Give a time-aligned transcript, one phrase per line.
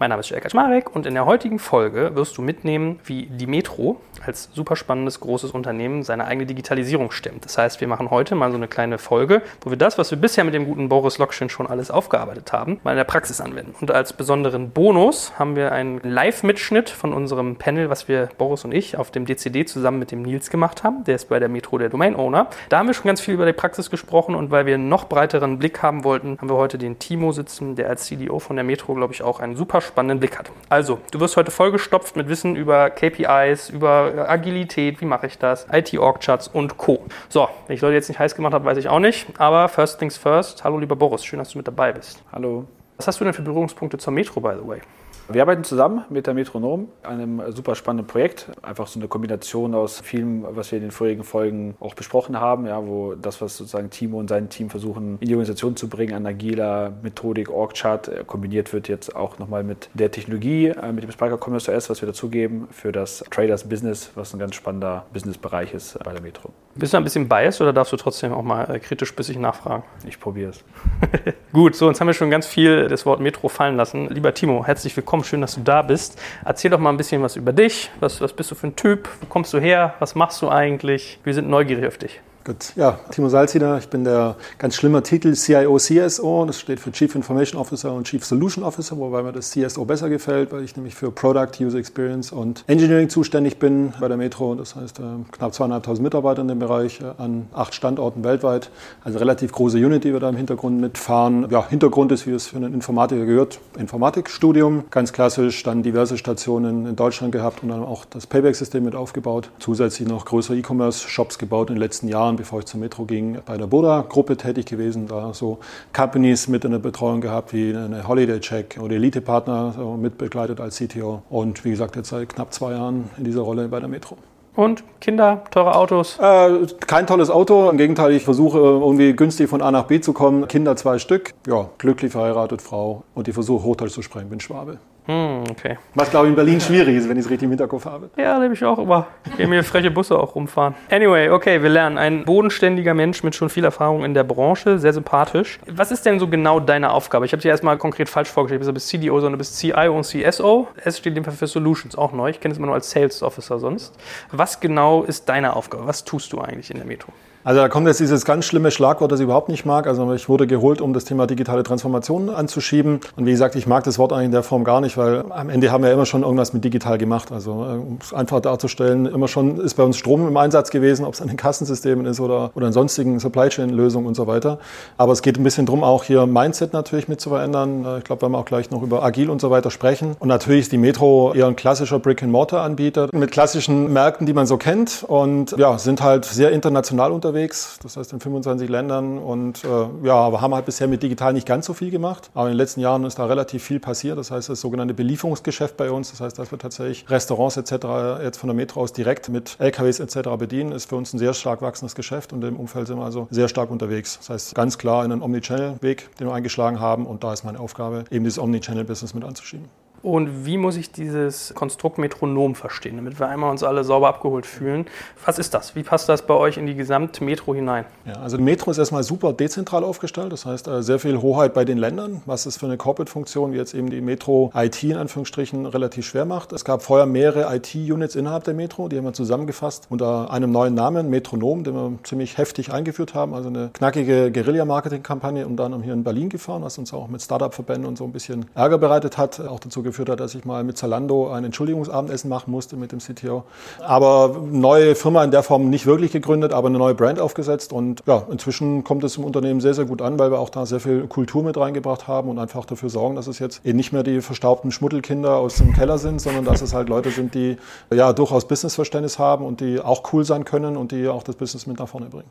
[0.00, 3.46] Mein Name ist Jörg Kaczmarek und in der heutigen Folge wirst du mitnehmen, wie die
[3.46, 7.44] Metro als super spannendes großes Unternehmen seine eigene Digitalisierung stemmt.
[7.44, 10.18] Das heißt, wir machen heute mal so eine kleine Folge, wo wir das, was wir
[10.18, 13.76] bisher mit dem guten Boris Lokschin schon alles aufgearbeitet haben, mal in der Praxis anwenden.
[13.80, 18.74] Und als besonderen Bonus haben wir einen Live-Mitschnitt von unserem Panel, was wir Boris und
[18.74, 21.04] ich auf dem DCD zusammen mit dem Nils gemacht haben.
[21.04, 22.48] Der ist bei der Metro der Domain Owner.
[22.68, 25.04] Da haben wir schon ganz viel über die Praxis gesprochen und weil wir einen noch
[25.04, 28.64] breiteren Blick haben wollten, haben wir heute den Timo sitzen, der als CDO von der
[28.64, 30.50] Metro, glaube ich, auch einen super spannenden Blick hat.
[30.68, 35.66] Also, du wirst heute vollgestopft mit Wissen über KPIs, über Agilität, wie mache ich das,
[35.70, 37.04] IT-Org-Charts und Co.
[37.28, 39.26] So, wenn ich Leute jetzt nicht heiß gemacht habe, weiß ich auch nicht.
[39.38, 40.64] Aber first things first.
[40.64, 42.22] Hallo, lieber Boris, schön, dass du mit dabei bist.
[42.32, 42.66] Hallo.
[42.96, 44.80] Was hast du denn für Berührungspunkte zur Metro, by the way?
[45.26, 48.50] Wir arbeiten zusammen mit der Metronom, einem super spannenden Projekt.
[48.60, 52.66] Einfach so eine Kombination aus vielem, was wir in den vorigen Folgen auch besprochen haben,
[52.66, 56.12] ja, wo das, was sozusagen Timo und sein Team versuchen, in die Organisation zu bringen,
[56.12, 61.04] an agiler Methodik, Org-Chart, äh, kombiniert wird jetzt auch nochmal mit der Technologie, äh, mit
[61.04, 65.06] dem Sparker Commerce OS, was wir dazugeben für das Traders Business, was ein ganz spannender
[65.14, 66.50] Businessbereich ist bei der Metro.
[66.74, 69.84] Bist du ein bisschen biased oder darfst du trotzdem auch mal äh, kritisch bissig nachfragen?
[70.06, 70.64] Ich probiere es.
[71.52, 74.08] Gut, so, jetzt haben wir schon ganz viel das Wort Metro fallen lassen.
[74.08, 76.20] Lieber Timo, herzlich willkommen, schön, dass du da bist.
[76.44, 77.90] Erzähl doch mal ein bisschen was über dich.
[78.00, 79.08] Was, was bist du für ein Typ?
[79.20, 79.94] Wo kommst du her?
[80.00, 81.20] Was machst du eigentlich?
[81.22, 82.20] Wir sind neugierig auf dich.
[82.46, 86.92] Gut, ja, Timo Salziner, ich bin der ganz schlimme Titel CIO CSO, das steht für
[86.92, 90.76] Chief Information Officer und Chief Solution Officer, wobei mir das CSO besser gefällt, weil ich
[90.76, 95.02] nämlich für Product, User Experience und Engineering zuständig bin bei der Metro, das heißt äh,
[95.32, 98.68] knapp zweieinhalbtausend Mitarbeiter in dem Bereich äh, an acht Standorten weltweit,
[99.04, 101.48] also relativ große Unit, die wir da im Hintergrund mitfahren.
[101.50, 106.84] Ja, Hintergrund ist, wie es für einen Informatiker gehört, Informatikstudium, ganz klassisch, dann diverse Stationen
[106.84, 111.70] in Deutschland gehabt und dann auch das Payback-System mit aufgebaut, zusätzlich noch größere E-Commerce-Shops gebaut
[111.70, 115.06] in den letzten Jahren Jahren, bevor ich zur Metro ging, bei der Boda-Gruppe tätig gewesen,
[115.06, 115.58] da so
[115.92, 120.60] Companies mit in der Betreuung gehabt, wie eine Holiday Check oder Elite-Partner so mit begleitet
[120.60, 123.88] als CTO und wie gesagt jetzt seit knapp zwei Jahren in dieser Rolle bei der
[123.88, 124.16] Metro.
[124.56, 126.16] Und Kinder, teure Autos?
[126.20, 127.68] Äh, kein tolles Auto.
[127.70, 130.46] Im Gegenteil, ich versuche irgendwie günstig von A nach B zu kommen.
[130.46, 131.32] Kinder zwei Stück.
[131.48, 133.02] Ja, glücklich verheiratet, Frau.
[133.16, 134.78] Und ich versuche Hochdeutsch zu sprechen, bin Schwabe.
[135.06, 135.76] Hm, okay.
[135.94, 138.08] Was, glaube ich, in Berlin schwierig ist, wenn ich es richtig im Hinterkopf habe.
[138.16, 139.06] Ja, nehme ich auch immer.
[139.36, 140.74] Gehen mir freche Busse auch rumfahren.
[140.90, 141.98] Anyway, okay, wir lernen.
[141.98, 145.58] Ein bodenständiger Mensch mit schon viel Erfahrung in der Branche, sehr sympathisch.
[145.66, 147.26] Was ist denn so genau deine Aufgabe?
[147.26, 148.66] Ich habe dir erstmal konkret falsch vorgestellt.
[148.66, 150.68] Du bist CDO, sondern du bist CIO und CSO.
[150.82, 152.30] S steht in dem Fall für Solutions, auch neu.
[152.30, 153.94] Ich kenne es immer nur als Sales Officer sonst.
[154.32, 155.86] Was genau ist deine Aufgabe?
[155.86, 157.12] Was tust du eigentlich in der Metro?
[157.46, 159.86] Also da kommt jetzt dieses ganz schlimme Schlagwort, das ich überhaupt nicht mag.
[159.86, 163.00] Also ich wurde geholt, um das Thema digitale Transformation anzuschieben.
[163.16, 165.50] Und wie gesagt, ich mag das Wort eigentlich in der Form gar nicht, weil am
[165.50, 167.30] Ende haben wir immer schon irgendwas mit digital gemacht.
[167.30, 171.04] Also äh, um es einfach darzustellen, immer schon ist bei uns Strom im Einsatz gewesen,
[171.04, 174.26] ob es an den Kassensystemen ist oder, oder an sonstigen Supply Chain Lösungen und so
[174.26, 174.58] weiter.
[174.96, 177.84] Aber es geht ein bisschen drum, auch hier Mindset natürlich mit zu verändern.
[177.84, 180.16] Äh, ich glaube, wir werden auch gleich noch über Agil und so weiter sprechen.
[180.18, 184.56] Und natürlich ist die Metro eher ein klassischer Brick-and-Mortar-Anbieter mit klassischen Märkten, die man so
[184.56, 189.64] kennt und ja, sind halt sehr international unterwegs unterwegs, das heißt in 25 Ländern und
[189.64, 192.30] äh, ja, aber haben halt bisher mit digital nicht ganz so viel gemacht.
[192.32, 194.18] Aber in den letzten Jahren ist da relativ viel passiert.
[194.18, 198.22] Das heißt, das sogenannte Belieferungsgeschäft bei uns, das heißt, dass wir tatsächlich Restaurants etc.
[198.22, 200.30] jetzt von der Metro aus direkt mit LKWs etc.
[200.38, 203.26] bedienen, ist für uns ein sehr stark wachsendes Geschäft und im Umfeld sind wir also
[203.30, 204.18] sehr stark unterwegs.
[204.18, 207.58] Das heißt, ganz klar in einen Omnichannel-Weg, den wir eingeschlagen haben und da ist meine
[207.58, 209.68] Aufgabe, eben dieses Omnichannel-Business mit anzuschieben.
[210.04, 214.44] Und wie muss ich dieses Konstrukt Metronom verstehen, damit wir einmal uns alle sauber abgeholt
[214.44, 214.84] fühlen?
[215.24, 215.74] Was ist das?
[215.76, 217.86] Wie passt das bei euch in die Gesamtmetro hinein?
[218.04, 221.64] Ja, also Metro ist erstmal super dezentral aufgestellt, das heißt äh, sehr viel Hoheit bei
[221.64, 225.64] den Ländern, was es für eine Corporate-Funktion wie jetzt eben die Metro IT in Anführungsstrichen
[225.64, 226.52] relativ schwer macht.
[226.52, 230.74] Es gab vorher mehrere IT-Units innerhalb der Metro, die haben wir zusammengefasst unter einem neuen
[230.74, 235.94] Namen, Metronom, den wir ziemlich heftig eingeführt haben, also eine knackige Guerilla-Marketing-Kampagne und dann hier
[235.94, 239.40] in Berlin gefahren, was uns auch mit Startup-Verbänden und so ein bisschen Ärger bereitet hat,
[239.40, 242.92] auch dazu geführt geführt hat, dass ich mal mit Zalando ein Entschuldigungsabendessen machen musste mit
[242.92, 243.44] dem CTO.
[243.80, 247.72] Aber neue Firma in der Form nicht wirklich gegründet, aber eine neue Brand aufgesetzt.
[247.72, 250.66] Und ja, inzwischen kommt es im Unternehmen sehr, sehr gut an, weil wir auch da
[250.66, 253.92] sehr viel Kultur mit reingebracht haben und einfach dafür sorgen, dass es jetzt eben nicht
[253.92, 257.56] mehr die verstaubten Schmuddelkinder aus dem Keller sind, sondern dass es halt Leute sind, die
[257.92, 261.66] ja durchaus Businessverständnis haben und die auch cool sein können und die auch das Business
[261.66, 262.30] mit nach vorne bringen.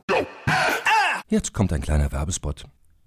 [1.29, 2.65] Jetzt kommt ein kleiner Werbespot.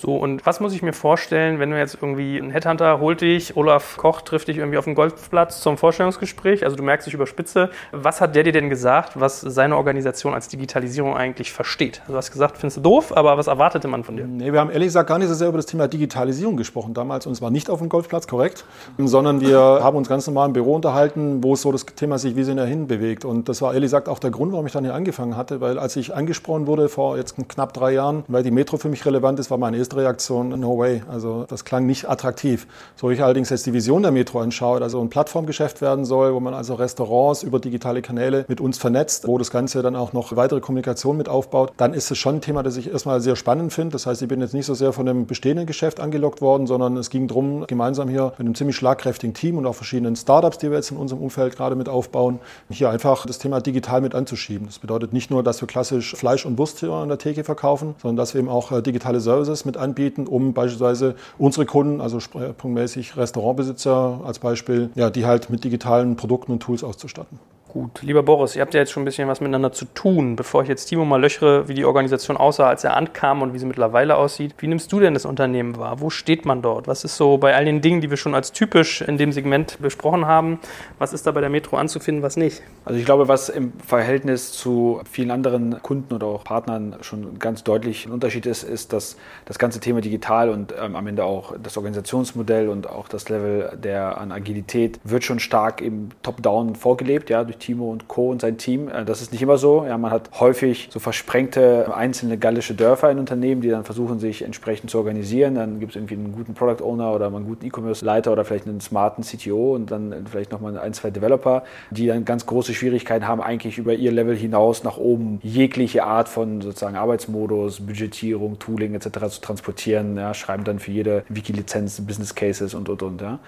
[0.00, 3.54] So, und was muss ich mir vorstellen, wenn du jetzt irgendwie ein Headhunter holt dich,
[3.54, 7.68] Olaf Koch trifft dich irgendwie auf dem Golfplatz zum Vorstellungsgespräch, also du merkst, ich überspitze.
[7.92, 12.00] Was hat der dir denn gesagt, was seine Organisation als Digitalisierung eigentlich versteht?
[12.00, 14.26] Also du hast gesagt, findest du doof, aber was erwartete man von dir?
[14.26, 17.26] Nee, wir haben ehrlich gesagt gar nicht so sehr über das Thema Digitalisierung gesprochen damals
[17.26, 18.64] und zwar nicht auf dem Golfplatz, korrekt,
[18.96, 22.44] sondern wir haben uns ganz normal im Büro unterhalten, wo so das Thema sich wie
[22.44, 23.26] hin bewegt.
[23.26, 25.78] Und das war ehrlich gesagt auch der Grund, warum ich dann hier angefangen hatte, weil
[25.78, 29.38] als ich angesprochen wurde vor jetzt knapp drei Jahren, weil die Metro für mich relevant
[29.38, 31.02] ist, war meine erste Reaktion, no way.
[31.10, 32.66] Also das klang nicht attraktiv.
[32.96, 36.40] So ich allerdings jetzt die Vision der Metro anschaue, also ein Plattformgeschäft werden soll, wo
[36.40, 40.34] man also Restaurants über digitale Kanäle mit uns vernetzt, wo das Ganze dann auch noch
[40.36, 43.72] weitere Kommunikation mit aufbaut, dann ist es schon ein Thema, das ich erstmal sehr spannend
[43.72, 43.92] finde.
[43.92, 46.96] Das heißt, ich bin jetzt nicht so sehr von dem bestehenden Geschäft angelockt worden, sondern
[46.96, 50.70] es ging darum, gemeinsam hier mit einem ziemlich schlagkräftigen Team und auch verschiedenen Startups, die
[50.70, 54.66] wir jetzt in unserem Umfeld gerade mit aufbauen, hier einfach das Thema digital mit anzuschieben.
[54.66, 57.94] Das bedeutet nicht nur, dass wir klassisch Fleisch und Wurst hier an der Theke verkaufen,
[58.00, 62.20] sondern dass wir eben auch äh, digitale Services mit anbieten, um beispielsweise unsere Kunden, also
[62.20, 67.38] schwerpunktmäßig Restaurantbesitzer als Beispiel, ja, die halt mit digitalen Produkten und Tools auszustatten.
[67.72, 70.34] Gut, lieber Boris, ihr habt ja jetzt schon ein bisschen was miteinander zu tun.
[70.34, 73.60] Bevor ich jetzt Timo mal löchere, wie die Organisation aussah, als er ankam und wie
[73.60, 76.00] sie mittlerweile aussieht, wie nimmst du denn das Unternehmen wahr?
[76.00, 76.88] Wo steht man dort?
[76.88, 79.78] Was ist so bei all den Dingen, die wir schon als typisch in dem Segment
[79.80, 80.58] besprochen haben,
[80.98, 82.60] was ist da bei der Metro anzufinden, was nicht?
[82.84, 87.62] Also ich glaube, was im Verhältnis zu vielen anderen Kunden oder auch Partnern schon ganz
[87.62, 91.54] deutlich ein Unterschied ist, ist, dass das ganze Thema digital und ähm, am Ende auch
[91.62, 97.30] das Organisationsmodell und auch das Level der an Agilität wird schon stark im Top-Down vorgelebt,
[97.30, 98.30] ja, durch Timo und Co.
[98.30, 98.88] und sein Team.
[98.88, 99.84] Äh, das ist nicht immer so.
[99.86, 104.42] Ja, man hat häufig so versprengte einzelne gallische Dörfer in Unternehmen, die dann versuchen, sich
[104.42, 105.54] entsprechend zu organisieren.
[105.54, 108.80] Dann gibt es irgendwie einen guten Product Owner oder einen guten E-Commerce-Leiter oder vielleicht einen
[108.80, 113.40] smarten CTO und dann vielleicht nochmal ein, zwei Developer, die dann ganz große Schwierigkeiten haben,
[113.40, 119.28] eigentlich über ihr Level hinaus nach oben jegliche Art von sozusagen Arbeitsmodus, Budgetierung, Tooling etc.
[119.28, 120.16] zu transportieren.
[120.16, 123.20] Ja, schreiben dann für jede Wiki-Lizenz Business Cases und und und.
[123.20, 123.38] Ja.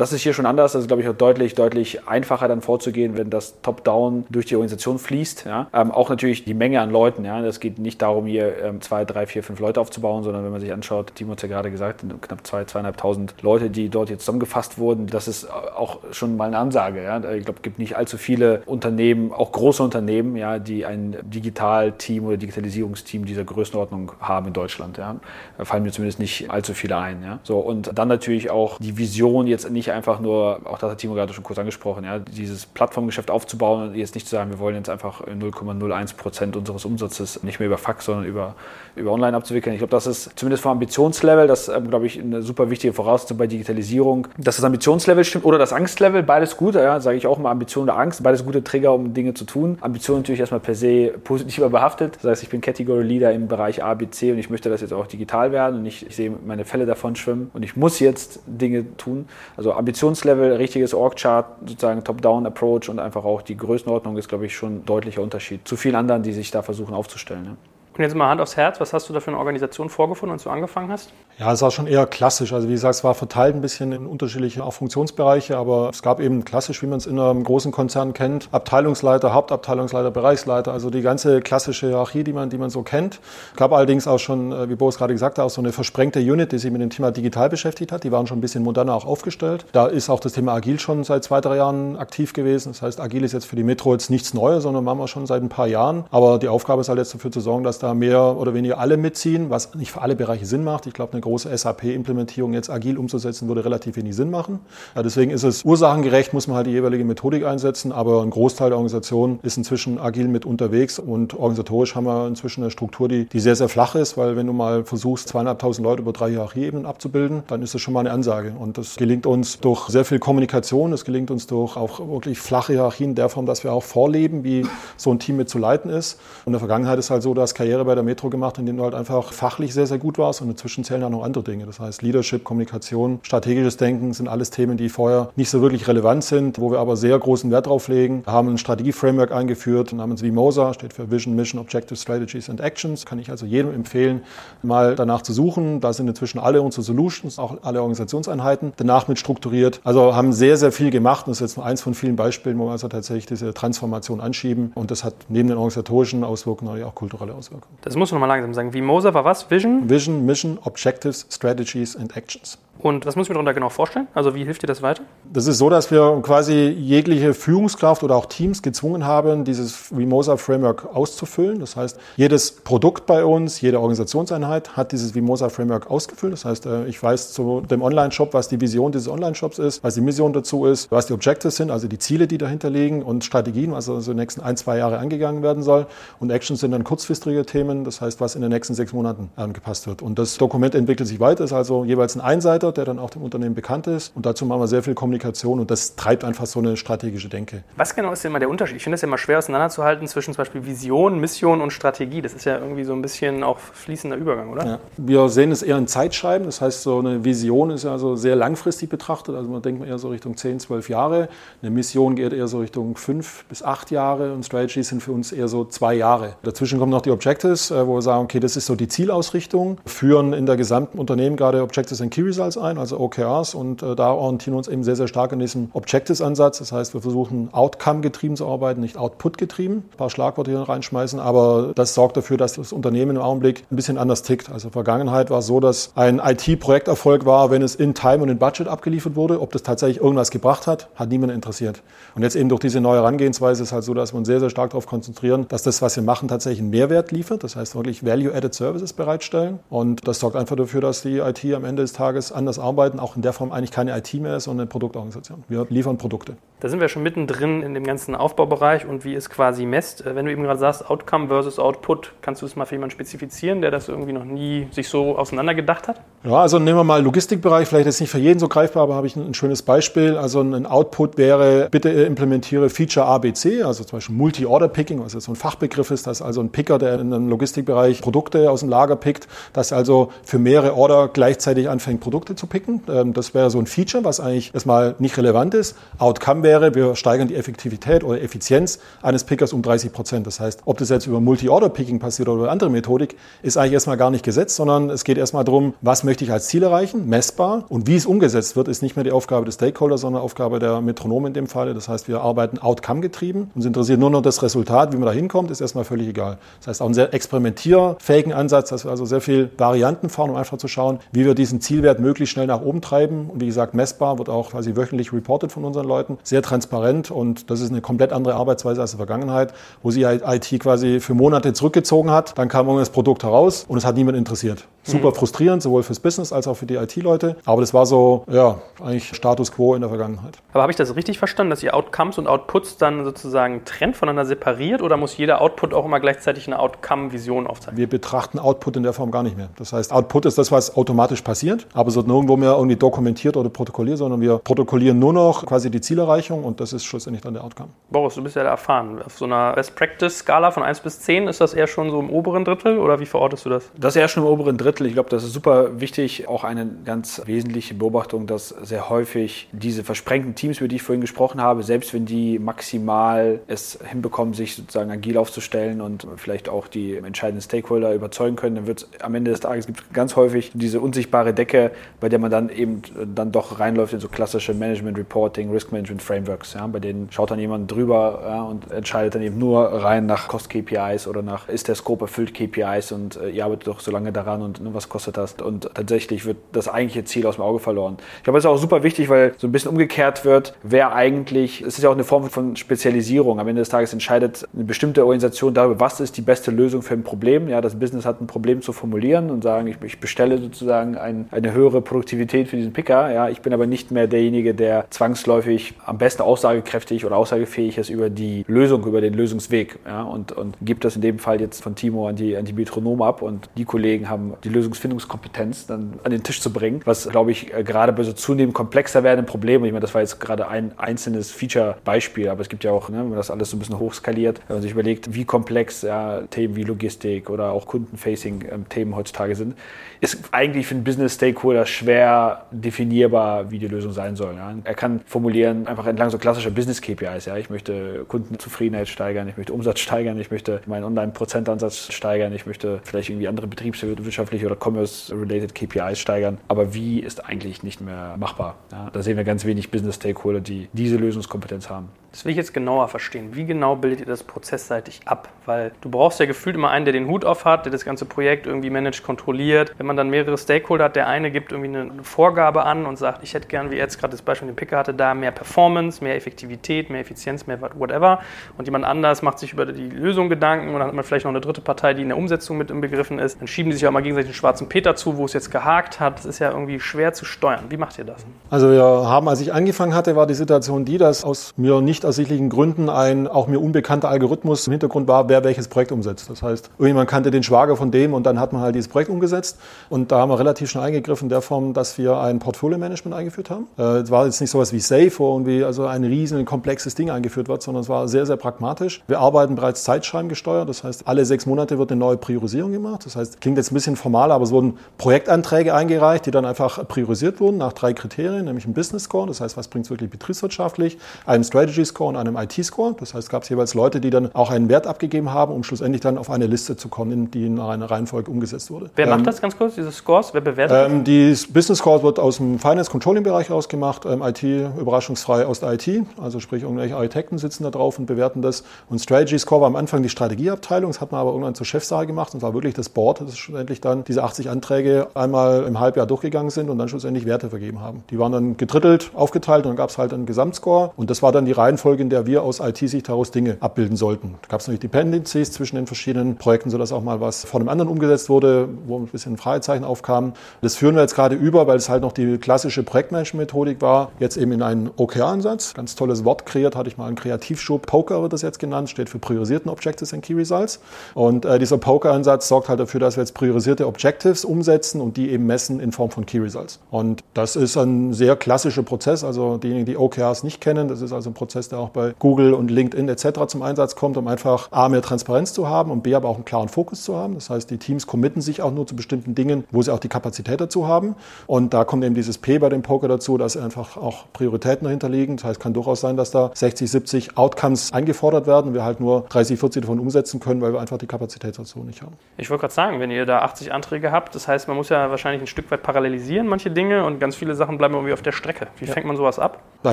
[0.00, 0.72] Das ist hier schon anders.
[0.72, 4.56] Das ist, glaube ich, auch deutlich, deutlich einfacher dann vorzugehen, wenn das Top-Down durch die
[4.56, 5.44] Organisation fließt.
[5.46, 5.68] Ja.
[5.72, 7.24] Ähm, auch natürlich die Menge an Leuten.
[7.24, 7.42] Ja.
[7.42, 10.60] Das geht nicht darum, hier ähm, zwei, drei, vier, fünf Leute aufzubauen, sondern wenn man
[10.60, 14.78] sich anschaut, Timo hat ja gerade gesagt, knapp zwei, zweieinhalbtausend Leute, die dort jetzt zusammengefasst
[14.78, 15.06] wurden.
[15.06, 17.02] Das ist auch schon mal eine Ansage.
[17.02, 17.18] Ja.
[17.32, 22.24] Ich glaube, es gibt nicht allzu viele Unternehmen, auch große Unternehmen, ja, die ein Digital-Team
[22.24, 24.96] oder Digitalisierungsteam dieser Größenordnung haben in Deutschland.
[24.98, 25.16] Ja.
[25.58, 27.22] Da fallen mir zumindest nicht allzu viele ein.
[27.22, 27.40] Ja.
[27.42, 31.14] So, und dann natürlich auch die Vision jetzt nicht einfach nur, auch das hat Timo
[31.14, 34.76] gerade schon kurz angesprochen, ja, dieses Plattformgeschäft aufzubauen und jetzt nicht zu sagen, wir wollen
[34.76, 38.54] jetzt einfach 0,01 Prozent unseres Umsatzes nicht mehr über Fax, sondern über,
[38.96, 39.74] über Online abzuwickeln.
[39.74, 43.38] Ich glaube, das ist zumindest vom Ambitionslevel, das ähm, glaube ich, eine super wichtige Voraussetzung
[43.38, 47.38] bei Digitalisierung, dass das Ambitionslevel stimmt oder das Angstlevel, beides gut, ja, sage ich auch
[47.38, 49.78] mal, Ambition oder Angst, beides gute Trigger, um Dinge zu tun.
[49.80, 52.16] Ambition natürlich erstmal per se positiver behaftet.
[52.22, 54.80] Das heißt, ich bin Category Leader im Bereich A, B, C und ich möchte das
[54.80, 58.00] jetzt auch digital werden und ich, ich sehe meine Fälle davon schwimmen und ich muss
[58.00, 59.26] jetzt Dinge tun.
[59.56, 64.76] Also Ambitionslevel, richtiges Org-Chart, sozusagen Top-Down-Approach und einfach auch die Größenordnung ist, glaube ich, schon
[64.76, 67.44] ein deutlicher Unterschied zu vielen anderen, die sich da versuchen aufzustellen.
[67.44, 67.56] Ja.
[68.00, 70.44] Und jetzt mal Hand aufs Herz, was hast du da für eine Organisation vorgefunden, als
[70.44, 71.12] du angefangen hast?
[71.38, 72.54] Ja, es war schon eher klassisch.
[72.54, 76.18] Also wie gesagt, es war verteilt ein bisschen in unterschiedliche auch Funktionsbereiche, aber es gab
[76.18, 81.02] eben klassisch, wie man es in einem großen Konzern kennt, Abteilungsleiter, Hauptabteilungsleiter, Bereichsleiter, also die
[81.02, 83.20] ganze klassische Hierarchie, die man, die man so kennt.
[83.50, 86.20] Es gab allerdings auch schon, äh, wie Boris gerade gesagt hat, auch so eine versprengte
[86.20, 88.02] Unit, die sich mit dem Thema digital beschäftigt hat.
[88.04, 89.66] Die waren schon ein bisschen moderner auch aufgestellt.
[89.72, 92.72] Da ist auch das Thema Agil schon seit zwei, drei Jahren aktiv gewesen.
[92.72, 95.26] Das heißt, Agil ist jetzt für die Metro jetzt nichts Neues, sondern machen wir schon
[95.26, 96.06] seit ein paar Jahren.
[96.10, 98.96] Aber die Aufgabe ist halt jetzt dafür zu sorgen, dass da mehr oder weniger alle
[98.96, 100.86] mitziehen, was nicht für alle Bereiche Sinn macht.
[100.86, 104.60] Ich glaube, eine große SAP-Implementierung jetzt agil umzusetzen, würde relativ wenig Sinn machen.
[104.94, 108.70] Ja, deswegen ist es ursachengerecht, muss man halt die jeweilige Methodik einsetzen, aber ein Großteil
[108.70, 113.26] der Organisation ist inzwischen agil mit unterwegs und organisatorisch haben wir inzwischen eine Struktur, die,
[113.26, 116.86] die sehr, sehr flach ist, weil wenn du mal versuchst, zweieinhalbtausend Leute über drei Hierarchieebenen
[116.86, 118.52] abzubilden, dann ist das schon mal eine Ansage.
[118.58, 122.72] Und das gelingt uns durch sehr viel Kommunikation, es gelingt uns durch auch wirklich flache
[122.72, 124.66] Hierarchien in der Form, dass wir auch vorleben, wie
[124.96, 126.18] so ein Team mit zu leiten ist.
[126.44, 128.76] Und in der Vergangenheit ist halt so, dass Karriere bei der Metro gemacht, in dem
[128.76, 131.66] du halt einfach fachlich sehr, sehr gut warst und inzwischen zählen auch noch andere Dinge.
[131.66, 136.24] Das heißt, Leadership, Kommunikation, strategisches Denken sind alles Themen, die vorher nicht so wirklich relevant
[136.24, 138.22] sind, wo wir aber sehr großen Wert drauf legen.
[138.24, 143.06] Wir haben ein Strategie-Framework eingeführt namens VMOSA, steht für Vision, Mission, Objective, Strategies and Actions.
[143.06, 144.22] Kann ich also jedem empfehlen,
[144.62, 145.80] mal danach zu suchen.
[145.80, 149.80] Da sind inzwischen alle unsere Solutions, auch alle Organisationseinheiten danach mit strukturiert.
[149.84, 151.26] Also haben sehr, sehr viel gemacht.
[151.26, 154.20] Und das ist jetzt nur eins von vielen Beispielen, wo wir also tatsächlich diese Transformation
[154.20, 154.72] anschieben.
[154.74, 157.59] Und das hat neben den organisatorischen Auswirkungen auch kulturelle Auswirkungen.
[157.82, 158.72] Das muss man nochmal langsam sagen.
[158.72, 159.50] VMOSA war was?
[159.50, 159.88] Vision?
[159.88, 162.58] Vision, Mission, Objectives, Strategies and Actions.
[162.82, 164.08] Und was muss ich mir darunter genau vorstellen?
[164.14, 165.02] Also wie hilft dir das weiter?
[165.32, 170.36] Das ist so, dass wir quasi jegliche Führungskraft oder auch Teams gezwungen haben, dieses Vimosa
[170.36, 171.60] Framework auszufüllen.
[171.60, 176.32] Das heißt, jedes Produkt bei uns, jede Organisationseinheit hat dieses Vimosa Framework ausgefüllt.
[176.32, 179.94] Das heißt, äh, ich weiß zu dem Online-Shop, was die Vision dieses Online-Shops ist, was
[179.94, 183.24] die Mission dazu ist, was die Objectives sind, also die Ziele, die dahinter liegen und
[183.24, 185.86] Strategien, was also in den nächsten ein, zwei Jahre angegangen werden soll.
[186.18, 189.86] Und Actions sind dann kurzfristige Themen, das heißt, was in den nächsten sechs Monaten angepasst
[189.86, 190.02] wird.
[190.02, 193.22] Und das Dokument entwickelt sich weiter, ist also jeweils ein Einseiter der dann auch dem
[193.22, 194.14] Unternehmen bekannt ist.
[194.14, 197.62] Und dazu machen wir sehr viel Kommunikation und das treibt einfach so eine strategische Denke.
[197.76, 198.76] Was genau ist denn mal der Unterschied?
[198.76, 202.22] Ich finde es ja immer schwer auseinanderzuhalten zwischen zum Beispiel Vision, Mission und Strategie.
[202.22, 204.66] Das ist ja irgendwie so ein bisschen auch fließender Übergang, oder?
[204.66, 204.78] Ja.
[204.96, 206.46] Wir sehen es eher in Zeitschreiben.
[206.46, 209.34] Das heißt, so eine Vision ist ja so sehr langfristig betrachtet.
[209.34, 211.28] Also man denkt eher so Richtung 10, 12 Jahre.
[211.62, 215.32] Eine Mission geht eher so Richtung 5 bis 8 Jahre und Strategies sind für uns
[215.32, 216.34] eher so zwei Jahre.
[216.42, 219.78] Dazwischen kommen noch die Objectives, äh, wo wir sagen, okay, das ist so die Zielausrichtung,
[219.86, 223.96] führen in der gesamten Unternehmen gerade Objectives and Key Results ein, also OKRs und äh,
[223.96, 226.58] da orientieren wir uns eben sehr, sehr stark an diesem Objectives-Ansatz.
[226.58, 229.84] Das heißt, wir versuchen Outcome-getrieben zu arbeiten, nicht Output-getrieben.
[229.90, 233.76] Ein paar Schlagworte hier reinschmeißen, aber das sorgt dafür, dass das Unternehmen im Augenblick ein
[233.76, 234.50] bisschen anders tickt.
[234.50, 238.18] Also in der Vergangenheit war es so, dass ein IT-Projekterfolg war, wenn es in Time
[238.18, 239.40] und in Budget abgeliefert wurde.
[239.40, 241.82] Ob das tatsächlich irgendwas gebracht hat, hat niemand interessiert.
[242.14, 244.40] Und jetzt eben durch diese neue Herangehensweise ist es halt so, dass wir uns sehr,
[244.40, 247.44] sehr stark darauf konzentrieren, dass das, was wir machen, tatsächlich einen Mehrwert liefert.
[247.44, 249.60] Das heißt wirklich Value-Added Services bereitstellen.
[249.68, 253.16] Und das sorgt einfach dafür, dass die IT am Ende des Tages anders arbeiten, auch
[253.16, 255.44] in der Form eigentlich keine IT mehr ist, sondern eine Produktorganisation.
[255.48, 256.36] Wir liefern Produkte.
[256.60, 260.04] Da sind wir schon mittendrin in dem ganzen Aufbaubereich und wie es quasi messt.
[260.04, 262.92] Äh, wenn du eben gerade sagst, Outcome versus Output, kannst du das mal für jemanden
[262.92, 266.02] spezifizieren, der das irgendwie noch nie sich so auseinandergedacht hat?
[266.22, 269.06] Ja, also nehmen wir mal Logistikbereich, vielleicht ist nicht für jeden so greifbar, aber habe
[269.06, 270.16] ich ein, schönes Beispiel.
[270.16, 275.32] Also ein Output wäre, bitte implementiere Feature ABC, also zum Beispiel Multi-Order-Picking, was jetzt so
[275.32, 278.96] ein Fachbegriff ist, dass also ein Picker, der in einem Logistikbereich Produkte aus dem Lager
[278.96, 282.82] pickt, dass also für mehrere Order gleichzeitig anfängt, Produkte zu picken.
[282.88, 285.76] Ähm, das wäre so ein Feature, was eigentlich erstmal nicht relevant ist.
[285.98, 290.26] Outcome wäre, wir steigern die Effektivität oder Effizienz eines Pickers um 30 Prozent.
[290.26, 293.96] Das heißt, ob das jetzt über Multi-Order-Picking passiert oder über andere Methodik, ist eigentlich erstmal
[293.96, 297.64] gar nicht gesetzt, sondern es geht erstmal darum, was möchte ich als Ziel erreichen, messbar.
[297.68, 300.80] Und wie es umgesetzt wird, ist nicht mehr die Aufgabe des Stakeholders, sondern Aufgabe der
[300.80, 301.74] Metronomen in dem Falle.
[301.74, 303.50] Das heißt, wir arbeiten Outcome getrieben.
[303.54, 306.38] Uns interessiert nur noch das Resultat, wie man da hinkommt, ist erstmal völlig egal.
[306.58, 310.36] Das heißt, auch ein sehr experimentierfähigen Ansatz, dass wir also sehr viel Varianten fahren, um
[310.36, 313.30] einfach zu schauen, wie wir diesen Zielwert möglichst schnell nach oben treiben.
[313.30, 316.18] Und wie gesagt, messbar wird auch quasi wöchentlich reported von unseren Leuten.
[316.22, 320.02] Sehr transparent und das ist eine komplett andere Arbeitsweise als in der Vergangenheit, wo sie
[320.02, 322.36] IT quasi für Monate zurückgezogen hat.
[322.36, 324.66] Dann kam irgendwas Produkt heraus und es hat niemand interessiert.
[324.82, 325.14] Super mhm.
[325.14, 327.36] frustrierend, sowohl fürs Business als auch für die IT-Leute.
[327.44, 330.38] Aber das war so, ja, eigentlich Status quo in der Vergangenheit.
[330.52, 334.24] Aber habe ich das richtig verstanden, dass ihr Outcomes und Outputs dann sozusagen trennt, voneinander
[334.24, 337.76] separiert oder muss jeder Output auch immer gleichzeitig eine Outcome-Vision aufzeigen?
[337.76, 339.50] Wir betrachten Output in der Form gar nicht mehr.
[339.56, 343.48] Das heißt, Output ist das, was automatisch passiert, aber wird nirgendwo mehr irgendwie dokumentiert oder
[343.48, 347.44] protokolliert, sondern wir protokollieren nur noch quasi die Zielerreichung und das ist schlussendlich dann der
[347.44, 347.70] Outcome.
[347.90, 349.00] Boris, du bist ja da erfahren.
[349.02, 352.44] Auf so einer Best-Practice-Skala von 1 bis 10 ist das eher schon so im oberen
[352.44, 353.70] Drittel oder wie verortest du das?
[353.78, 354.86] Das ist eher schon im oberen Drittel.
[354.86, 356.28] Ich glaube, das ist super wichtig.
[356.28, 361.00] Auch eine ganz wesentliche Beobachtung, dass sehr häufig diese versprengten Teams, über die ich vorhin
[361.00, 366.66] gesprochen habe, selbst wenn die maximal es hinbekommen, sich sozusagen agil aufzustellen und vielleicht auch
[366.66, 370.50] die entscheidenden Stakeholder überzeugen können, dann wird es am Ende des Tages gibt ganz häufig
[370.54, 372.82] diese unsichtbare Decke, bei der man dann eben
[373.14, 376.54] dann doch reinläuft in so klassische Management Reporting, Risk Management Frameworks.
[376.54, 380.28] Ja, bei denen schaut dann jemand drüber ja, und entscheidet dann eben nur rein nach
[380.28, 383.90] Cost KPIs oder nach ist der Scope erfüllt KPIs und äh, ihr arbeitet doch so
[383.90, 385.34] lange daran und und ne, was kostet das?
[385.34, 387.96] Und tatsächlich wird das eigentliche Ziel aus dem Auge verloren.
[388.18, 391.62] Ich glaube, das ist auch super wichtig, weil so ein bisschen umgekehrt wird, wer eigentlich,
[391.62, 393.38] es ist ja auch eine Form von Spezialisierung.
[393.38, 396.94] Am Ende des Tages entscheidet eine bestimmte Organisation darüber, was ist die beste Lösung für
[396.94, 397.48] ein Problem.
[397.48, 401.28] Ja, das Business hat ein Problem zu formulieren und sagen, ich, ich bestelle sozusagen ein,
[401.30, 403.12] eine höhere Produktivität für diesen Picker.
[403.12, 407.90] Ja, ich bin aber nicht mehr derjenige, der zwangsläufig am besten aussagekräftig oder aussagefähig ist
[407.90, 409.80] über die Lösung, über den Lösungsweg.
[409.84, 412.52] Ja, und, und gibt das in dem Fall jetzt von Timo an die, an die
[412.52, 417.08] Metronom ab und die Kollegen haben die Lösungsfindungskompetenz dann an den Tisch zu bringen, was,
[417.08, 420.20] glaube ich, äh, gerade bei so zunehmend komplexer werdenden Problemen, ich meine, das war jetzt
[420.20, 423.56] gerade ein einzelnes Feature-Beispiel, aber es gibt ja auch, ne, wenn man das alles so
[423.56, 427.66] ein bisschen hochskaliert, wenn man sich überlegt, wie komplex ja, Themen wie Logistik oder auch
[427.66, 429.56] Kundenfacing-Themen ähm, heutzutage sind,
[430.00, 434.34] ist eigentlich für einen Business-Stakeholder schwer definierbar, wie die Lösung sein soll.
[434.36, 434.54] Ja.
[434.64, 437.24] Er kann formulieren, einfach entlang so klassischer Business-KPIs.
[437.24, 437.36] Ja.
[437.36, 442.80] Ich möchte Kundenzufriedenheit steigern, ich möchte Umsatz steigern, ich möchte meinen Online-Prozentansatz steigern, ich möchte
[442.84, 446.38] vielleicht irgendwie andere betriebswirtschaftliche oder Commerce-related KPIs steigern.
[446.48, 448.56] Aber wie ist eigentlich nicht mehr machbar?
[448.72, 448.90] Ja.
[448.92, 451.88] Da sehen wir ganz wenig Business-Stakeholder, die diese Lösungskompetenz haben.
[452.12, 453.36] Das will ich jetzt genauer verstehen.
[453.36, 455.28] Wie genau bildet ihr das prozessseitig ab?
[455.46, 458.04] Weil du brauchst ja gefühlt immer einen, der den Hut auf hat, der das ganze
[458.04, 459.74] Projekt irgendwie managt, kontrolliert.
[459.78, 463.22] Wenn man dann mehrere Stakeholder hat, der eine gibt irgendwie eine Vorgabe an und sagt,
[463.22, 466.02] ich hätte gern, wie jetzt gerade das Beispiel mit dem Picker hatte, da mehr Performance,
[466.02, 468.20] mehr Effektivität, mehr Effizienz, mehr whatever.
[468.58, 471.32] Und jemand anders macht sich über die Lösung Gedanken und dann hat man vielleicht noch
[471.32, 473.40] eine dritte Partei, die in der Umsetzung mit im Begriffen ist.
[473.40, 476.00] Dann schieben die sich auch mal gegenseitig den schwarzen Peter zu, wo es jetzt gehakt
[476.00, 476.18] hat.
[476.18, 477.66] Das ist ja irgendwie schwer zu steuern.
[477.68, 478.24] Wie macht ihr das?
[478.50, 481.99] Also wir haben, als ich angefangen hatte, war die Situation die, dass aus mir nicht
[482.04, 486.30] ersichtlichen Gründen ein auch mir unbekannter Algorithmus im Hintergrund war, wer welches Projekt umsetzt.
[486.30, 489.10] Das heißt, irgendjemand kannte den Schwager von dem und dann hat man halt dieses Projekt
[489.10, 489.58] umgesetzt.
[489.88, 493.50] Und da haben wir relativ schnell eingegriffen in der Form, dass wir ein Portfolio-Management eingeführt
[493.50, 493.66] haben.
[493.78, 497.10] Äh, es war jetzt nicht sowas wie Safe, wo irgendwie also ein riesen komplexes Ding
[497.10, 499.02] eingeführt wird, sondern es war sehr, sehr pragmatisch.
[499.06, 500.68] Wir arbeiten bereits zeitschreibengesteuert.
[500.68, 503.06] Das heißt, alle sechs Monate wird eine neue Priorisierung gemacht.
[503.06, 506.86] Das heißt, klingt jetzt ein bisschen formal, aber es wurden Projektanträge eingereicht, die dann einfach
[506.88, 510.10] priorisiert wurden nach drei Kriterien, nämlich ein Business Score, das heißt, was bringt es wirklich
[510.10, 512.96] betriebswirtschaftlich, einem Strategy Score und einem IT-Score.
[512.98, 516.00] Das heißt, es gab jeweils Leute, die dann auch einen Wert abgegeben haben, um schlussendlich
[516.00, 518.90] dann auf eine Liste zu kommen, die in einer Reihenfolge umgesetzt wurde.
[518.96, 520.32] Wer ähm, macht das ganz kurz, diese Scores?
[520.32, 525.60] Wer bewertet ähm, Die Business Score wird aus dem Finance-Controlling-Bereich ausgemacht, ähm, IT überraschungsfrei aus
[525.60, 525.88] der IT,
[526.20, 528.64] also sprich irgendwelche Architekten sitzen da drauf und bewerten das.
[528.88, 532.06] Und Strategy Score war am Anfang die Strategieabteilung, das hat man aber irgendwann zur Chefsache
[532.06, 536.06] gemacht und war wirklich das Board, das schlussendlich dann diese 80 Anträge einmal im Halbjahr
[536.06, 538.04] durchgegangen sind und dann schlussendlich Werte vergeben haben.
[538.10, 541.32] Die waren dann gedrittelt, aufgeteilt und dann gab es halt einen Gesamtscore und das war
[541.32, 544.34] dann die Reihenfolge, in der wir aus IT-Sicht daraus Dinge abbilden sollten.
[544.42, 547.68] Da gab es natürlich Dependencies zwischen den verschiedenen Projekten, sodass auch mal was von einem
[547.68, 550.34] anderen umgesetzt wurde, wo ein bisschen Fragezeichen aufkamen.
[550.62, 554.36] Das führen wir jetzt gerade über, weil es halt noch die klassische Projektmanagement-Methodik war, jetzt
[554.36, 555.74] eben in einen OKR-Ansatz.
[555.74, 557.86] Ganz tolles Wort kreiert, hatte ich mal einen Kreativschub.
[557.86, 560.80] Poker wird das jetzt genannt, steht für priorisierten Objectives and Key Results.
[561.14, 565.30] Und äh, dieser Poker-Ansatz sorgt halt dafür, dass wir jetzt priorisierte Objectives umsetzen und die
[565.30, 566.80] eben messen in Form von Key Results.
[566.90, 569.24] Und das ist ein sehr klassischer Prozess.
[569.24, 572.54] Also diejenigen, die OKRs nicht kennen, das ist also ein Prozess, der auch bei Google
[572.54, 573.46] und LinkedIn etc.
[573.46, 576.44] zum Einsatz kommt, um einfach A, mehr Transparenz zu haben und B, aber auch einen
[576.44, 577.34] klaren Fokus zu haben.
[577.34, 580.08] Das heißt, die Teams committen sich auch nur zu bestimmten Dingen, wo sie auch die
[580.08, 581.14] Kapazität dazu haben.
[581.46, 585.08] Und da kommt eben dieses P bei dem Poker dazu, dass einfach auch Prioritäten dahinter
[585.08, 585.36] liegen.
[585.36, 589.00] Das heißt, es kann durchaus sein, dass da 60, 70 Outcomes eingefordert werden, wir halt
[589.00, 592.16] nur 30, 40 davon umsetzen können, weil wir einfach die Kapazität dazu nicht haben.
[592.36, 595.10] Ich wollte gerade sagen, wenn ihr da 80 Anträge habt, das heißt, man muss ja
[595.10, 598.32] wahrscheinlich ein Stück weit parallelisieren, manche Dinge, und ganz viele Sachen bleiben irgendwie auf der
[598.32, 598.68] Strecke.
[598.78, 598.92] Wie ja.
[598.92, 599.62] fängt man sowas ab?
[599.82, 599.92] Da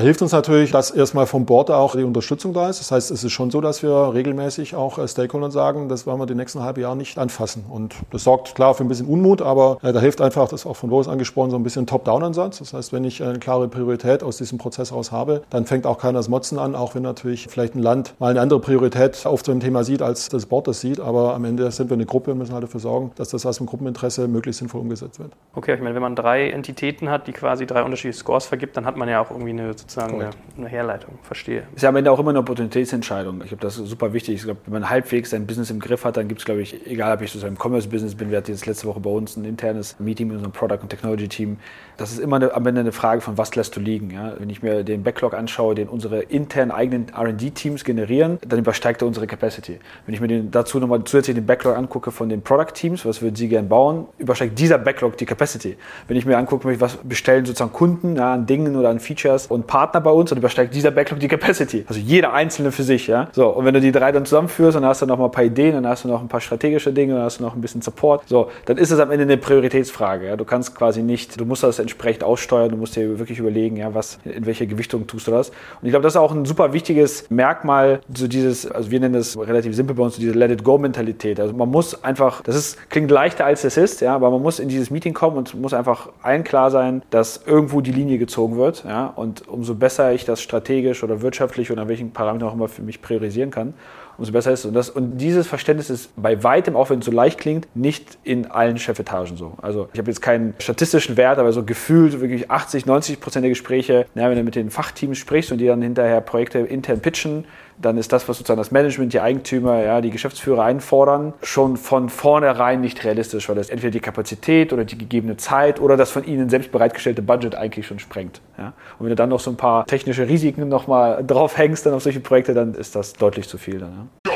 [0.00, 2.80] hilft uns natürlich, dass erstmal vom Board auch die Unterstützung da ist.
[2.80, 6.18] Das heißt, es ist schon so, dass wir regelmäßig auch äh, Stakeholdern sagen, das wollen
[6.18, 7.64] wir die nächsten halbe Jahre nicht anfassen.
[7.68, 10.66] Und das sorgt klar für ein bisschen Unmut, aber äh, da hilft einfach, das ist
[10.66, 12.58] auch von Loris angesprochen, so ein bisschen Top-Down-Ansatz.
[12.58, 15.98] Das heißt, wenn ich eine klare Priorität aus diesem Prozess raus habe, dann fängt auch
[15.98, 19.42] keiner das Motzen an, auch wenn natürlich vielleicht ein Land mal eine andere Priorität auf
[19.44, 21.00] so ein Thema sieht, als das Board das sieht.
[21.00, 23.58] Aber am Ende sind wir eine Gruppe und müssen halt dafür sorgen, dass das aus
[23.58, 25.32] dem Gruppeninteresse möglichst sinnvoll umgesetzt wird.
[25.54, 28.84] Okay, ich meine, wenn man drei Entitäten hat, die quasi drei unterschiedliche Scores vergibt, dann
[28.84, 31.18] hat man ja auch irgendwie eine sozusagen eine, eine, Herleitung.
[31.22, 31.57] Verstehe.
[31.74, 33.42] Ist ja am Ende auch immer eine Opportunitätsentscheidung.
[33.42, 34.36] Ich glaube, das ist super wichtig.
[34.36, 36.86] Ich glaube, wenn man halbwegs sein Business im Griff hat, dann gibt es, glaube ich,
[36.86, 39.44] egal ob ich sozusagen im Commerce-Business bin, wir hatten jetzt letzte Woche bei uns ein
[39.44, 41.58] internes Meeting mit unserem Product- und Technology-Team.
[41.96, 44.10] Das ist immer eine, am Ende eine Frage von, was lässt du liegen.
[44.10, 44.34] Ja?
[44.38, 49.08] Wenn ich mir den Backlog anschaue, den unsere internen eigenen RD-Teams generieren, dann übersteigt er
[49.08, 49.80] unsere Capacity.
[50.06, 53.34] Wenn ich mir den, dazu nochmal zusätzlich den Backlog angucke von den Product-Teams, was würden
[53.34, 55.76] sie gern bauen, übersteigt dieser Backlog die Capacity.
[56.06, 59.66] Wenn ich mir angucke, was bestellen sozusagen Kunden ja, an Dingen oder an Features und
[59.66, 61.84] Partner bei uns, dann übersteigt dieser Backlog die Capacity Capacity.
[61.88, 63.28] Also jeder einzelne für sich, ja.
[63.32, 65.44] So, und wenn du die drei dann zusammenführst, dann hast du noch mal ein paar
[65.44, 67.82] Ideen, dann hast du noch ein paar strategische Dinge, dann hast du noch ein bisschen
[67.82, 68.28] Support.
[68.28, 70.26] So, dann ist es am Ende eine Prioritätsfrage.
[70.26, 70.36] Ja?
[70.36, 73.94] Du kannst quasi nicht, du musst das entsprechend aussteuern, du musst dir wirklich überlegen, ja,
[73.94, 75.50] was, in welche Gewichtung tust du das.
[75.50, 79.14] Und ich glaube, das ist auch ein super wichtiges Merkmal, so dieses, also wir nennen
[79.14, 81.40] das relativ simpel bei uns, so diese Let-it-go-Mentalität.
[81.40, 84.58] Also man muss einfach, das ist, klingt leichter als es ist, ja, aber man muss
[84.58, 88.56] in dieses Meeting kommen und muss einfach allen klar sein, dass irgendwo die Linie gezogen
[88.56, 92.68] wird, ja, und umso besser ich das strategisch oder wirtschaftlich oder welchen Parameter auch immer
[92.68, 93.74] für mich priorisieren kann,
[94.16, 94.66] umso besser ist es.
[94.66, 98.16] Und, das, und dieses Verständnis ist bei weitem, auch wenn es so leicht klingt, nicht
[98.24, 99.52] in allen Chefetagen so.
[99.60, 103.50] Also ich habe jetzt keinen statistischen Wert, aber so gefühlt wirklich 80, 90 Prozent der
[103.50, 107.44] Gespräche, na, wenn du mit den Fachteams sprichst und die dann hinterher Projekte intern pitchen,
[107.80, 112.08] dann ist das, was sozusagen das Management, die Eigentümer, ja, die Geschäftsführer einfordern, schon von
[112.08, 116.24] vornherein nicht realistisch, weil das entweder die Kapazität oder die gegebene Zeit oder das von
[116.24, 118.40] ihnen selbst bereitgestellte Budget eigentlich schon sprengt.
[118.56, 118.72] Ja.
[118.98, 122.20] Und wenn du dann noch so ein paar technische Risiken nochmal draufhängst dann auf solche
[122.20, 123.78] Projekte, dann ist das deutlich zu viel.
[123.78, 124.32] Dann, ja.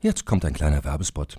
[0.00, 1.38] Jetzt kommt ein kleiner Werbespot.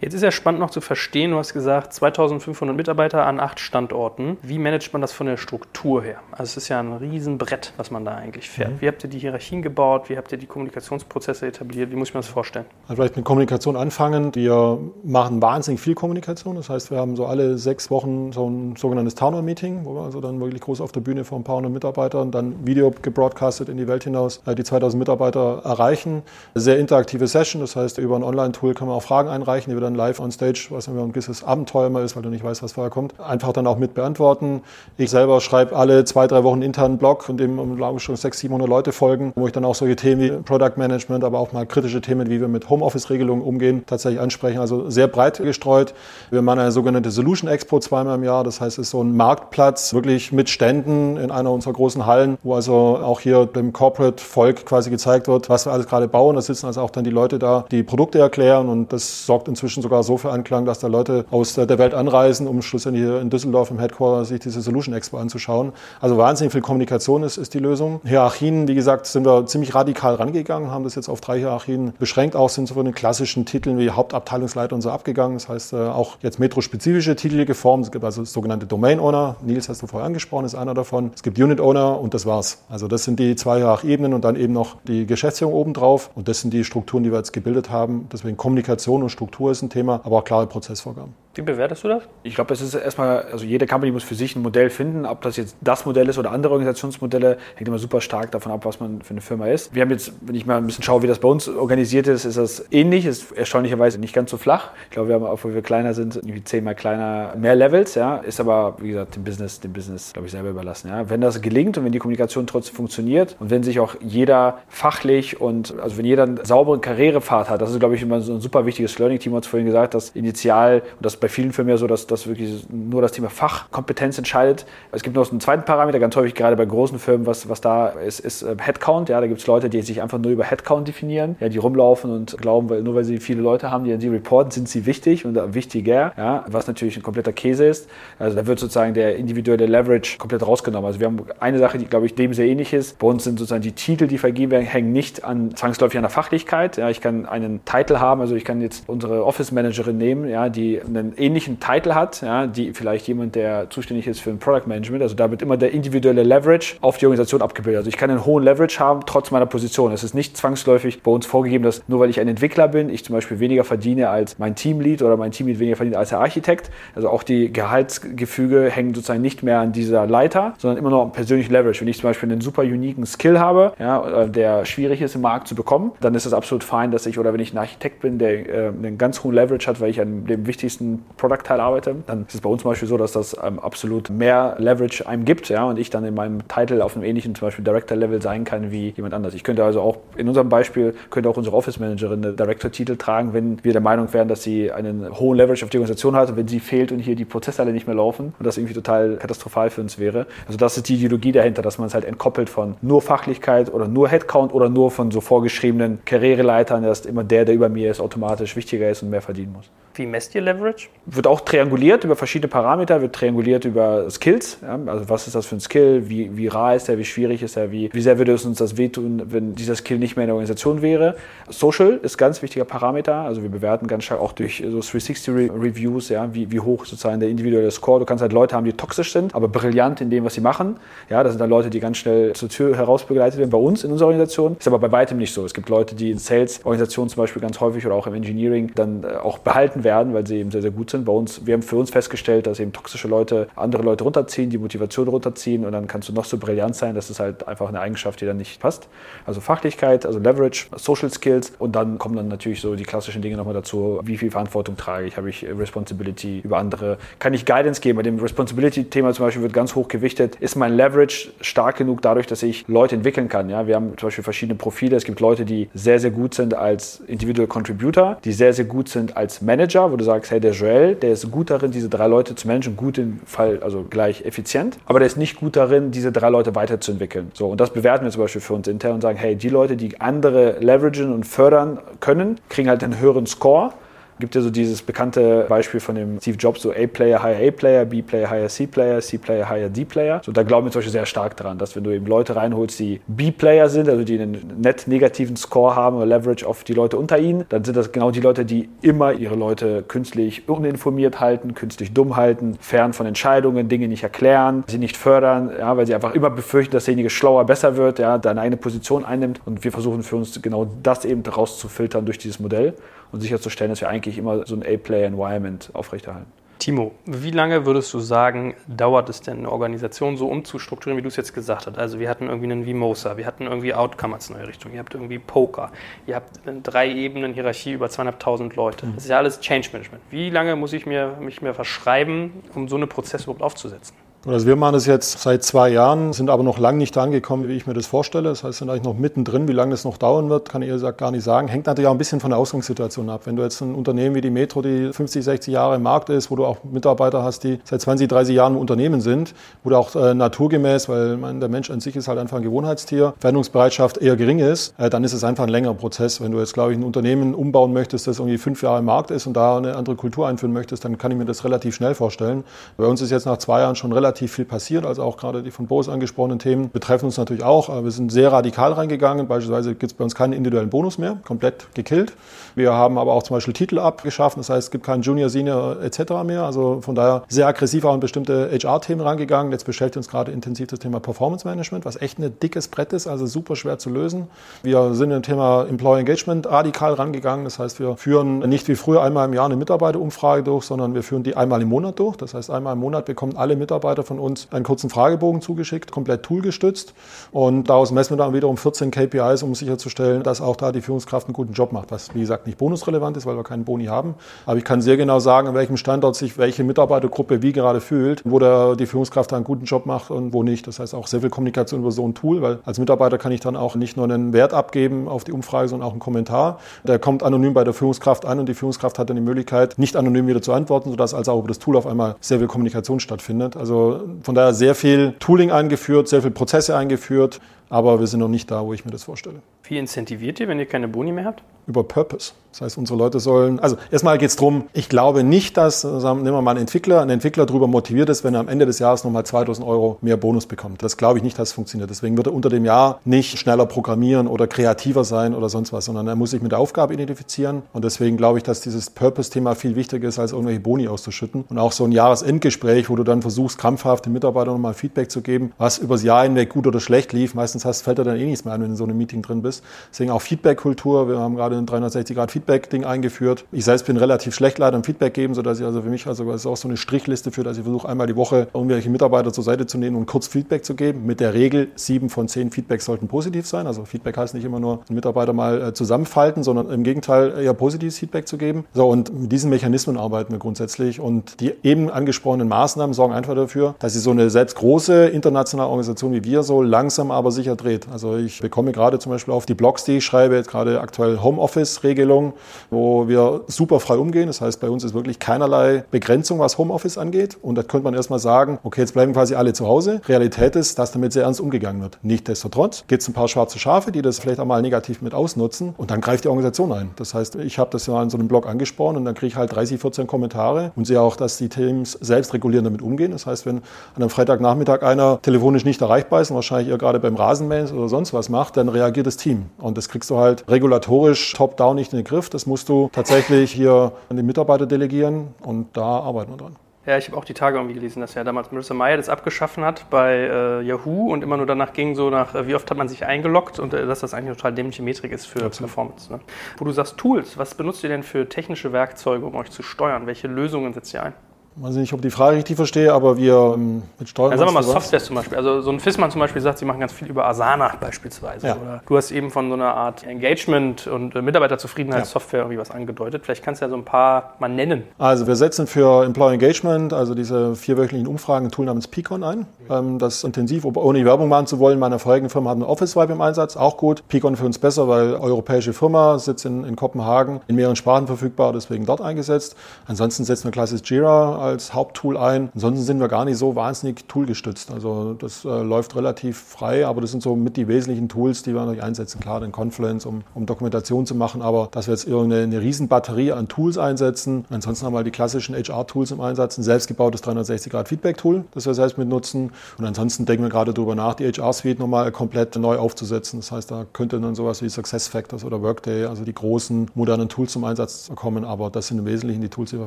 [0.00, 4.36] Jetzt ist ja spannend noch zu verstehen, du hast gesagt, 2500 Mitarbeiter an acht Standorten.
[4.42, 6.20] Wie managt man das von der Struktur her?
[6.30, 8.74] Also es ist ja ein Riesenbrett, was man da eigentlich fährt.
[8.74, 8.80] Mhm.
[8.80, 10.08] Wie habt ihr die Hierarchien gebaut?
[10.08, 11.90] Wie habt ihr die Kommunikationsprozesse etabliert?
[11.90, 12.66] Wie muss ich mir das vorstellen?
[12.86, 14.32] Also vielleicht mit Kommunikation anfangen.
[14.36, 16.54] Wir machen wahnsinnig viel Kommunikation.
[16.54, 20.20] Das heißt, wir haben so alle sechs Wochen so ein sogenanntes Town-Meeting, wo wir also
[20.20, 23.76] dann wirklich groß auf der Bühne vor ein paar hundert Mitarbeitern dann Video gebroadcastet in
[23.76, 26.22] die Welt hinaus, äh, die 2000 Mitarbeiter erreichen.
[26.54, 29.80] Sehr interaktive Session, das heißt, über ein Online-Tool kann man auch Fragen einreichen, die wir
[29.80, 32.62] dann live on stage, was immer ein gewisses Abenteuer immer ist, weil du nicht weißt,
[32.62, 34.62] was vorher kommt, einfach dann auch mit beantworten.
[34.96, 38.16] Ich selber schreibe alle zwei, drei Wochen einen internen Blog, von dem glaube ich schon
[38.16, 41.52] 600, 700 Leute folgen, wo ich dann auch solche Themen wie Product Management, aber auch
[41.52, 44.58] mal kritische Themen, wie wir mit Homeoffice-Regelungen umgehen, tatsächlich ansprechen.
[44.58, 45.94] Also sehr breit gestreut.
[46.30, 48.44] Wir machen eine sogenannte Solution Expo zweimal im Jahr.
[48.44, 52.38] Das heißt, es ist so ein Marktplatz, wirklich mit Ständen in einer unserer großen Hallen,
[52.42, 56.36] wo also auch hier dem Corporate-Volk quasi gezeigt wird, was wir alles gerade bauen.
[56.36, 59.77] Da sitzen also auch dann die Leute da, die Produkte erklären und das sorgt inzwischen
[59.78, 63.20] inzwischen sogar so für Anklang, dass da Leute aus der Welt anreisen, um schlussendlich hier
[63.20, 65.72] in Düsseldorf im Headquarter sich diese Solution Expo anzuschauen.
[66.00, 68.00] Also wahnsinnig viel Kommunikation ist, ist die Lösung.
[68.04, 72.36] Hierarchien, wie gesagt, sind wir ziemlich radikal rangegangen, haben das jetzt auf drei Hierarchien beschränkt.
[72.36, 75.36] Auch sind so von den klassischen Titeln wie Hauptabteilungsleiter und so abgegangen.
[75.36, 77.84] Das heißt, äh, auch jetzt metrospezifische Titel geformt.
[77.84, 79.36] Es gibt also sogenannte Domain Owner.
[79.42, 81.12] Nils hast du vorher angesprochen, ist einer davon.
[81.14, 82.58] Es gibt Unit Owner und das war's.
[82.68, 86.10] Also das sind die zwei Hierarchiebenen und dann eben noch die Geschäftsführung obendrauf.
[86.14, 88.08] Und das sind die Strukturen, die wir jetzt gebildet haben.
[88.12, 91.14] Deswegen Kommunikation und Struktur ist ein Thema, aber auch klare Prozessvorgaben.
[91.38, 92.02] Wie bewertest du das?
[92.24, 95.06] Ich glaube, es ist erstmal, also jede Company muss für sich ein Modell finden.
[95.06, 98.64] Ob das jetzt das Modell ist oder andere Organisationsmodelle, hängt immer super stark davon ab,
[98.64, 99.72] was man für eine Firma ist.
[99.72, 102.24] Wir haben jetzt, wenn ich mal ein bisschen schaue, wie das bei uns organisiert ist,
[102.24, 104.70] ist das ähnlich, ist erstaunlicherweise nicht ganz so flach.
[104.86, 108.40] Ich glaube, wir haben, wo wir kleiner sind, irgendwie zehnmal kleiner, mehr Levels, ja, ist
[108.40, 110.88] aber, wie gesagt, dem Business, dem Business, glaube ich, selber überlassen.
[110.88, 111.08] Ja.
[111.08, 115.40] Wenn das gelingt und wenn die Kommunikation trotzdem funktioniert und wenn sich auch jeder fachlich
[115.40, 118.40] und, also wenn jeder einen sauberen Karrierepfad hat, das ist, glaube ich, immer so ein
[118.40, 121.76] super wichtiges Learning-Team, hat es vorhin gesagt, dass initial, und das bei vielen Firmen ja
[121.76, 124.66] so, dass, dass wirklich nur das Thema Fachkompetenz entscheidet.
[124.92, 127.88] Es gibt noch einen zweiten Parameter, ganz häufig gerade bei großen Firmen, was, was da
[127.88, 129.08] ist, ist äh, Headcount.
[129.08, 132.10] Ja, da gibt es Leute, die sich einfach nur über Headcount definieren, ja, die rumlaufen
[132.10, 134.86] und glauben, weil, nur weil sie viele Leute haben, die an sie reporten, sind sie
[134.86, 137.88] wichtig und wichtiger, ja, was natürlich ein kompletter Käse ist.
[138.18, 140.86] Also da wird sozusagen der individuelle Leverage komplett rausgenommen.
[140.86, 142.98] Also wir haben eine Sache, die, glaube ich, dem sehr ähnlich ist.
[142.98, 146.10] Bei uns sind sozusagen die Titel, die vergeben werden, hängen nicht an zwangsläufig an der
[146.10, 146.76] Fachlichkeit.
[146.76, 150.48] Ja, ich kann einen Titel haben, also ich kann jetzt unsere Office Managerin nehmen, ja,
[150.48, 154.66] die einen ähnlichen Titel hat, ja, die vielleicht jemand, der zuständig ist für ein Product
[154.66, 155.02] Management.
[155.02, 157.78] Also da wird immer der individuelle Leverage auf die Organisation abgebildet.
[157.78, 159.92] Also ich kann einen hohen Leverage haben, trotz meiner Position.
[159.92, 163.04] Es ist nicht zwangsläufig bei uns vorgegeben, dass nur weil ich ein Entwickler bin, ich
[163.04, 166.70] zum Beispiel weniger verdiene als mein Teamlead oder mein Teamlead weniger verdient als der Architekt.
[166.94, 171.12] Also auch die Gehaltsgefüge hängen sozusagen nicht mehr an dieser Leiter, sondern immer noch am
[171.12, 171.80] persönlichen Leverage.
[171.80, 175.48] Wenn ich zum Beispiel einen super uniken Skill habe, ja, der schwierig ist im Markt
[175.48, 178.18] zu bekommen, dann ist es absolut fein, dass ich, oder wenn ich ein Architekt bin,
[178.18, 182.24] der äh, einen ganz hohen Leverage hat, weil ich an dem wichtigsten Product-Teil arbeite, dann
[182.26, 185.48] ist es bei uns zum Beispiel so, dass das ähm, absolut mehr Leverage einem gibt,
[185.48, 188.70] ja, und ich dann in meinem Titel auf einem ähnlichen, zum Beispiel Director-Level sein kann
[188.70, 189.34] wie jemand anders.
[189.34, 193.62] Ich könnte also auch, in unserem Beispiel, könnte auch unsere Office-Managerin eine Director-Titel tragen, wenn
[193.64, 196.60] wir der Meinung wären, dass sie einen hohen Leverage auf die Organisation hat wenn sie
[196.60, 199.80] fehlt und hier die Prozesse alle nicht mehr laufen und das irgendwie total katastrophal für
[199.80, 200.26] uns wäre.
[200.46, 203.88] Also das ist die Ideologie dahinter, dass man es halt entkoppelt von nur Fachlichkeit oder
[203.88, 208.00] nur Headcount oder nur von so vorgeschriebenen Karriereleitern, dass immer der, der über mir ist,
[208.00, 209.70] automatisch wichtiger ist und mehr verdienen muss.
[209.94, 210.87] Wie messt ihr Leverage?
[211.10, 214.58] Wird auch trianguliert über verschiedene Parameter, wird trianguliert über Skills.
[214.60, 214.78] Ja?
[214.86, 216.10] Also was ist das für ein Skill?
[216.10, 216.98] Wie, wie rar ist er?
[216.98, 217.72] Wie schwierig ist er?
[217.72, 220.34] Wie, wie sehr würde es uns das wehtun, wenn dieser Skill nicht mehr in der
[220.34, 221.16] Organisation wäre?
[221.48, 223.14] Social ist ganz wichtiger Parameter.
[223.14, 226.34] Also wir bewerten ganz stark auch durch so 360-Reviews, ja?
[226.34, 228.00] wie, wie hoch sozusagen der individuelle Score.
[228.00, 230.76] Du kannst halt Leute haben, die toxisch sind, aber brillant in dem, was sie machen.
[231.08, 233.48] Ja, das sind dann Leute, die ganz schnell zur Tür herausbegleitet werden.
[233.48, 235.46] Bei uns in unserer Organisation ist aber bei weitem nicht so.
[235.46, 239.04] Es gibt Leute, die in Sales-Organisationen zum Beispiel ganz häufig oder auch im Engineering dann
[239.04, 241.04] äh, auch behalten werden, weil sie eben sehr, sehr gut sind.
[241.04, 244.58] Bei uns, wir haben für uns festgestellt, dass eben toxische Leute andere Leute runterziehen, die
[244.58, 246.94] Motivation runterziehen und dann kannst du noch so brillant sein.
[246.94, 248.88] Das ist halt einfach eine Eigenschaft, die dann nicht passt.
[249.26, 253.36] Also Fachlichkeit, also Leverage, Social Skills und dann kommen dann natürlich so die klassischen Dinge
[253.36, 254.00] nochmal dazu.
[254.04, 255.16] Wie viel Verantwortung trage ich?
[255.16, 256.98] Habe ich Responsibility über andere?
[257.18, 257.96] Kann ich Guidance geben?
[257.96, 260.36] Bei dem Responsibility-Thema zum Beispiel wird ganz hoch gewichtet.
[260.36, 263.50] Ist mein Leverage stark genug dadurch, dass ich Leute entwickeln kann?
[263.50, 264.96] Ja, wir haben zum Beispiel verschiedene Profile.
[264.96, 268.88] Es gibt Leute, die sehr, sehr gut sind als Individual Contributor, die sehr, sehr gut
[268.88, 272.06] sind als Manager, wo du sagst, hey, der Joel, der ist gut darin, diese drei
[272.06, 275.90] Leute zu managen, gut im Fall, also gleich effizient, aber der ist nicht gut darin,
[275.90, 277.30] diese drei Leute weiterzuentwickeln.
[277.34, 279.76] So, und das bewerten wir zum Beispiel für uns intern und sagen, hey, die Leute,
[279.76, 283.72] die andere leveragen und fördern können, kriegen halt einen höheren Score
[284.18, 288.30] gibt ja so dieses bekannte Beispiel von dem Steve Jobs, so A-Player, Higher A-Player, B-Player,
[288.30, 290.20] Higher C-Player, C-Player, Higher D-Player.
[290.24, 292.78] So, da glauben wir zum Beispiel sehr stark dran, dass wenn du eben Leute reinholst,
[292.78, 296.96] die B-Player sind, also die einen net negativen Score haben oder Leverage auf die Leute
[296.96, 301.54] unter ihnen, dann sind das genau die Leute, die immer ihre Leute künstlich uninformiert halten,
[301.54, 305.94] künstlich dumm halten, fern von Entscheidungen, Dinge nicht erklären, sie nicht fördern, ja, weil sie
[305.94, 309.40] einfach immer befürchten, dass derjenige schlauer, besser wird, ja, deine eigene Position einnimmt.
[309.46, 312.74] Und wir versuchen für uns genau das eben rauszufiltern durch dieses Modell
[313.12, 316.32] und sicherzustellen, dass wir eigentlich immer so ein A-Player-Environment aufrechterhalten.
[316.58, 321.08] Timo, wie lange würdest du sagen, dauert es denn, eine Organisation so umzustrukturieren, wie du
[321.08, 321.78] es jetzt gesagt hast?
[321.78, 324.92] Also wir hatten irgendwie einen Vimosa, wir hatten irgendwie Outcome als neue Richtung, ihr habt
[324.92, 325.70] irgendwie Poker,
[326.06, 328.88] ihr habt eine drei Ebenen Hierarchie über zweieinhalbtausend Leute.
[328.94, 330.02] Das ist ja alles Change Management.
[330.10, 333.94] Wie lange muss ich mir, mich mir verschreiben, um so eine Prozesse überhaupt aufzusetzen?
[334.30, 337.56] Also wir machen das jetzt seit zwei Jahren, sind aber noch lange nicht angekommen, wie
[337.56, 338.28] ich mir das vorstelle.
[338.28, 339.48] Das heißt, sind eigentlich noch mittendrin.
[339.48, 341.48] Wie lange das noch dauern wird, kann ich ehrlich gesagt gar nicht sagen.
[341.48, 343.22] Hängt natürlich auch ein bisschen von der Ausgangssituation ab.
[343.24, 346.30] Wenn du jetzt ein Unternehmen wie die Metro, die 50, 60 Jahre im Markt ist,
[346.30, 349.76] wo du auch Mitarbeiter hast, die seit 20, 30 Jahren im Unternehmen sind, wo du
[349.76, 353.96] auch äh, naturgemäß, weil man, der Mensch an sich ist halt einfach ein Gewohnheitstier, Veränderungsbereitschaft
[353.96, 356.20] eher gering ist, äh, dann ist es einfach ein längerer Prozess.
[356.20, 359.10] Wenn du jetzt, glaube ich, ein Unternehmen umbauen möchtest, das irgendwie fünf Jahre im Markt
[359.10, 361.94] ist und da eine andere Kultur einführen möchtest, dann kann ich mir das relativ schnell
[361.94, 362.44] vorstellen.
[362.76, 365.50] Bei uns ist jetzt nach zwei Jahren schon relativ viel passiert also auch gerade die
[365.50, 367.68] von Boris angesprochenen Themen betreffen uns natürlich auch.
[367.84, 369.28] Wir sind sehr radikal reingegangen.
[369.28, 372.14] Beispielsweise gibt es bei uns keinen individuellen Bonus mehr, komplett gekillt.
[372.54, 375.80] Wir haben aber auch zum Beispiel Titel abgeschaffen, das heißt, es gibt keinen Junior, Senior
[375.82, 376.24] etc.
[376.24, 376.42] mehr.
[376.42, 379.52] Also von daher sehr aggressiv auch an bestimmte HR-Themen rangegangen.
[379.52, 383.06] Jetzt beschäftigt uns gerade intensiv das Thema Performance Management, was echt ein dickes Brett ist,
[383.06, 384.28] also super schwer zu lösen.
[384.62, 387.44] Wir sind im Thema Employee Engagement radikal rangegangen.
[387.44, 391.02] Das heißt, wir führen nicht wie früher einmal im Jahr eine Mitarbeiterumfrage durch, sondern wir
[391.02, 392.16] führen die einmal im Monat durch.
[392.16, 396.22] Das heißt, einmal im Monat bekommen alle Mitarbeiter von uns einen kurzen Fragebogen zugeschickt, komplett
[396.22, 396.94] toolgestützt.
[397.32, 401.26] Und daraus messen wir dann wiederum 14 KPIs, um sicherzustellen, dass auch da die Führungskraft
[401.26, 404.14] einen guten Job macht, was wie gesagt nicht bonusrelevant ist, weil wir keinen Boni haben.
[404.46, 408.22] Aber ich kann sehr genau sagen, an welchem Standort sich welche Mitarbeitergruppe wie gerade fühlt,
[408.24, 410.66] wo der, die Führungskraft einen guten Job macht und wo nicht.
[410.66, 413.40] Das heißt auch sehr viel Kommunikation über so ein Tool, weil als Mitarbeiter kann ich
[413.40, 416.58] dann auch nicht nur einen Wert abgeben auf die Umfrage, sondern auch einen Kommentar.
[416.84, 419.96] Der kommt anonym bei der Führungskraft an und die Führungskraft hat dann die Möglichkeit, nicht
[419.96, 423.00] anonym wieder zu antworten, sodass also auch über das Tool auf einmal sehr viel Kommunikation
[423.00, 423.56] stattfindet.
[423.56, 423.87] Also
[424.22, 428.50] von daher sehr viel Tooling eingeführt, sehr viel Prozesse eingeführt, aber wir sind noch nicht
[428.50, 429.42] da, wo ich mir das vorstelle.
[429.64, 431.42] Wie incentiviert ihr, wenn ihr keine Boni mehr habt?
[431.66, 432.32] Über Purpose.
[432.50, 436.22] Das heißt, unsere Leute sollen, also erstmal geht es darum, ich glaube nicht, dass, sagen,
[436.22, 438.78] nehmen wir mal einen Entwickler, ein Entwickler darüber motiviert ist, wenn er am Ende des
[438.78, 440.82] Jahres nochmal 2000 Euro mehr Bonus bekommt.
[440.82, 441.90] Das glaube ich nicht, dass es funktioniert.
[441.90, 445.84] Deswegen wird er unter dem Jahr nicht schneller programmieren oder kreativer sein oder sonst was,
[445.84, 447.62] sondern er muss sich mit der Aufgabe identifizieren.
[447.74, 451.44] Und deswegen glaube ich, dass dieses Purpose-Thema viel wichtiger ist, als irgendwelche Boni auszuschütten.
[451.48, 455.20] Und auch so ein Jahresendgespräch, wo du dann versuchst, krampfhaft den Mitarbeitern nochmal Feedback zu
[455.20, 457.34] geben, was übers Jahr hinweg gut oder schlecht lief.
[457.34, 459.22] Meistens hast, fällt dir dann eh nichts mehr ein, wenn du in so einem Meeting
[459.22, 459.64] drin bist.
[459.90, 461.08] Deswegen auch Feedback-Kultur.
[461.08, 463.44] Wir haben gerade ein 360-Grad-Feedback-Ding eingeführt.
[463.52, 466.30] Ich selbst bin relativ schlecht leider im Feedback geben, sodass ich also für mich also
[466.32, 469.44] ist auch so eine Strichliste für, dass ich versuche, einmal die Woche irgendwelche Mitarbeiter zur
[469.44, 471.06] Seite zu nehmen und kurz Feedback zu geben.
[471.06, 473.66] Mit der Regel, sieben von zehn Feedbacks sollten positiv sein.
[473.66, 477.54] Also Feedback heißt nicht immer nur einen Mitarbeiter mal äh, zusammenfalten, sondern im Gegenteil eher
[477.54, 478.64] positives Feedback zu geben.
[478.74, 481.00] So, und mit diesen Mechanismen arbeiten wir grundsätzlich.
[481.00, 485.68] Und die eben angesprochenen Maßnahmen sorgen einfach dafür, dass sie so eine selbst große internationale
[485.68, 487.86] Organisation wie wir so langsam aber sicher dreht.
[487.92, 491.18] Also ich bekomme gerade zum Beispiel auf die Blogs, die ich schreibe, jetzt gerade aktuell
[491.22, 492.34] Homeoffice-Regelung,
[492.70, 494.26] wo wir super frei umgehen.
[494.26, 497.36] Das heißt, bei uns ist wirklich keinerlei Begrenzung, was Homeoffice angeht.
[497.40, 500.00] Und da könnte man erstmal sagen, okay, jetzt bleiben quasi alle zu Hause.
[500.06, 501.98] Realität ist, dass damit sehr ernst umgegangen wird.
[502.02, 505.74] Nichtsdestotrotz gibt es ein paar schwarze Schafe, die das vielleicht auch mal negativ mit ausnutzen.
[505.76, 506.90] Und dann greift die Organisation ein.
[506.96, 509.36] Das heißt, ich habe das ja in so einem Blog angesprochen und dann kriege ich
[509.36, 513.12] halt 30, 14 Kommentare und sehe auch, dass die Teams selbst regulierend damit umgehen.
[513.12, 513.62] Das heißt, wenn an
[513.96, 518.12] einem Freitagnachmittag einer telefonisch nicht erreichbar ist und wahrscheinlich ihr gerade beim Rasenmähen oder sonst
[518.12, 519.46] was macht, dann reagiert das Team.
[519.58, 522.30] Und das kriegst du halt regulatorisch top-down nicht in den Griff.
[522.30, 526.56] Das musst du tatsächlich hier an die Mitarbeiter delegieren und da arbeiten wir dran.
[526.86, 529.62] Ja, ich habe auch die Tage irgendwie gelesen, dass ja damals Marissa Meyer das abgeschaffen
[529.62, 532.78] hat bei äh, Yahoo und immer nur danach ging so nach, äh, wie oft hat
[532.78, 535.70] man sich eingeloggt und äh, dass das eigentlich eine total dämliche Metrik ist für Absolut.
[535.70, 536.10] Performance.
[536.10, 536.20] Ne?
[536.56, 540.06] Wo du sagst Tools, was benutzt ihr denn für technische Werkzeuge, um euch zu steuern?
[540.06, 541.12] Welche Lösungen setzt ihr ein?
[541.60, 544.32] Weiß nicht, ob ich die Frage richtig verstehe, aber wir ähm, mit Steuerung.
[544.32, 544.62] Ja, sagen wir mal?
[544.62, 545.36] Software zum Beispiel.
[545.36, 548.46] Also so ein Fissmann zum Beispiel sagt, sie machen ganz viel über Asana beispielsweise.
[548.46, 548.56] Ja.
[548.56, 553.22] Oder du hast eben von so einer Art Engagement und äh, Mitarbeiterzufriedenheitssoftware irgendwie was angedeutet.
[553.24, 554.84] Vielleicht kannst du ja so ein paar mal nennen.
[554.98, 559.46] Also wir setzen für Employee Engagement, also diese vierwöchentlichen Umfragen, ein Tool namens Peakon ein.
[559.70, 561.78] Ähm, das ist intensiv, ohne die Werbung machen zu wollen.
[561.78, 564.06] Meine vorigen Firma hat eine Office Vibe im Einsatz, auch gut.
[564.08, 568.52] Peakon für uns besser, weil europäische Firma sitzt in, in Kopenhagen, in mehreren Sprachen verfügbar,
[568.52, 569.56] deswegen dort eingesetzt.
[569.86, 572.50] Ansonsten setzen wir klassisch Jira als Haupttool ein.
[572.54, 574.70] Ansonsten sind wir gar nicht so wahnsinnig toolgestützt.
[574.70, 578.54] Also das äh, läuft relativ frei, aber das sind so mit die wesentlichen Tools, die
[578.54, 579.20] wir natürlich einsetzen.
[579.20, 583.32] Klar, den Confluence, um, um Dokumentation zu machen, aber dass wir jetzt irgendeine eine Riesenbatterie
[583.32, 584.44] an Tools einsetzen.
[584.50, 589.08] Ansonsten haben wir die klassischen HR-Tools im Einsatz, ein selbstgebautes 360-Grad-Feedback-Tool, das wir selbst mit
[589.08, 589.52] nutzen.
[589.78, 593.40] Und ansonsten denken wir gerade darüber nach, die HR-Suite nochmal komplett neu aufzusetzen.
[593.40, 597.52] Das heißt, da könnte dann sowas wie SuccessFactors oder Workday, also die großen modernen Tools
[597.52, 599.86] zum Einsatz kommen, aber das sind im Wesentlichen die Tools, die wir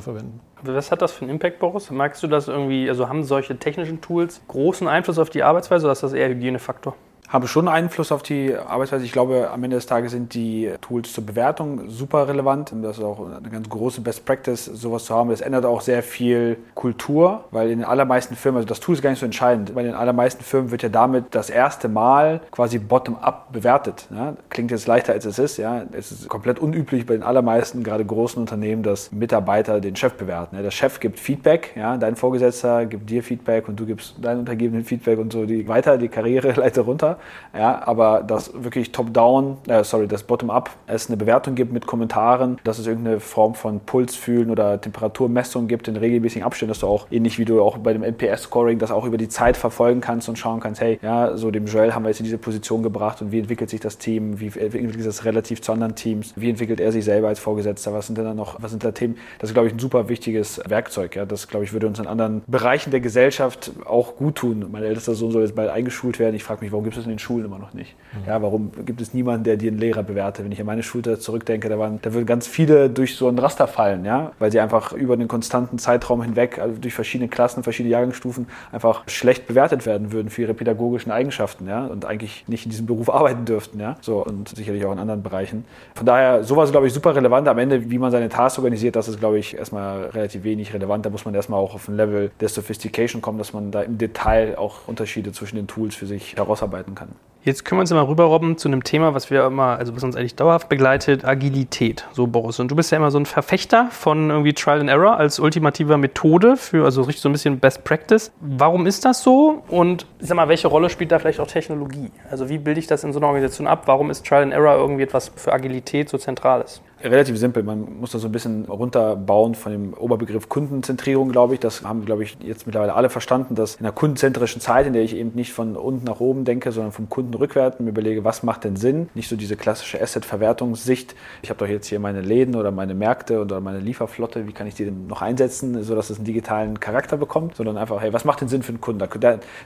[0.00, 0.40] verwenden.
[0.62, 1.90] Was hat das für einen Impact, Boris?
[1.90, 5.92] Merkst du das irgendwie, also haben solche technischen Tools großen Einfluss auf die Arbeitsweise oder
[5.92, 6.94] ist das eher Hygienefaktor?
[7.32, 9.06] Haben schon Einfluss auf die Arbeitsweise.
[9.06, 12.72] Ich glaube, am Ende des Tages sind die Tools zur Bewertung super relevant.
[12.82, 15.30] Das ist auch eine ganz große Best Practice, sowas zu haben.
[15.30, 19.02] Das ändert auch sehr viel Kultur, weil in den allermeisten Firmen, also das Tool ist
[19.02, 22.42] gar nicht so entscheidend, weil in den allermeisten Firmen wird ja damit das erste Mal
[22.50, 24.08] quasi bottom-up bewertet.
[24.14, 24.34] Ja?
[24.50, 25.56] Klingt jetzt leichter, als es ist.
[25.56, 25.84] Ja?
[25.92, 30.56] Es ist komplett unüblich bei den allermeisten, gerade großen Unternehmen, dass Mitarbeiter den Chef bewerten.
[30.56, 30.62] Ja?
[30.62, 31.96] Der Chef gibt Feedback, ja?
[31.96, 35.96] dein Vorgesetzter gibt dir Feedback und du gibst deinen Untergebenen Feedback und so die weiter,
[35.96, 37.16] die Karriereleiter runter.
[37.54, 42.58] Ja, aber dass wirklich top-down, äh, sorry, das bottom-up es eine Bewertung gibt mit Kommentaren,
[42.64, 47.08] dass es irgendeine Form von Pulsfühlen oder Temperaturmessung gibt in regelmäßigen Abständen, dass du auch
[47.10, 50.38] ähnlich wie du auch bei dem NPS-Scoring das auch über die Zeit verfolgen kannst und
[50.38, 53.32] schauen kannst, hey, ja, so dem Joel haben wir jetzt in diese Position gebracht und
[53.32, 56.80] wie entwickelt sich das Team, wie entwickelt sich das relativ zu anderen Teams, wie entwickelt
[56.80, 59.16] er sich selber als Vorgesetzter, was sind denn da noch, was sind da Themen?
[59.38, 61.16] Das ist, glaube ich, ein super wichtiges Werkzeug.
[61.16, 61.26] Ja?
[61.26, 64.66] Das, glaube ich, würde uns in anderen Bereichen der Gesellschaft auch gut tun.
[64.70, 66.34] Mein ältester Sohn soll jetzt bald eingeschult werden.
[66.34, 67.94] Ich frage mich, warum gibt es das in den Schulen immer noch nicht?
[68.26, 70.44] Ja, warum gibt es niemanden, der dir einen Lehrer bewertet?
[70.44, 73.38] Wenn ich an meine Schulzeit zurückdenke, da, waren, da würden ganz viele durch so ein
[73.38, 74.32] Raster fallen, ja?
[74.38, 79.04] weil sie einfach über einen konstanten Zeitraum hinweg, also durch verschiedene Klassen, verschiedene Jahrgangsstufen, einfach
[79.08, 81.86] schlecht bewertet werden würden für ihre pädagogischen Eigenschaften ja?
[81.86, 83.80] und eigentlich nicht in diesem Beruf arbeiten dürften.
[83.80, 83.96] Ja?
[84.00, 85.64] So, und sicherlich auch in anderen Bereichen.
[85.94, 87.48] Von daher, sowas glaube ich, super relevant.
[87.48, 91.06] Am Ende, wie man seine Tasks organisiert, das ist, glaube ich, erstmal relativ wenig relevant.
[91.06, 93.98] Da muss man erstmal auch auf ein Level der Sophistication kommen, dass man da im
[93.98, 97.08] Detail auch Unterschiede zwischen den Tools für sich herausarbeiten kann.
[97.44, 100.04] Jetzt können wir uns ja mal rüberrobben zu einem Thema, was wir immer, also was
[100.04, 102.06] uns eigentlich dauerhaft begleitet, Agilität.
[102.12, 102.60] So, Boris.
[102.60, 105.96] Und du bist ja immer so ein Verfechter von irgendwie Trial and Error als ultimativer
[105.96, 108.30] Methode für, also richtig so ein bisschen Best Practice.
[108.40, 109.64] Warum ist das so?
[109.66, 112.12] Und sag mal, welche Rolle spielt da vielleicht auch Technologie?
[112.30, 113.82] Also wie bilde ich das in so einer Organisation ab?
[113.86, 116.80] Warum ist Trial and Error irgendwie etwas für Agilität so Zentrales?
[117.04, 117.62] Relativ simpel.
[117.64, 121.60] Man muss das so ein bisschen runterbauen von dem Oberbegriff Kundenzentrierung, glaube ich.
[121.60, 125.02] Das haben, glaube ich, jetzt mittlerweile alle verstanden, dass in einer kundenzentrischen Zeit, in der
[125.02, 128.42] ich eben nicht von unten nach oben denke, sondern vom Kunden rückwärts mir überlege, was
[128.44, 129.08] macht denn Sinn?
[129.14, 131.16] Nicht so diese klassische Asset-Verwertungssicht.
[131.42, 134.46] Ich habe doch jetzt hier meine Läden oder meine Märkte oder meine Lieferflotte.
[134.46, 137.56] Wie kann ich die denn noch einsetzen, sodass es einen digitalen Charakter bekommt?
[137.56, 139.02] Sondern einfach, hey, was macht denn Sinn für einen Kunden?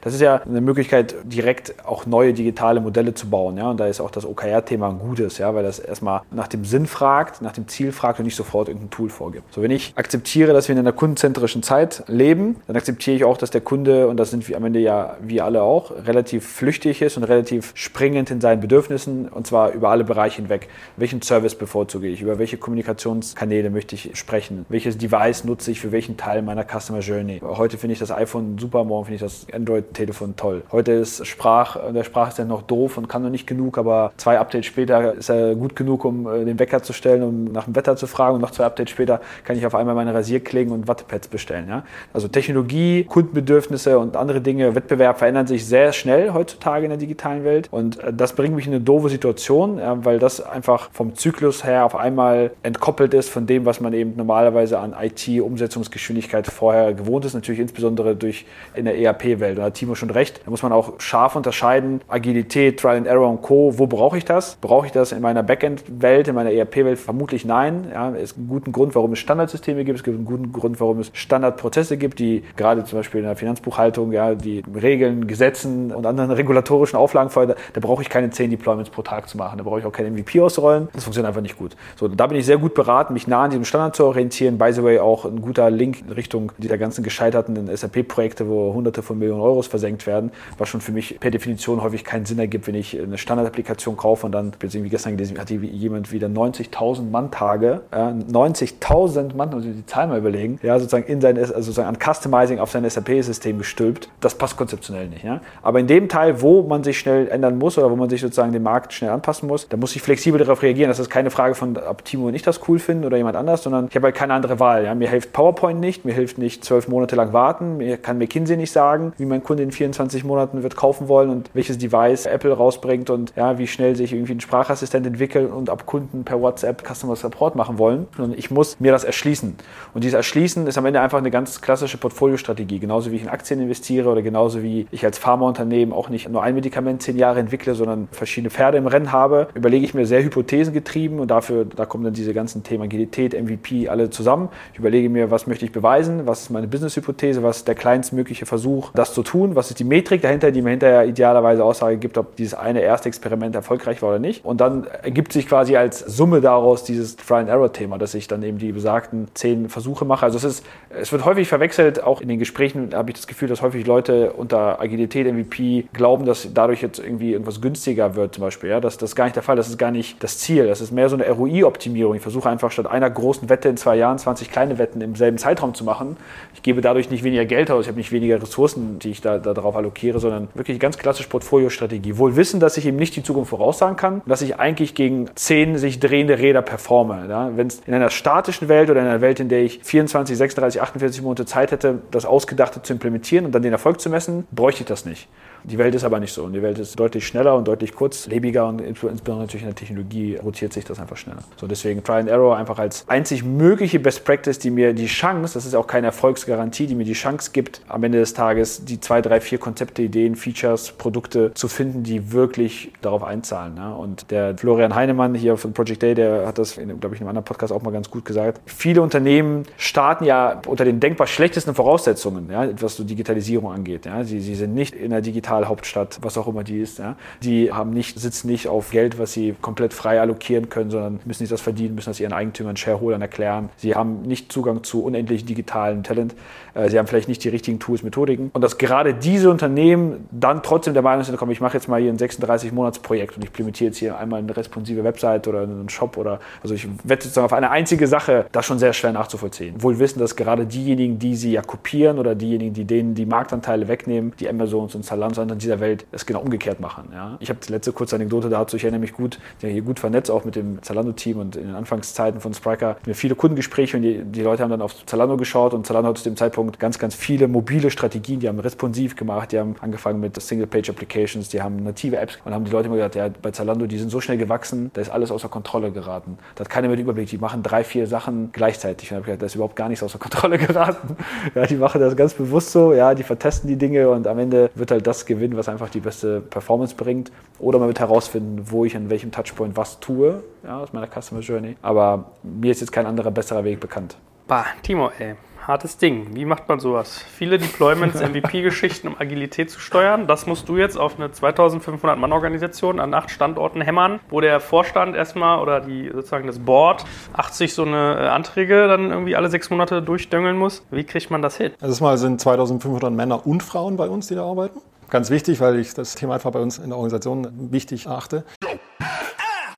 [0.00, 3.58] Das ist ja eine Möglichkeit, direkt auch neue digitale Modelle zu bauen.
[3.58, 3.70] Ja?
[3.70, 5.54] Und da ist auch das OKR-Thema ein gutes, ja?
[5.54, 8.90] weil das erstmal nach dem Sinn fragt, nach dem Ziel fragt und nicht sofort irgendein
[8.90, 9.52] Tool vorgibt.
[9.54, 13.36] So, wenn ich akzeptiere, dass wir in einer kundenzentrischen Zeit leben, dann akzeptiere ich auch,
[13.36, 17.02] dass der Kunde, und das sind wir am Ende ja wir alle auch, relativ flüchtig
[17.02, 20.68] ist und relativ springend in seinen Bedürfnissen und zwar über alle Bereiche hinweg.
[20.96, 22.22] Welchen Service bevorzuge ich?
[22.22, 24.66] Über welche Kommunikationskanäle möchte ich sprechen?
[24.68, 27.40] Welches Device nutze ich für welchen Teil meiner Customer Journey?
[27.42, 30.62] Heute finde ich das iPhone super, morgen finde ich das Android-Telefon toll.
[30.70, 34.12] Heute ist Sprach, der Sprach ist ja noch doof und kann noch nicht genug, aber
[34.16, 37.64] zwei Updates später ist er gut genug, um äh, den Wecker zu stellen, um nach
[37.64, 40.72] dem Wetter zu fragen und noch zwei Updates später kann ich auf einmal meine Rasierklingen
[40.72, 41.68] und Wattepads bestellen.
[41.68, 41.84] Ja?
[42.12, 47.44] Also Technologie, Kundenbedürfnisse und andere Dinge, Wettbewerb verändern sich sehr schnell heutzutage in der digitalen
[47.44, 51.64] Welt und äh, das bringt mich in eine doofe Situation, weil das einfach vom Zyklus
[51.64, 57.24] her auf einmal entkoppelt ist von dem, was man eben normalerweise an IT-Umsetzungsgeschwindigkeit vorher gewohnt
[57.24, 59.58] ist, natürlich insbesondere durch in der ERP-Welt.
[59.58, 60.40] Da hat Timo schon recht.
[60.44, 63.78] Da muss man auch scharf unterscheiden, Agilität, Trial and Error und Co.
[63.78, 64.56] Wo brauche ich das?
[64.56, 66.98] Brauche ich das in meiner Backend-Welt, in meiner ERP-Welt?
[67.06, 67.86] Vermutlich nein.
[67.94, 69.96] Ja, es gibt einen guten Grund, warum es Standardsysteme gibt.
[69.96, 73.36] Es gibt einen guten Grund, warum es Standardprozesse gibt, die gerade zum Beispiel in der
[73.36, 77.56] Finanzbuchhaltung, ja, die Regeln, Gesetzen und anderen regulatorischen Auflagen fordern.
[77.74, 79.56] Da brauche ich keine zehn Deployments pro Tag zu machen.
[79.56, 80.88] Da brauche ich auch kein MVP ausrollen.
[80.94, 81.76] Das funktioniert einfach nicht gut.
[81.94, 84.58] So, da bin ich sehr gut beraten, mich nah an diesem Standard zu orientieren.
[84.58, 89.04] By the way, auch ein guter Link in Richtung dieser ganzen gescheiterten SAP-Projekte, wo hunderte
[89.04, 92.66] von Millionen Euros versenkt werden, was schon für mich per Definition häufig keinen Sinn ergibt,
[92.66, 97.82] wenn ich eine Standard-Applikation kaufe und dann, wie gestern gelesen, hat jemand wieder 90.000 Mann-Tage,
[97.90, 101.98] äh, 90.000 Mann, ich die Zahl mal überlegen, ja, sozusagen in sein, also sozusagen an
[101.98, 104.08] Customizing auf sein SAP-System gestülpt.
[104.20, 105.24] Das passt konzeptionell nicht.
[105.24, 105.40] Ja?
[105.62, 108.52] Aber in dem Teil, wo man sich schnell ändern muss oder wo man sich sozusagen
[108.52, 110.88] dem Markt schnell anpassen muss, da muss ich flexibel darauf reagieren.
[110.88, 113.62] Das ist keine Frage von, ob Timo und ich das cool finden oder jemand anders,
[113.62, 114.84] sondern ich habe halt keine andere Wahl.
[114.84, 114.94] Ja?
[114.94, 118.72] Mir hilft PowerPoint nicht, mir hilft nicht zwölf Monate lang warten, mir kann McKinsey nicht
[118.72, 123.10] sagen, wie mein Kunde in 24 Monaten wird kaufen wollen und welches Device Apple rausbringt
[123.10, 127.16] und ja, wie schnell sich irgendwie ein Sprachassistent entwickelt und ab Kunden per WhatsApp Customer
[127.16, 128.06] Support machen wollen.
[128.18, 129.56] Und ich muss mir das erschließen.
[129.94, 132.78] Und dieses Erschließen ist am Ende einfach eine ganz klassische Portfoliostrategie.
[132.78, 136.42] Genauso wie ich in Aktien investiere oder genauso wie ich als Pharmaunternehmen auch nicht nur
[136.42, 140.22] ein Medikament zehn Jahre entwickle, sondern verschiedene Pferde im Rennen habe, überlege ich mir sehr
[140.22, 144.48] hypothesengetrieben und dafür, da kommen dann diese ganzen Themen Agilität, MVP, alle zusammen.
[144.72, 148.46] Ich überlege mir, was möchte ich beweisen, was ist meine Business-Hypothese, was ist der kleinstmögliche
[148.46, 152.18] Versuch, das zu tun, was ist die Metrik dahinter, die mir hinterher idealerweise Aussage gibt,
[152.18, 154.44] ob dieses eine erste Experiment erfolgreich war oder nicht.
[154.44, 158.72] Und dann ergibt sich quasi als Summe daraus dieses Trial-and-Error-Thema, dass ich dann eben die
[158.72, 160.24] besagten zehn Versuche mache.
[160.24, 163.48] Also es ist, es wird häufig verwechselt, auch in den Gesprächen habe ich das Gefühl,
[163.48, 168.42] dass häufig Leute unter Agilität, MVP glauben, dass dadurch jetzt irgendwie irgendwas günstiger wird zum
[168.42, 168.70] Beispiel.
[168.70, 170.66] Ja, das, das ist gar nicht der Fall, das ist gar nicht das Ziel.
[170.66, 172.14] Das ist mehr so eine ROI-Optimierung.
[172.14, 175.38] Ich versuche einfach statt einer großen Wette in zwei Jahren 20 kleine Wetten im selben
[175.38, 176.16] Zeitraum zu machen.
[176.54, 179.38] Ich gebe dadurch nicht weniger Geld aus, ich habe nicht weniger Ressourcen, die ich da,
[179.38, 182.18] da darauf allokiere, sondern wirklich ganz klassisch Portfoliostrategie.
[182.18, 185.78] Wohl wissen, dass ich eben nicht die Zukunft voraussagen kann, dass ich eigentlich gegen zehn
[185.78, 187.26] sich drehende Räder performe.
[187.28, 190.36] Ja, Wenn es in einer statischen Welt oder in einer Welt, in der ich 24,
[190.36, 194.46] 36, 48 Monate Zeit hätte, das Ausgedachte zu implementieren und dann den Erfolg zu messen,
[194.50, 195.28] bräuchte ich das nicht.
[195.64, 196.44] Die Welt ist aber nicht so.
[196.44, 200.36] Und die Welt ist deutlich schneller und deutlich kurzlebiger und insbesondere natürlich in der Technologie
[200.36, 201.42] rotiert sich das einfach schneller.
[201.56, 205.54] So deswegen Try and Error einfach als einzig mögliche Best Practice, die mir die Chance,
[205.54, 209.00] das ist auch keine Erfolgsgarantie, die mir die Chance gibt, am Ende des Tages die
[209.00, 213.76] zwei, drei, vier Konzepte, Ideen, Features, Produkte zu finden, die wirklich darauf einzahlen.
[213.76, 213.92] Ja?
[213.92, 217.28] Und der Florian Heinemann hier von Project Day, der hat das, glaube ich, in einem
[217.28, 218.60] anderen Podcast auch mal ganz gut gesagt.
[218.66, 224.06] Viele Unternehmen starten ja unter den denkbar schlechtesten Voraussetzungen, ja, was so Digitalisierung angeht.
[224.06, 224.24] Ja?
[224.24, 226.98] Sie, sie sind nicht in der digitalen Hauptstadt, was auch immer die ist.
[226.98, 227.16] Ja.
[227.42, 231.42] Die haben nicht, sitzen nicht auf Geld, was sie komplett frei allokieren können, sondern müssen
[231.42, 233.70] nicht das verdienen, müssen das ihren Eigentümern, Shareholdern erklären.
[233.76, 236.34] Sie haben nicht Zugang zu unendlich digitalen Talent.
[236.74, 238.50] Äh, sie haben vielleicht nicht die richtigen Tools, Methodiken.
[238.52, 242.00] Und dass gerade diese Unternehmen dann trotzdem der Meinung sind, komm, ich mache jetzt mal
[242.00, 246.16] hier ein 36-Monats-Projekt und ich implementiere jetzt hier einmal eine responsive Website oder einen Shop
[246.16, 249.82] oder, also ich wette sozusagen auf eine einzige Sache, das schon sehr schwer nachzuvollziehen.
[249.82, 253.88] Wohl wissen, dass gerade diejenigen, die sie ja kopieren oder diejenigen, die denen die Marktanteile
[253.88, 257.08] wegnehmen, die Amazons und Zalando sondern dieser Welt es genau umgekehrt machen.
[257.12, 257.36] Ja.
[257.40, 260.30] Ich habe die letzte kurze Anekdote dazu, ich erinnere mich gut, bin hier gut vernetzt,
[260.30, 264.24] auch mit dem Zalando-Team und in den Anfangszeiten von Spriker mir viele Kundengespräche und die,
[264.24, 267.14] die Leute haben dann auf Zalando geschaut und Zalando hat zu dem Zeitpunkt ganz, ganz
[267.14, 272.16] viele mobile Strategien, die haben responsiv gemacht, die haben angefangen mit Single-Page-Applications, die haben native
[272.16, 274.90] Apps und haben die Leute immer gesagt, ja, bei Zalando, die sind so schnell gewachsen,
[274.94, 276.38] da ist alles außer Kontrolle geraten.
[276.54, 279.12] Da hat keiner mehr den Überblick, die machen drei, vier Sachen gleichzeitig.
[279.12, 281.16] Und ich gesagt, da ist überhaupt gar nichts außer Kontrolle geraten.
[281.54, 284.70] Ja, die machen das ganz bewusst so, ja, die vertesten die Dinge und am Ende
[284.74, 287.30] wird halt das gewinnen, was einfach die beste Performance bringt.
[287.58, 291.40] Oder man wird herausfinden, wo ich an welchem Touchpoint was tue, ja, aus meiner Customer
[291.40, 291.76] Journey.
[291.82, 294.16] Aber mir ist jetzt kein anderer besserer Weg bekannt.
[294.46, 295.34] Bah, Timo, ey
[295.66, 296.28] hartes Ding.
[296.34, 297.18] Wie macht man sowas?
[297.18, 300.26] Viele Deployments, MVP-Geschichten, um Agilität zu steuern.
[300.26, 305.60] Das musst du jetzt auf eine 2500-Mann-Organisation an acht Standorten hämmern, wo der Vorstand erstmal
[305.60, 310.02] oder die, sozusagen das Board 80 so eine äh, Anträge dann irgendwie alle sechs Monate
[310.02, 310.84] durchdöngeln muss.
[310.90, 311.72] Wie kriegt man das hin?
[311.80, 314.80] Also mal sind 2500 Männer und Frauen bei uns, die da arbeiten.
[315.08, 318.44] Ganz wichtig, weil ich das Thema einfach bei uns in der Organisation wichtig achte.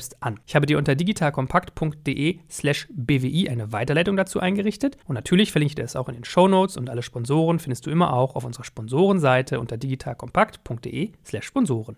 [0.00, 0.40] selbst an.
[0.46, 5.74] Ich habe dir unter digitalkompakt.de slash bwi eine Weiterleitung dazu eingerichtet und natürlich verlinke ich
[5.74, 8.44] dir das auch in den Show Notes und alle Sponsoren findest du immer auch auf
[8.44, 11.96] unserer Sponsorenseite unter digitalkompakt.de slash Sponsoren.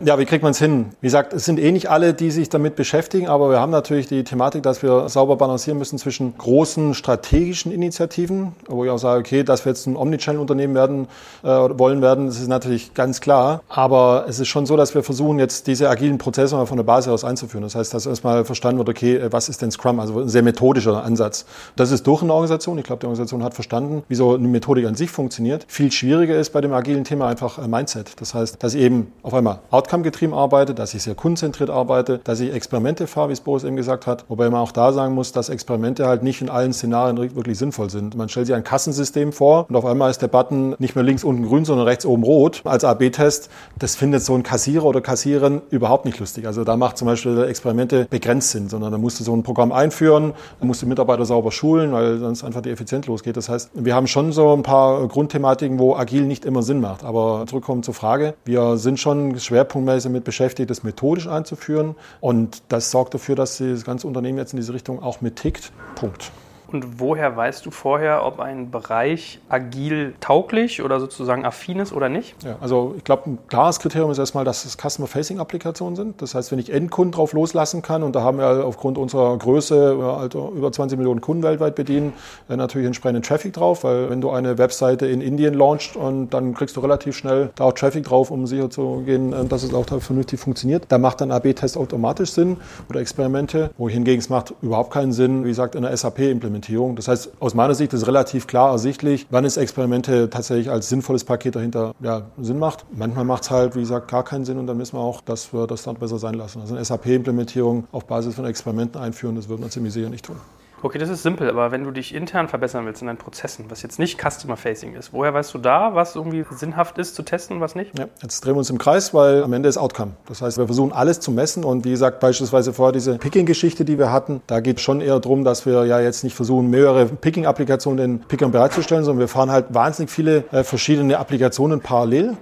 [0.00, 0.86] Ja, wie kriegt man es hin?
[1.00, 4.06] Wie gesagt, es sind eh nicht alle, die sich damit beschäftigen, aber wir haben natürlich
[4.06, 9.20] die Thematik, dass wir sauber balancieren müssen zwischen großen strategischen Initiativen, wo ich auch sage,
[9.20, 11.08] okay, dass wir jetzt ein Omnichannel-Unternehmen werden
[11.42, 13.62] äh, wollen werden, das ist natürlich ganz klar.
[13.68, 16.84] Aber es ist schon so, dass wir versuchen, jetzt diese agilen Prozesse mal von der
[16.84, 17.62] Basis aus einzuführen.
[17.62, 20.00] Das heißt, dass erstmal verstanden wird, okay, was ist denn Scrum?
[20.00, 21.46] Also ein sehr methodischer Ansatz.
[21.76, 22.78] Das ist durch eine Organisation.
[22.78, 25.64] Ich glaube, die Organisation hat verstanden, wie so eine Methodik an sich funktioniert.
[25.68, 28.20] Viel schwieriger ist bei dem agilen Thema einfach äh, Mindset.
[28.20, 32.52] Das heißt, dass eben auf einmal outcome-getrieben arbeite, dass ich sehr kundenzentriert arbeite, dass ich
[32.52, 34.24] Experimente fahre, wie es Boris eben gesagt hat.
[34.28, 37.90] Wobei man auch da sagen muss, dass Experimente halt nicht in allen Szenarien wirklich sinnvoll
[37.90, 38.16] sind.
[38.16, 41.24] Man stellt sich ein Kassensystem vor und auf einmal ist der Button nicht mehr links
[41.24, 43.50] unten grün, sondern rechts oben rot als AB-Test.
[43.78, 46.46] Das findet so ein Kassierer oder Kassiererin überhaupt nicht lustig.
[46.46, 49.72] Also da macht zum Beispiel Experimente begrenzt Sinn, sondern da musst du so ein Programm
[49.72, 53.36] einführen, musst du Mitarbeiter sauber schulen, weil sonst einfach die Effizienz losgeht.
[53.36, 57.04] Das heißt, wir haben schon so ein paar Grundthematiken, wo agil nicht immer Sinn macht.
[57.04, 61.96] Aber zurückkommen zur Frage, wir sind schon Schwerpunkt schwerpunktmäßig damit beschäftigt, das methodisch einzuführen.
[62.20, 65.72] Und das sorgt dafür, dass das ganze Unternehmen jetzt in diese Richtung auch mittickt.
[65.94, 66.30] Punkt.
[66.72, 72.08] Und woher weißt du vorher, ob ein Bereich agil tauglich oder sozusagen affin ist oder
[72.08, 72.34] nicht?
[72.42, 76.22] Ja, also ich glaube, ein klares Kriterium ist erstmal, dass es Customer-Facing-Applikationen sind.
[76.22, 79.98] Das heißt, wenn ich Endkunden drauf loslassen kann, und da haben wir aufgrund unserer Größe
[80.18, 82.14] also über 20 Millionen Kunden weltweit bedienen,
[82.48, 86.54] äh, natürlich entsprechenden Traffic drauf, weil wenn du eine Webseite in Indien launchst und dann
[86.54, 89.74] kriegst du relativ schnell da auch Traffic drauf, um sicher zu gehen, äh, dass es
[89.74, 90.86] auch vernünftig funktioniert.
[90.88, 92.56] Da macht dann AB-Test automatisch Sinn
[92.88, 96.96] oder Experimente, wo hingegen es macht überhaupt keinen Sinn, wie gesagt, in der SAP-Implementierung Implementierung.
[96.96, 101.24] Das heißt, aus meiner Sicht ist relativ klar ersichtlich, wann es Experimente tatsächlich als sinnvolles
[101.24, 102.84] Paket dahinter ja, Sinn macht.
[102.92, 105.52] Manchmal macht es halt, wie gesagt, gar keinen Sinn und dann wissen wir auch, dass
[105.52, 106.60] wir das dann besser sein lassen.
[106.60, 110.36] Also eine SAP-Implementierung auf Basis von Experimenten einführen, das wird man ziemlich sicher nicht tun.
[110.84, 113.82] Okay, das ist simpel, aber wenn du dich intern verbessern willst in deinen Prozessen, was
[113.82, 117.76] jetzt nicht Customer-Facing ist, woher weißt du da, was irgendwie sinnhaft ist zu testen, was
[117.76, 117.96] nicht?
[117.96, 120.14] Ja, jetzt drehen wir uns im Kreis, weil am Ende ist Outcome.
[120.26, 123.96] Das heißt, wir versuchen alles zu messen und wie gesagt, beispielsweise vorher diese Picking-Geschichte, die
[123.96, 127.06] wir hatten, da geht es schon eher darum, dass wir ja jetzt nicht versuchen, mehrere
[127.06, 132.36] Picking-Applikationen den Pickern bereitzustellen, sondern wir fahren halt wahnsinnig viele äh, verschiedene Applikationen parallel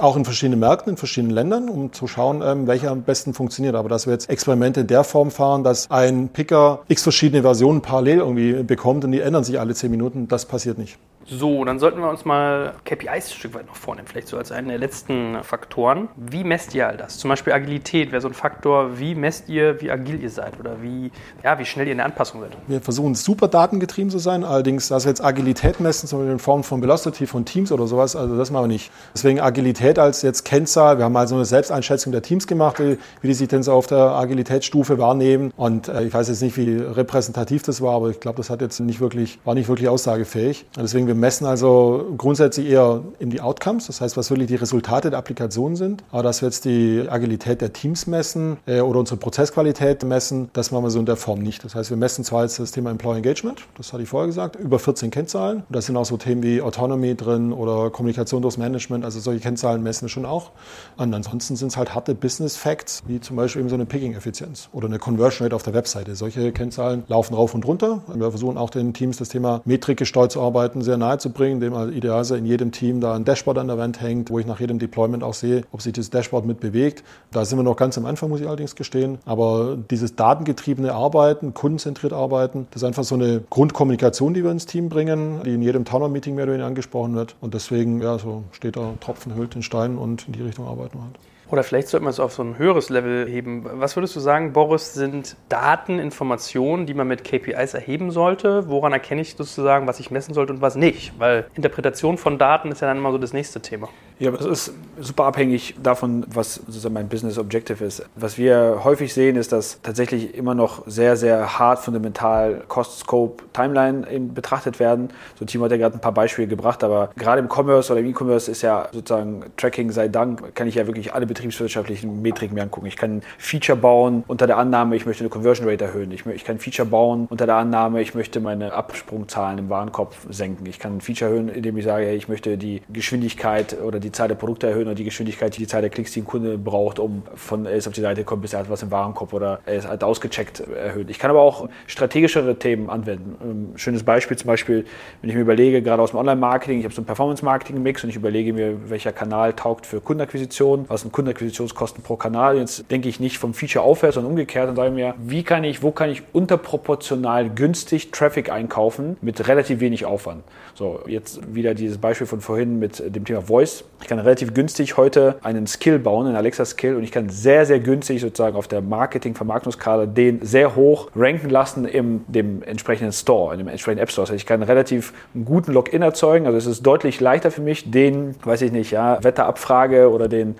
[0.00, 3.74] auch in verschiedenen Märkten, in verschiedenen Ländern, um zu schauen, ähm, welcher am besten funktioniert.
[3.74, 7.80] Aber dass wir jetzt Experimente in der Form fahren, dass ein Picker x verschiedene Versionen
[7.82, 10.98] parallel irgendwie bekommt und die ändern sich alle zehn Minuten, das passiert nicht.
[11.28, 14.52] So, dann sollten wir uns mal KPIs ein Stück weit noch vornehmen, vielleicht so als
[14.52, 16.08] einen der letzten Faktoren.
[16.14, 17.18] Wie messt ihr all das?
[17.18, 19.00] Zum Beispiel Agilität wäre so ein Faktor.
[19.00, 21.10] Wie messt ihr, wie agil ihr seid oder wie,
[21.42, 22.52] ja, wie schnell ihr in der Anpassung seid?
[22.68, 26.38] Wir versuchen super datengetrieben zu sein, allerdings, dass wir jetzt Agilität messen, zum Beispiel in
[26.38, 28.92] Form von Velocity von Teams oder sowas, also das machen wir nicht.
[29.12, 30.98] Deswegen Agilität als jetzt Kennzahl.
[30.98, 33.98] Wir haben also eine Selbsteinschätzung der Teams gemacht, wie, die sich denn so auf der
[33.98, 35.52] Agilitätsstufe wahrnehmen.
[35.56, 38.60] Und äh, ich weiß jetzt nicht, wie repräsentativ das war, aber ich glaube, das hat
[38.60, 40.66] jetzt nicht wirklich, war nicht wirklich aussagefähig.
[40.76, 45.10] Deswegen, wir messen also grundsätzlich eher in die Outcomes, das heißt, was wirklich die Resultate
[45.10, 46.02] der Applikation sind.
[46.10, 50.70] Aber dass wir jetzt die Agilität der Teams messen äh, oder unsere Prozessqualität messen, das
[50.70, 51.64] machen wir so in der Form nicht.
[51.64, 54.56] Das heißt, wir messen zwar jetzt das Thema Employee Engagement, das hatte ich vorher gesagt,
[54.56, 55.58] über 14 Kennzahlen.
[55.58, 59.40] Und da sind auch so Themen wie Autonomy drin oder Kommunikation durchs Management, also solche
[59.40, 60.52] Kennzahlen messen wir schon auch.
[60.96, 64.68] Und ansonsten sind es halt harte Business Facts, wie zum Beispiel eben so eine Picking-Effizienz
[64.72, 66.16] oder eine Conversion Rate auf der Webseite.
[66.16, 68.02] Solche Kennzahlen laufen rauf und runter.
[68.14, 71.54] Wir versuchen auch den Teams das Thema Metrik gesteuert zu arbeiten sehr nahe zu bringen,
[71.54, 74.46] indem halt idealerweise in jedem Team da ein Dashboard an der Wand hängt, wo ich
[74.46, 77.04] nach jedem Deployment auch sehe, ob sich das Dashboard mit bewegt.
[77.32, 79.18] Da sind wir noch ganz am Anfang, muss ich allerdings gestehen.
[79.24, 84.66] Aber dieses datengetriebene Arbeiten, kundenzentriert arbeiten, das ist einfach so eine Grundkommunikation, die wir ins
[84.66, 87.36] Team bringen, die in jedem Townhall-Meeting mehr oder weniger angesprochen wird.
[87.40, 90.98] Und deswegen, ja, so steht da Tropfen hüllt den Stein und in die Richtung arbeiten
[90.98, 91.18] wir halt.
[91.50, 93.64] Oder vielleicht sollte man es auf so ein höheres Level heben.
[93.64, 98.68] Was würdest du sagen, Boris, sind Daten, Informationen, die man mit KPIs erheben sollte?
[98.68, 101.12] Woran erkenne ich sozusagen, was ich messen sollte und was nicht?
[101.18, 103.88] Weil Interpretation von Daten ist ja dann immer so das nächste Thema.
[104.18, 108.02] Ja, das ist super abhängig davon, was sozusagen mein Business Objective ist.
[108.16, 113.44] Was wir häufig sehen, ist, dass tatsächlich immer noch sehr, sehr hart fundamental Cost, Scope,
[113.52, 115.10] Timeline betrachtet werden.
[115.38, 118.06] So Timo hat ja gerade ein paar Beispiele gebracht, aber gerade im Commerce oder im
[118.06, 122.62] E-Commerce ist ja sozusagen Tracking sei Dank, kann ich ja wirklich alle betriebswirtschaftlichen Metriken mir
[122.62, 122.86] angucken.
[122.86, 126.10] Ich kann ein Feature bauen unter der Annahme, ich möchte eine Conversion Rate erhöhen.
[126.12, 130.14] Ich, ich kann ein Feature bauen unter der Annahme, ich möchte meine Absprungzahlen im Warenkorb
[130.30, 130.66] senken.
[130.66, 134.28] Ich kann ein Feature erhöhen, indem ich sage, ich möchte die Geschwindigkeit oder die Zahl
[134.28, 137.22] der Produkte erhöhen oder die Geschwindigkeit, die Zahl der Klicks, die ein Kunde braucht, um
[137.34, 139.76] von er ist auf die Seite kommt, bis er hat was im Warenkorb oder er
[139.76, 141.08] ist halt ausgecheckt erhöhen.
[141.08, 143.36] Ich kann aber auch strategischere Themen anwenden.
[143.74, 144.84] Ein schönes Beispiel zum Beispiel,
[145.20, 148.16] wenn ich mir überlege, gerade aus dem Online-Marketing, ich habe so einen Performance-Marketing-Mix und ich
[148.16, 152.56] überlege mir, welcher Kanal taugt für Kundenakquisition, was sind Kundenakquisitionskosten pro Kanal.
[152.56, 155.82] Jetzt denke ich nicht vom Feature aufwärts, sondern umgekehrt und sage mir, wie kann ich,
[155.82, 160.44] wo kann ich unterproportional günstig Traffic einkaufen mit relativ wenig Aufwand.
[160.74, 163.84] So, jetzt wieder dieses Beispiel von vorhin mit dem Thema Voice.
[164.02, 167.80] Ich kann relativ günstig heute einen Skill bauen, einen Alexa-Skill und ich kann sehr, sehr
[167.80, 173.58] günstig sozusagen auf der Marketing-Vermarktungskarte den sehr hoch ranken lassen in dem entsprechenden Store, in
[173.58, 174.26] dem entsprechenden App Store.
[174.26, 176.46] Heißt, ich kann relativ einen guten Login erzeugen.
[176.46, 180.58] Also es ist deutlich leichter für mich, den, weiß ich nicht, ja, Wetterabfrage oder den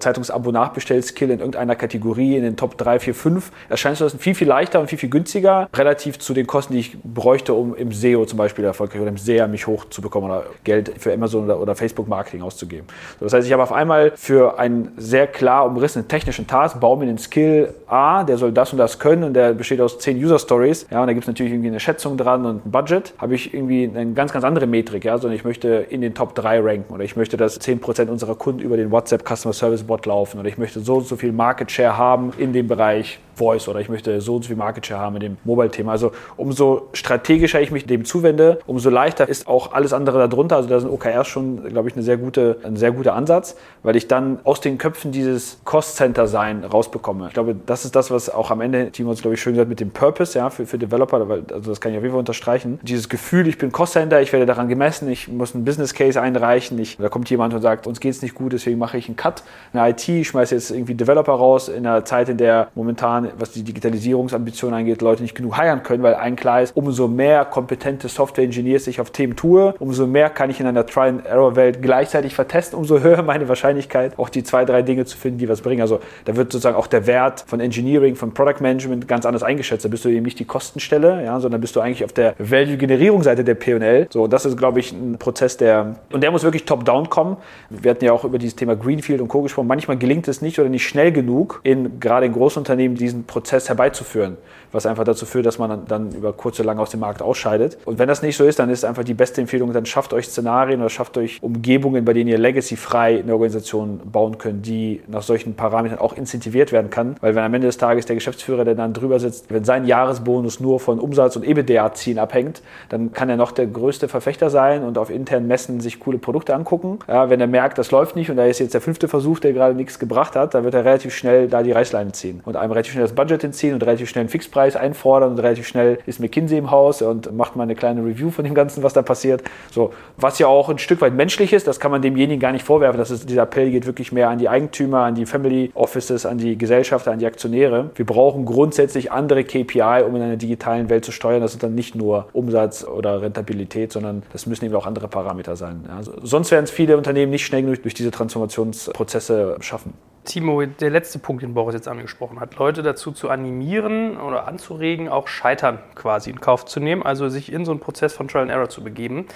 [0.57, 4.81] Zeitungsabo-Nachbestell-Skill in irgendeiner Kategorie in den Top 3, 4, 5 erscheint das viel, viel leichter
[4.81, 8.39] und viel, viel günstiger, relativ zu den Kosten, die ich bräuchte, um im SEO zum
[8.39, 12.87] Beispiel erfolgreich oder im SEA mich hochzubekommen oder Geld für Amazon oder, oder Facebook-Marketing auszugeben.
[13.19, 16.99] So, das heißt, ich habe auf einmal für einen sehr klar umrissenen technischen Task, baue
[16.99, 20.23] mir den Skill A, der soll das und das können und der besteht aus 10
[20.23, 20.87] User-Stories.
[20.91, 23.15] Ja, und da gibt es natürlich irgendwie eine Schätzung dran und ein Budget.
[23.19, 26.35] Habe ich irgendwie eine ganz, ganz andere Metrik, ja, sondern ich möchte in den Top
[26.35, 30.07] 3 ranken oder ich möchte, dass 10% unserer Kunden über den WhatsApp Customer Service Bot
[30.07, 33.69] laufen oder ich möchte so und so viel Market Share haben in dem Bereich Voice
[33.69, 35.93] oder ich möchte so und so viel Market Share haben in dem Mobile-Thema.
[35.93, 40.57] Also umso strategischer ich mich dem zuwende, umso leichter ist auch alles andere darunter.
[40.57, 43.97] Also da sind OKRs schon, glaube ich, eine sehr gute, ein sehr guter Ansatz, weil
[43.97, 47.29] ich dann aus den Köpfen dieses Cost-Center-Sein rausbekomme.
[47.29, 49.69] Ich glaube, das ist das, was auch am Ende, Timo es, glaube ich, schön gesagt,
[49.69, 51.17] mit dem Purpose, ja, für, für Developer,
[51.53, 52.81] also das kann ich auf jeden Fall unterstreichen.
[52.83, 56.97] Dieses Gefühl, ich bin Cost-Center, ich werde daran gemessen, ich muss einen Business-Case einreichen, ich,
[56.97, 59.43] da kommt jemand und sagt, uns geht es nicht gut, deswegen mache ich einen Cut.
[59.73, 63.53] Eine IT, ich schmeiße jetzt irgendwie Developer raus in einer Zeit, in der momentan, was
[63.53, 68.09] die Digitalisierungsambitionen angeht, Leute nicht genug heiern können, weil ein klar ist, umso mehr kompetente
[68.09, 73.01] Software-Engineers ich auf Themen tue, umso mehr kann ich in einer Try-and-Error-Welt gleichzeitig vertesten, umso
[73.07, 75.81] höher meine Wahrscheinlichkeit, auch die zwei, drei Dinge zu finden, die was bringen.
[75.81, 79.85] Also da wird sozusagen auch der Wert von Engineering, von Product Management ganz anders eingeschätzt.
[79.85, 83.45] Da bist du eben nicht die Kostenstelle, ja, sondern bist du eigentlich auf der Value-Generierungsseite
[83.45, 84.09] der P&L.
[84.11, 87.37] So, das ist, glaube ich, ein Prozess, der, und der muss wirklich top-down kommen.
[87.71, 89.43] Wir hatten ja auch über dieses Thema Greenfield und Co.
[89.43, 89.67] gesprochen.
[89.67, 94.37] Manchmal gelingt es nicht oder nicht schnell genug, in, gerade in Großunternehmen diesen Prozess herbeizuführen,
[94.73, 97.79] was einfach dazu führt, dass man dann, über kurze lange aus dem Markt ausscheidet.
[97.85, 100.27] Und wenn das nicht so ist, dann ist einfach die beste Empfehlung, dann schafft euch
[100.27, 105.23] Szenarien oder schafft euch Umgebungen, bei denen ihr legacy-frei eine Organisation bauen könnt, die nach
[105.23, 107.17] solchen Parametern auch incentiviert werden kann.
[107.21, 110.61] Weil wenn am Ende des Tages der Geschäftsführer, der dann drüber sitzt, wenn sein Jahresbonus
[110.61, 114.99] nur von Umsatz und EBITDA-Zielen abhängt, dann kann er noch der größte Verfechter sein und
[114.99, 116.99] auf internen Messen sich coole Produkte angucken.
[117.09, 119.53] Ja, wenn er merkt, das läuft nicht und da ist jetzt der fünfte Versuch, der
[119.53, 122.73] gerade nichts gebracht hat, dann wird er relativ schnell da die Reißleine ziehen und einem
[122.73, 126.21] relativ schnell das Budget hinziehen und relativ schnell einen Fixpreis einfordern und relativ schnell ist
[126.21, 129.43] McKinsey im Haus und macht mal eine kleine Review von dem Ganzen, was da passiert.
[129.71, 132.65] So, was ja auch ein Stück weit menschlich ist, das kann man demjenigen gar nicht
[132.65, 132.99] vorwerfen.
[132.99, 136.39] Das ist, dieser Appell geht wirklich mehr an die Eigentümer, an die Family Offices, an
[136.39, 137.91] die Gesellschafter, an die Aktionäre.
[137.95, 141.41] Wir brauchen grundsätzlich andere KPI, um in einer digitalen Welt zu steuern.
[141.41, 145.57] Das ist dann nicht nur Umsatz oder Rentabilität, sondern das müssen eben auch andere Parameter
[145.57, 145.85] sein.
[145.89, 149.93] Ja, sonst werden es viele Unternehmen nicht schnell genug durch diese Transformationsprozesse schaffen.
[150.27, 155.09] Timo, der letzte Punkt, den Boris jetzt angesprochen hat, Leute dazu zu animieren oder anzuregen,
[155.09, 158.43] auch Scheitern quasi in Kauf zu nehmen, also sich in so einen Prozess von Trial
[158.43, 159.27] and Error zu begeben.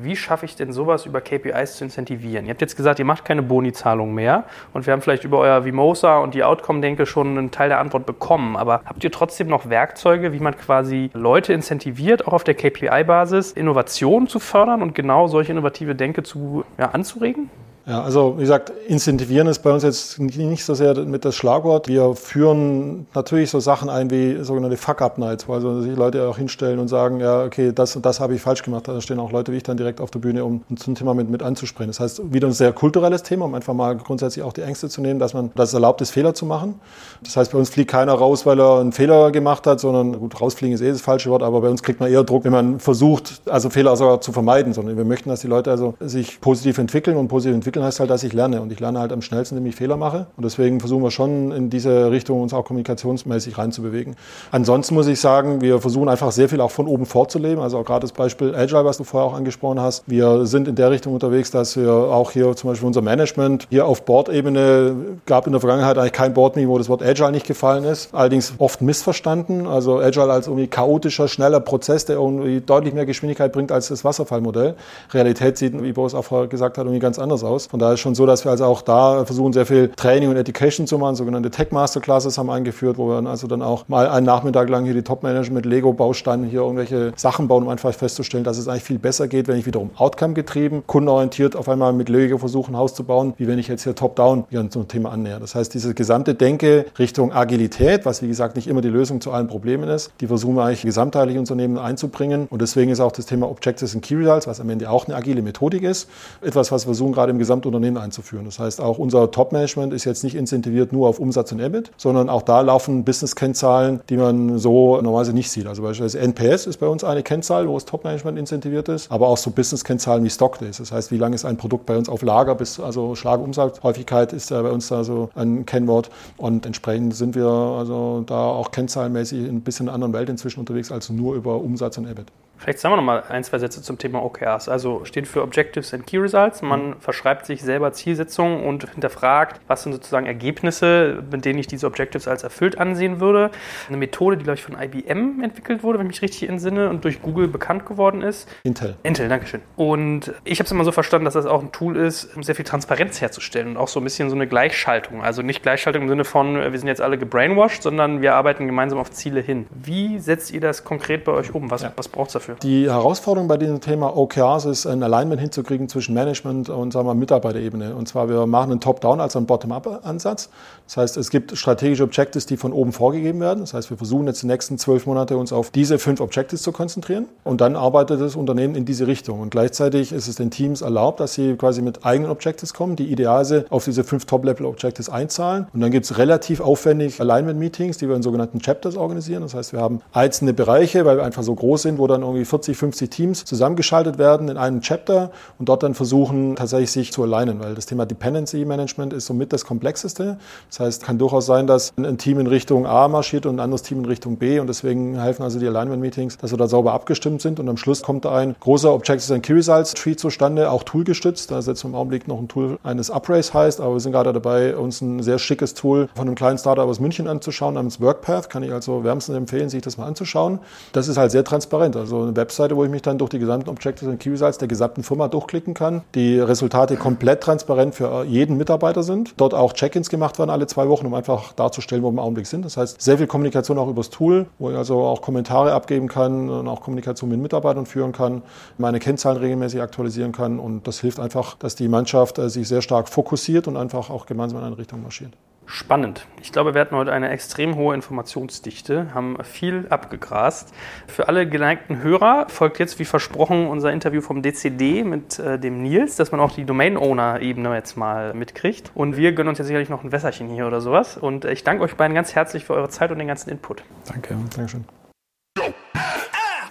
[0.00, 2.46] Wie schaffe ich denn sowas über KPIs zu incentivieren?
[2.46, 5.64] Ihr habt jetzt gesagt, ihr macht keine Boni-Zahlung mehr und wir haben vielleicht über euer
[5.64, 8.56] Vimosa und die Outcome-Denke schon einen Teil der Antwort bekommen.
[8.56, 13.52] Aber habt ihr trotzdem noch Werkzeuge, wie man quasi Leute incentiviert, auch auf der KPI-Basis
[13.52, 17.50] Innovationen zu fördern und genau solche innovative Denke zu, ja, anzuregen?
[17.88, 21.88] Ja, also wie gesagt, incentivieren ist bei uns jetzt nicht so sehr mit das Schlagwort.
[21.88, 26.80] Wir führen natürlich so Sachen ein wie sogenannte Fuck-Up-Nights, wo also sich Leute auch hinstellen
[26.80, 28.86] und sagen, ja, okay, das und das habe ich falsch gemacht.
[28.88, 31.30] Da stehen auch Leute wie ich dann direkt auf der Bühne, um zum Thema mit,
[31.30, 31.88] mit anzusprechen.
[31.88, 35.00] Das heißt, wieder ein sehr kulturelles Thema, um einfach mal grundsätzlich auch die Ängste zu
[35.00, 36.74] nehmen, dass man das erlaubt ist, Fehler zu machen.
[37.22, 40.38] Das heißt, bei uns fliegt keiner raus, weil er einen Fehler gemacht hat, sondern gut,
[40.38, 42.80] rausfliegen ist eh das falsche Wort, aber bei uns kriegt man eher Druck, wenn man
[42.80, 46.76] versucht, also Fehler sogar zu vermeiden, sondern wir möchten, dass die Leute also sich positiv
[46.76, 48.60] entwickeln und positiv entwickeln entwickeln heißt halt, dass ich lerne.
[48.60, 50.26] Und ich lerne halt am schnellsten, indem ich Fehler mache.
[50.36, 54.16] Und deswegen versuchen wir schon in diese Richtung uns auch kommunikationsmäßig reinzubewegen.
[54.50, 57.62] Ansonsten muss ich sagen, wir versuchen einfach sehr viel auch von oben vorzuleben.
[57.62, 60.04] Also auch gerade das Beispiel Agile, was du vorher auch angesprochen hast.
[60.06, 63.86] Wir sind in der Richtung unterwegs, dass wir auch hier zum Beispiel unser Management hier
[63.86, 64.94] auf Bordebene
[65.26, 68.14] gab in der Vergangenheit eigentlich kein Boardmeeting, wo das Wort Agile nicht gefallen ist.
[68.14, 69.66] Allerdings oft missverstanden.
[69.66, 74.04] Also Agile als irgendwie chaotischer, schneller Prozess, der irgendwie deutlich mehr Geschwindigkeit bringt als das
[74.04, 74.74] Wasserfallmodell.
[75.12, 77.67] Realität sieht, wie Boris auch vorher gesagt hat, irgendwie ganz anders aus.
[77.68, 80.36] Von daher ist schon so, dass wir also auch da versuchen, sehr viel Training und
[80.36, 81.16] Education zu machen.
[81.16, 84.84] Sogenannte Tech Masterclasses haben eingeführt, wo wir dann also dann auch mal einen Nachmittag lang
[84.84, 88.84] hier die Top-Manager mit Lego-Bausteinen hier irgendwelche Sachen bauen, um einfach festzustellen, dass es eigentlich
[88.84, 92.76] viel besser geht, wenn ich wiederum Outcome getrieben, kundenorientiert auf einmal mit Lego versuche, ein
[92.76, 95.38] Haus zu bauen, wie wenn ich jetzt hier Top-Down so ein Thema annäher.
[95.38, 99.30] Das heißt, diese gesamte Denke Richtung Agilität, was wie gesagt nicht immer die Lösung zu
[99.30, 102.46] allen Problemen ist, die versuchen wir eigentlich gesamtheitlich Unternehmen einzubringen.
[102.48, 105.16] Und deswegen ist auch das Thema Objectives and Key Results, was am Ende auch eine
[105.16, 106.08] agile Methodik ist,
[106.40, 108.44] etwas, was wir versuchen gerade im Gesamtunternehmen einzuführen.
[108.44, 112.28] Das heißt, auch unser Top-Management ist jetzt nicht incentiviert nur auf Umsatz und EBIT, sondern
[112.28, 115.66] auch da laufen Business-Kennzahlen, die man so normalerweise nicht sieht.
[115.66, 119.36] Also beispielsweise NPS ist bei uns eine Kennzahl, wo das Top-Management incentiviert ist, aber auch
[119.36, 120.78] so Business-Kennzahlen wie Stock Days.
[120.78, 124.50] Das heißt, wie lange ist ein Produkt bei uns auf Lager, bis also Schlagumsatzhäufigkeit ist
[124.50, 129.40] ja bei uns da so ein Kennwort und entsprechend sind wir also da auch kennzahlenmäßig
[129.40, 132.26] in ein bisschen anderen Welt inzwischen unterwegs als nur über Umsatz und EBIT.
[132.58, 134.68] Vielleicht sagen wir noch mal ein, zwei Sätze zum Thema OKRs.
[134.68, 136.60] Also steht für Objectives and Key Results.
[136.62, 137.00] Man mhm.
[137.00, 142.26] verschreibt sich selber Zielsetzungen und hinterfragt, was sind sozusagen Ergebnisse, mit denen ich diese Objectives
[142.26, 143.50] als erfüllt ansehen würde.
[143.88, 147.04] Eine Methode, die, glaube ich, von IBM entwickelt wurde, wenn ich mich richtig entsinne, und
[147.04, 148.48] durch Google bekannt geworden ist.
[148.64, 148.96] Intel.
[149.02, 149.60] Intel, Dankeschön.
[149.76, 152.54] Und ich habe es immer so verstanden, dass das auch ein Tool ist, um sehr
[152.54, 155.22] viel Transparenz herzustellen und auch so ein bisschen so eine Gleichschaltung.
[155.22, 158.98] Also nicht Gleichschaltung im Sinne von, wir sind jetzt alle gebrainwashed, sondern wir arbeiten gemeinsam
[158.98, 159.66] auf Ziele hin.
[159.70, 161.70] Wie setzt ihr das konkret bei euch um?
[161.70, 161.92] Was, ja.
[161.96, 162.47] was braucht es dafür?
[162.48, 162.60] Dafür.
[162.62, 167.14] Die Herausforderung bei diesem Thema OKRs ist, ein Alignment hinzukriegen zwischen Management und sagen wir,
[167.14, 167.94] Mitarbeiterebene.
[167.94, 170.50] Und zwar, wir machen einen Top-Down als einen Bottom-Up-Ansatz.
[170.86, 173.60] Das heißt, es gibt strategische Objectives, die von oben vorgegeben werden.
[173.60, 176.72] Das heißt, wir versuchen jetzt die nächsten zwölf Monate uns auf diese fünf Objectives zu
[176.72, 177.26] konzentrieren.
[177.44, 179.40] Und dann arbeitet das Unternehmen in diese Richtung.
[179.40, 183.12] Und gleichzeitig ist es den Teams erlaubt, dass sie quasi mit eigenen Objectives kommen, die
[183.12, 185.66] idealerweise auf diese fünf Top-Level-Objectives einzahlen.
[185.74, 189.42] Und dann gibt es relativ aufwendig Alignment-Meetings, die wir in sogenannten Chapters organisieren.
[189.42, 192.37] Das heißt, wir haben einzelne Bereiche, weil wir einfach so groß sind, wo dann irgendwie
[192.38, 197.12] irgendwie 40, 50 Teams zusammengeschaltet werden in einem Chapter und dort dann versuchen, tatsächlich sich
[197.12, 200.38] zu alignen, weil das Thema Dependency Management ist somit das komplexeste.
[200.68, 203.82] Das heißt, kann durchaus sein, dass ein Team in Richtung A marschiert und ein anderes
[203.82, 206.92] Team in Richtung B und deswegen helfen also die Alignment Meetings, dass wir da sauber
[206.92, 210.82] abgestimmt sind und am Schluss kommt ein großer Objectives and Key Results Tree zustande, auch
[210.84, 211.50] toolgestützt.
[211.50, 214.32] Da setzen wir im Augenblick noch ein Tool eines Uprace heißt, aber wir sind gerade
[214.32, 218.50] dabei, uns ein sehr schickes Tool von einem kleinen Startup aus München anzuschauen, namens Workpath.
[218.50, 220.60] Kann ich also wärmstens empfehlen, sich das mal anzuschauen.
[220.92, 221.96] Das ist halt sehr transparent.
[221.96, 224.68] Also eine Webseite, wo ich mich dann durch die gesamten Objectives und Key Results der
[224.68, 226.02] gesamten Firma durchklicken kann.
[226.14, 229.34] Die Resultate komplett transparent für jeden Mitarbeiter sind.
[229.36, 232.46] Dort auch Check-ins gemacht werden alle zwei Wochen, um einfach darzustellen, wo wir im Augenblick
[232.46, 232.64] sind.
[232.64, 236.48] Das heißt, sehr viel Kommunikation auch übers Tool, wo ich also auch Kommentare abgeben kann
[236.48, 238.42] und auch Kommunikation mit Mitarbeitern führen kann,
[238.76, 240.58] meine Kennzahlen regelmäßig aktualisieren kann.
[240.58, 244.26] Und das hilft einfach, dass die Mannschaft äh, sich sehr stark fokussiert und einfach auch
[244.26, 245.32] gemeinsam in eine Richtung marschiert.
[245.70, 246.26] Spannend.
[246.40, 250.72] Ich glaube, wir hatten heute eine extrem hohe Informationsdichte, haben viel abgegrast.
[251.06, 255.82] Für alle geneigten Hörer folgt jetzt, wie versprochen, unser Interview vom DCD mit äh, dem
[255.82, 258.92] Nils, dass man auch die Domain-Owner-Ebene jetzt mal mitkriegt.
[258.94, 261.18] Und wir gönnen uns jetzt sicherlich noch ein Wässerchen hier oder sowas.
[261.18, 263.82] Und ich danke euch beiden ganz herzlich für eure Zeit und den ganzen Input.
[264.06, 264.86] Danke, Dankeschön.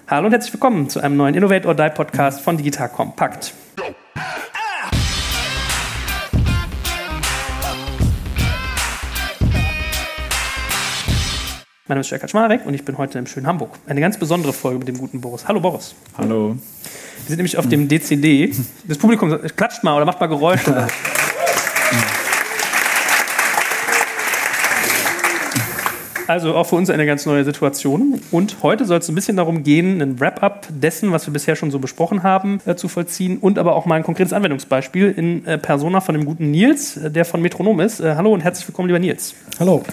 [0.08, 3.54] Hallo und herzlich willkommen zu einem neuen Innovate or Die Podcast von Digital Compact.
[11.88, 13.80] Mein Name ist Jörg Kaczmarek und ich bin heute im schönen Hamburg.
[13.88, 15.48] Eine ganz besondere Folge mit dem guten Boris.
[15.48, 15.96] Hallo Boris.
[16.18, 16.50] Hallo.
[16.50, 18.54] Wir sind nämlich auf dem DCD.
[18.90, 20.86] Das Publikum klatscht mal oder macht mal Geräusche.
[26.28, 28.20] Also auch für uns eine ganz neue Situation.
[28.32, 31.72] Und heute soll es ein bisschen darum gehen, ein Wrap-up dessen, was wir bisher schon
[31.72, 35.58] so besprochen haben, äh, zu vollziehen und aber auch mal ein konkretes Anwendungsbeispiel in äh,
[35.58, 38.02] Persona von dem guten Nils, äh, der von Metronom ist.
[38.02, 39.36] Äh, hallo und herzlich willkommen, lieber Nils.
[39.58, 39.86] Hallo.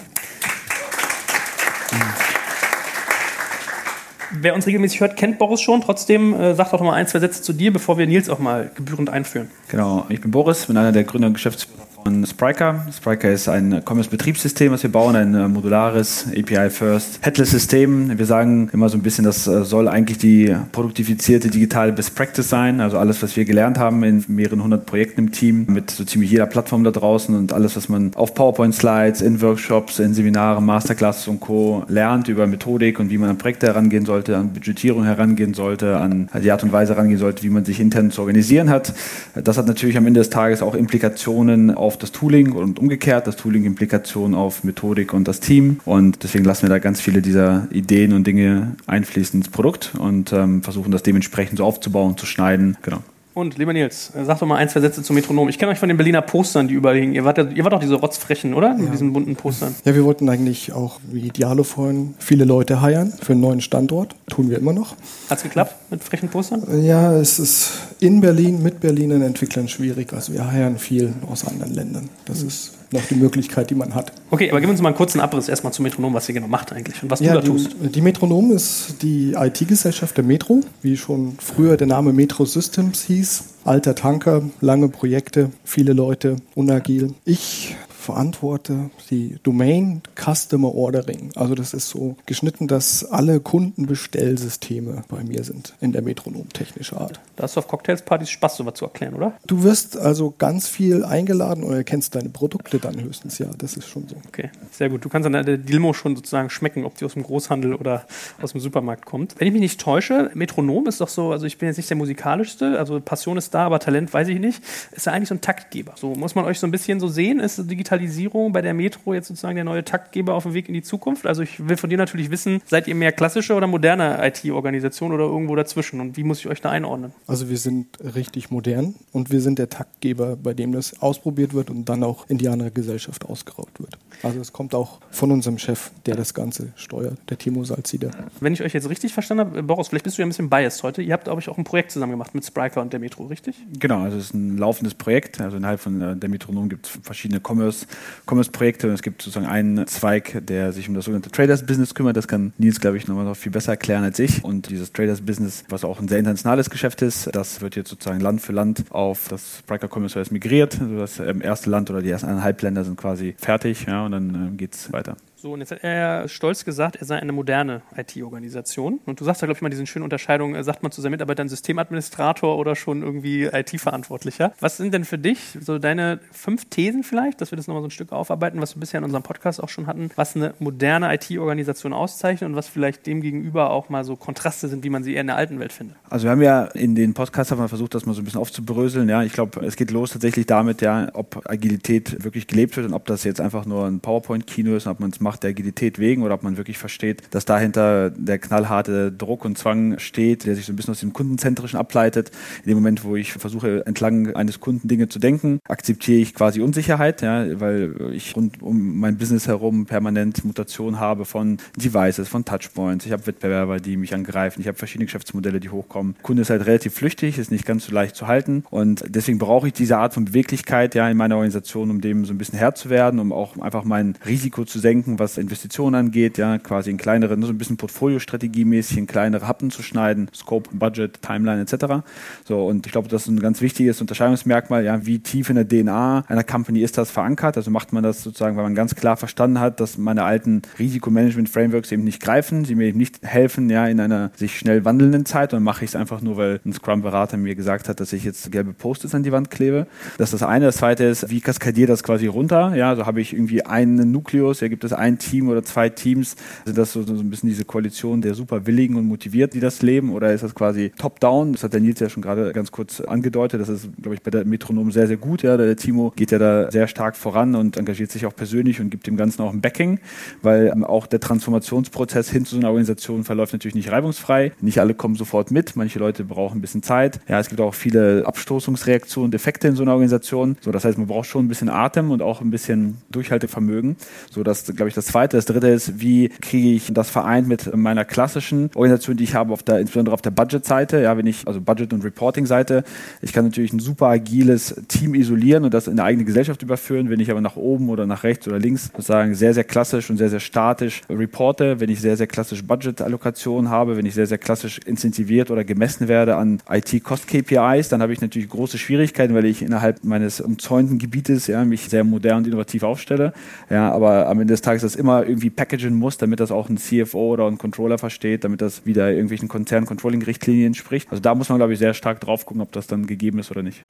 [4.41, 5.81] Wer uns regelmäßig hört, kennt Boris schon.
[5.81, 8.71] Trotzdem äh, sag doch mal ein, zwei Sätze zu dir, bevor wir Nils auch mal
[8.75, 9.49] gebührend einführen.
[9.69, 12.85] Genau, ich bin Boris, bin einer der Gründer und Geschäftsführer von Spryker.
[12.95, 18.15] Spryker ist ein Commerce-Betriebssystem, was wir bauen, ein äh, modulares API-First Headless-System.
[18.15, 22.47] Wir sagen immer so ein bisschen, das äh, soll eigentlich die produktifizierte digitale Best Practice
[22.47, 22.79] sein.
[22.79, 26.29] Also alles, was wir gelernt haben in mehreren hundert Projekten im Team mit so ziemlich
[26.29, 31.27] jeder Plattform da draußen und alles, was man auf PowerPoint-Slides, in Workshops, in Seminaren, Masterclasses
[31.27, 31.85] und Co.
[31.87, 36.29] lernt über Methodik und wie man an Projekte herangehen sollte, an Budgetierung herangehen sollte, an
[36.43, 38.93] die Art und Weise herangehen sollte, wie man sich intern zu organisieren hat.
[39.33, 43.35] Das hat natürlich am Ende des Tages auch Implikationen auf das Tooling und umgekehrt, das
[43.35, 45.79] Tooling Implikationen auf Methodik und das Team.
[45.85, 50.33] Und deswegen lassen wir da ganz viele dieser Ideen und Dinge einfließen ins Produkt und
[50.33, 52.77] ähm, versuchen das dementsprechend so aufzubauen, zu schneiden.
[52.81, 53.03] Genau.
[53.35, 55.49] Und lieber Nils, äh, sag doch mal ein, zwei Sätze zum Metronom.
[55.49, 57.13] Ich kenne euch von den Berliner Postern, die überall hingen.
[57.13, 58.73] Ihr wart, ja, ihr wart doch diese Rotzfrechen, oder?
[58.75, 59.75] Mit diesen bunten Postern.
[59.83, 64.15] Ja, wir wollten eigentlich auch, wie Dialo vorhin, viele Leute heiern für einen neuen Standort.
[64.29, 64.95] Tun wir immer noch.
[65.29, 66.63] Hat's geklappt mit frechen Postern?
[66.81, 70.13] Ja, es ist in Berlin mit Berliner Entwicklern schwierig.
[70.13, 72.09] Also wir heiern viel aus anderen Ländern.
[72.23, 74.11] Das ist noch die Möglichkeit, die man hat.
[74.31, 76.71] Okay, aber gib uns mal einen kurzen Abriss erstmal zum Metronom, was ihr genau macht
[76.73, 77.75] eigentlich und was du Ja, da die, tust.
[77.81, 83.43] die Metronom ist die IT-Gesellschaft der Metro, wie schon früher der Name Metro Systems hieß.
[83.63, 87.13] Alter Tanker, lange Projekte, viele Leute, unagil.
[87.25, 87.75] Ich
[88.05, 91.31] verantworte die Domain Customer Ordering.
[91.35, 97.01] Also das ist so geschnitten, dass alle Kundenbestellsysteme bei mir sind in der Metronom technischer
[97.01, 97.19] Art.
[97.35, 99.33] Da hast du auf Cocktailspartys Spaß, sowas zu erklären, oder?
[99.47, 103.87] Du wirst also ganz viel eingeladen oder kennst deine Produkte dann höchstens, ja, das ist
[103.87, 104.15] schon so.
[104.27, 105.03] Okay, sehr gut.
[105.03, 108.05] Du kannst an der Dilmo schon sozusagen schmecken, ob die aus dem Großhandel oder
[108.39, 109.33] aus dem Supermarkt kommt.
[109.39, 111.97] Wenn ich mich nicht täusche, Metronom ist doch so, also ich bin jetzt nicht der
[111.97, 114.61] musikalischste, also Passion ist da, aber Talent weiß ich nicht.
[114.91, 115.93] Ist ja eigentlich so ein Taktgeber.
[115.95, 117.39] So muss man euch so ein bisschen so sehen.
[117.39, 117.67] Ist
[117.99, 121.25] Digitalisierung bei der Metro jetzt sozusagen der neue Taktgeber auf dem Weg in die Zukunft?
[121.25, 125.25] Also ich will von dir natürlich wissen, seid ihr mehr klassische oder moderne IT-Organisation oder
[125.25, 125.99] irgendwo dazwischen?
[125.99, 127.13] Und wie muss ich euch da einordnen?
[127.27, 131.69] Also wir sind richtig modern und wir sind der Taktgeber, bei dem das ausprobiert wird
[131.69, 133.97] und dann auch in die andere Gesellschaft ausgerollt wird.
[134.23, 138.11] Also es kommt auch von unserem Chef, der das Ganze steuert, der Timo Salzider.
[138.39, 140.83] Wenn ich euch jetzt richtig verstanden habe, Boris, vielleicht bist du ja ein bisschen biased
[140.83, 141.01] heute.
[141.01, 143.55] Ihr habt, glaube ich, auch ein Projekt zusammen gemacht mit Spryker und der Metro, richtig?
[143.79, 145.41] Genau, also es ist ein laufendes Projekt.
[145.41, 147.84] Also innerhalb von äh, der Metronom gibt es verschiedene Commerce-
[148.25, 148.87] Commerce-Projekte.
[148.89, 152.17] es gibt sozusagen einen Zweig, der sich um das sogenannte Traders-Business kümmert.
[152.17, 154.43] Das kann Nils, glaube ich, nochmal noch viel besser erklären als ich.
[154.43, 158.41] Und dieses Traders-Business, was auch ein sehr internationales Geschäft ist, das wird jetzt sozusagen Land
[158.41, 160.79] für Land auf das Spryker Commerce Service migriert.
[160.81, 163.85] Also das ähm, erste Land oder die ersten eineinhalb Länder sind quasi fertig.
[163.87, 165.17] Ja, und dann ähm, geht es weiter.
[165.45, 168.99] So, und jetzt hat er stolz gesagt, er sei eine moderne IT-Organisation.
[169.05, 171.11] Und du sagst ja, glaube ich, mal diese schöne Unterscheidung, äh, sagt man zu seinen
[171.11, 174.53] Mitarbeitern Systemadministrator oder schon irgendwie IT-Verantwortlicher.
[174.59, 177.89] Was sind denn für dich so deine fünf Thesen vielleicht, dass wir das nochmal so
[177.89, 181.13] ein Stück aufarbeiten, was wir bisher in unserem Podcast auch schon hatten, was eine moderne
[181.13, 185.13] IT-Organisation auszeichnet und was vielleicht dem gegenüber auch mal so Kontraste sind, wie man sie
[185.13, 185.95] eher in der alten Welt findet?
[186.09, 188.41] Also wir haben ja in den Podcasts haben wir versucht, das mal so ein bisschen
[188.41, 189.09] aufzubröseln.
[189.09, 192.95] Ja, ich glaube, es geht los tatsächlich damit, ja, ob Agilität wirklich gelebt wird und
[192.95, 195.99] ob das jetzt einfach nur ein PowerPoint-Kino ist und ob man es macht der Agilität
[195.99, 200.55] wegen oder ob man wirklich versteht, dass dahinter der knallharte Druck und Zwang steht, der
[200.55, 202.31] sich so ein bisschen aus dem Kundenzentrischen ableitet.
[202.63, 206.61] In dem Moment, wo ich versuche, entlang eines Kunden Dinge zu denken, akzeptiere ich quasi
[206.61, 212.45] Unsicherheit, ja, weil ich rund um mein Business herum permanent Mutation habe von Devices, von
[212.45, 213.05] Touchpoints.
[213.05, 214.61] Ich habe Wettbewerber, die mich angreifen.
[214.61, 216.15] Ich habe verschiedene Geschäftsmodelle, die hochkommen.
[216.21, 219.67] Kunde ist halt relativ flüchtig, ist nicht ganz so leicht zu halten und deswegen brauche
[219.67, 222.75] ich diese Art von Beweglichkeit ja in meiner Organisation, um dem so ein bisschen Herr
[222.75, 226.91] zu werden, um auch einfach mein Risiko zu senken machen, was Investitionen angeht, ja, quasi
[226.91, 232.05] in kleinere, so ein bisschen Portfoliostrategiemäßig in kleinere Happen zu schneiden, Scope, Budget, Timeline etc.
[232.45, 235.67] So, und ich glaube, das ist ein ganz wichtiges Unterscheidungsmerkmal, ja, wie tief in der
[235.67, 237.57] DNA einer Company ist das verankert.
[237.57, 241.91] Also macht man das sozusagen, weil man ganz klar verstanden hat, dass meine alten Risikomanagement-Frameworks
[241.91, 245.53] eben nicht greifen, sie mir eben nicht helfen, ja, in einer sich schnell wandelnden Zeit,
[245.53, 248.51] und mache ich es einfach nur, weil ein Scrum-Berater mir gesagt hat, dass ich jetzt
[248.51, 249.87] gelbe Post-its an die Wand klebe.
[250.17, 250.65] Das ist das eine.
[250.65, 252.75] Das zweite ist, wie kaskadiert das quasi runter?
[252.75, 256.35] Ja, also habe ich irgendwie einen Nukleus, ja, gibt es ein Team oder zwei Teams,
[256.65, 259.81] sind das so, so ein bisschen diese Koalition der super Willigen und motiviert, die das
[259.81, 261.53] leben, oder ist das quasi top-down?
[261.53, 263.61] Das hat der Nils ja schon gerade ganz kurz angedeutet.
[263.61, 265.43] Das ist, glaube ich, bei der Metronom sehr, sehr gut.
[265.43, 268.89] Ja, der Timo geht ja da sehr stark voran und engagiert sich auch persönlich und
[268.89, 269.99] gibt dem Ganzen auch ein Backing,
[270.41, 274.51] weil ähm, auch der Transformationsprozess hin zu so einer Organisation verläuft natürlich nicht reibungsfrei.
[274.61, 275.75] Nicht alle kommen sofort mit.
[275.75, 277.19] Manche Leute brauchen ein bisschen Zeit.
[277.27, 280.57] Ja, es gibt auch viele Abstoßungsreaktionen, Defekte in so einer Organisation.
[280.61, 283.97] So, das heißt, man braucht schon ein bisschen Atem und auch ein bisschen Durchhaltevermögen.
[284.31, 285.37] So, das glaube ich das Zweite.
[285.37, 289.53] Das Dritte ist, wie kriege ich das vereint mit meiner klassischen Organisation, die ich habe,
[289.53, 291.01] auf der, insbesondere auf der Budget-Seite.
[291.01, 292.83] Ja, wenn ich, also Budget- und Reporting-Seite.
[293.21, 297.09] Ich kann natürlich ein super agiles Team isolieren und das in eine eigene Gesellschaft überführen.
[297.09, 300.17] Wenn ich aber nach oben oder nach rechts oder links sozusagen sehr, sehr klassisch und
[300.17, 304.37] sehr, sehr statisch reporte, wenn ich sehr, sehr klassisch Budget-Allokationen habe, wenn ich sehr, sehr
[304.37, 309.61] klassisch incentiviert oder gemessen werde an IT-Cost-KPIs, dann habe ich natürlich große Schwierigkeiten, weil ich
[309.61, 313.33] innerhalb meines umzäunten Gebietes ja, mich sehr modern und innovativ aufstelle.
[313.69, 316.77] Ja, aber am Ende des Tages das immer irgendwie packagen muss, damit das auch ein
[316.77, 321.09] CFO oder ein Controller versteht, damit das wieder irgendwelchen Konzern-Controlling-Richtlinien entspricht.
[321.09, 323.51] Also da muss man, glaube ich, sehr stark drauf gucken, ob das dann gegeben ist
[323.51, 323.83] oder nicht.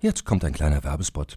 [0.00, 1.36] Jetzt kommt ein kleiner Werbespot.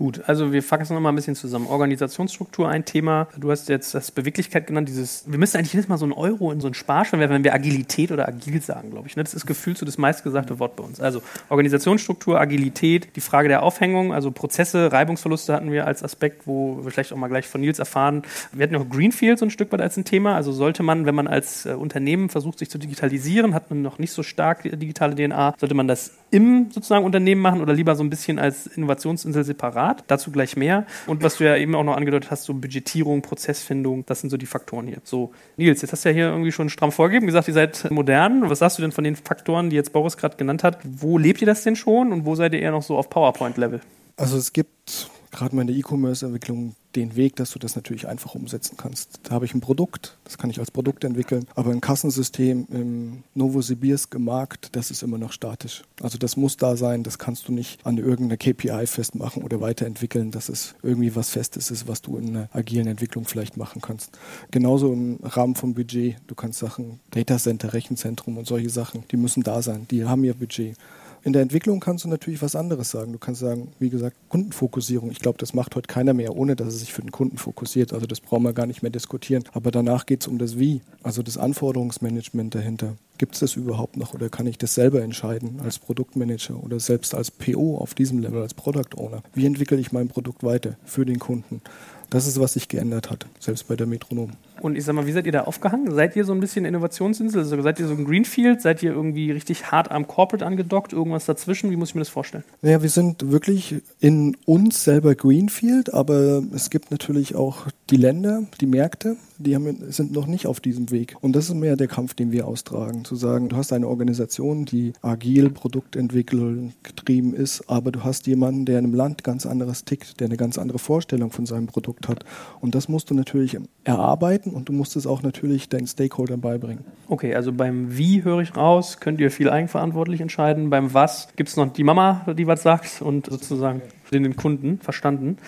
[0.00, 1.66] Gut, also wir fassen noch mal ein bisschen zusammen.
[1.66, 3.28] Organisationsstruktur ein Thema.
[3.36, 6.52] Du hast jetzt das Beweglichkeit genannt, dieses, wir müssen eigentlich jedes Mal so einen Euro
[6.52, 9.16] in so einen Sparschwein werfen, wenn wir Agilität oder agil sagen, glaube ich.
[9.16, 9.24] ne?
[9.24, 11.00] Das ist gefühlt so das meistgesagte Wort bei uns.
[11.00, 11.20] Also
[11.50, 16.90] Organisationsstruktur, Agilität, die Frage der Aufhängung, also Prozesse, Reibungsverluste hatten wir als Aspekt, wo wir
[16.90, 18.22] vielleicht auch mal gleich von Nils erfahren.
[18.52, 20.34] Wir hatten auch Greenfield so ein Stück weit als ein Thema.
[20.34, 23.98] Also sollte man, wenn man als äh, Unternehmen versucht, sich zu digitalisieren, hat man noch
[23.98, 28.02] nicht so stark digitale DNA, sollte man das im sozusagen Unternehmen machen oder lieber so
[28.02, 30.04] ein bisschen als Innovationsinsel separat?
[30.06, 30.86] Dazu gleich mehr.
[31.06, 34.36] Und was du ja eben auch noch angedeutet hast, so Budgetierung, Prozessfindung, das sind so
[34.36, 34.98] die Faktoren hier.
[35.04, 38.48] So, Nils, jetzt hast du ja hier irgendwie schon stramm vorgegeben, gesagt, ihr seid modern.
[38.48, 40.78] Was sagst du denn von den Faktoren, die jetzt Boris gerade genannt hat?
[40.84, 43.80] Wo lebt ihr das denn schon und wo seid ihr eher noch so auf PowerPoint-Level?
[44.16, 48.34] Also es gibt gerade mal in der E-Commerce-Entwicklung den Weg, dass du das natürlich einfach
[48.34, 49.20] umsetzen kannst.
[49.22, 53.22] Da habe ich ein Produkt, das kann ich als Produkt entwickeln, aber ein Kassensystem im
[53.34, 55.82] Novosibirsk Markt, das ist immer noch statisch.
[56.02, 60.30] Also das muss da sein, das kannst du nicht an irgendeiner KPI festmachen oder weiterentwickeln,
[60.32, 64.18] dass es irgendwie was Festes ist, was du in einer agilen Entwicklung vielleicht machen kannst.
[64.50, 69.42] Genauso im Rahmen vom Budget, du kannst Sachen, Datacenter, Rechenzentrum und solche Sachen, die müssen
[69.42, 70.76] da sein, die haben ihr Budget.
[71.22, 73.12] In der Entwicklung kannst du natürlich was anderes sagen.
[73.12, 75.10] Du kannst sagen, wie gesagt, Kundenfokussierung.
[75.10, 77.92] Ich glaube, das macht heute keiner mehr, ohne dass er sich für den Kunden fokussiert.
[77.92, 79.44] Also das brauchen wir gar nicht mehr diskutieren.
[79.52, 82.94] Aber danach geht es um das Wie, also das Anforderungsmanagement dahinter.
[83.18, 87.14] Gibt es das überhaupt noch oder kann ich das selber entscheiden als Produktmanager oder selbst
[87.14, 89.22] als PO auf diesem Level, als Product Owner?
[89.34, 91.60] Wie entwickle ich mein Produkt weiter für den Kunden?
[92.08, 94.32] Das ist, was sich geändert hat, selbst bei der Metronom.
[94.60, 95.94] Und ich sag mal, wie seid ihr da aufgehangen?
[95.94, 97.40] Seid ihr so ein bisschen Innovationsinsel?
[97.40, 98.60] Also seid ihr so ein Greenfield?
[98.60, 100.92] Seid ihr irgendwie richtig hart am Corporate angedockt?
[100.92, 101.70] Irgendwas dazwischen?
[101.70, 102.44] Wie muss ich mir das vorstellen?
[102.62, 108.44] Ja, wir sind wirklich in uns selber Greenfield, aber es gibt natürlich auch die Länder,
[108.60, 111.16] die Märkte, die haben, sind noch nicht auf diesem Weg.
[111.20, 113.04] Und das ist mehr der Kampf, den wir austragen.
[113.04, 118.66] Zu sagen, du hast eine Organisation, die agil Produktentwicklung getrieben ist, aber du hast jemanden,
[118.66, 122.08] der in einem Land ganz anderes tickt, der eine ganz andere Vorstellung von seinem Produkt
[122.08, 122.24] hat.
[122.60, 126.40] Und das musst du natürlich erarbeiten umsetzen und du musst es auch natürlich deinen Stakeholdern
[126.40, 126.84] beibringen.
[127.08, 130.70] Okay, also beim Wie höre ich raus, könnt ihr viel eigenverantwortlich entscheiden.
[130.70, 133.82] Beim Was gibt es noch die Mama, die was sagt und sozusagen
[134.12, 135.38] den Kunden verstanden.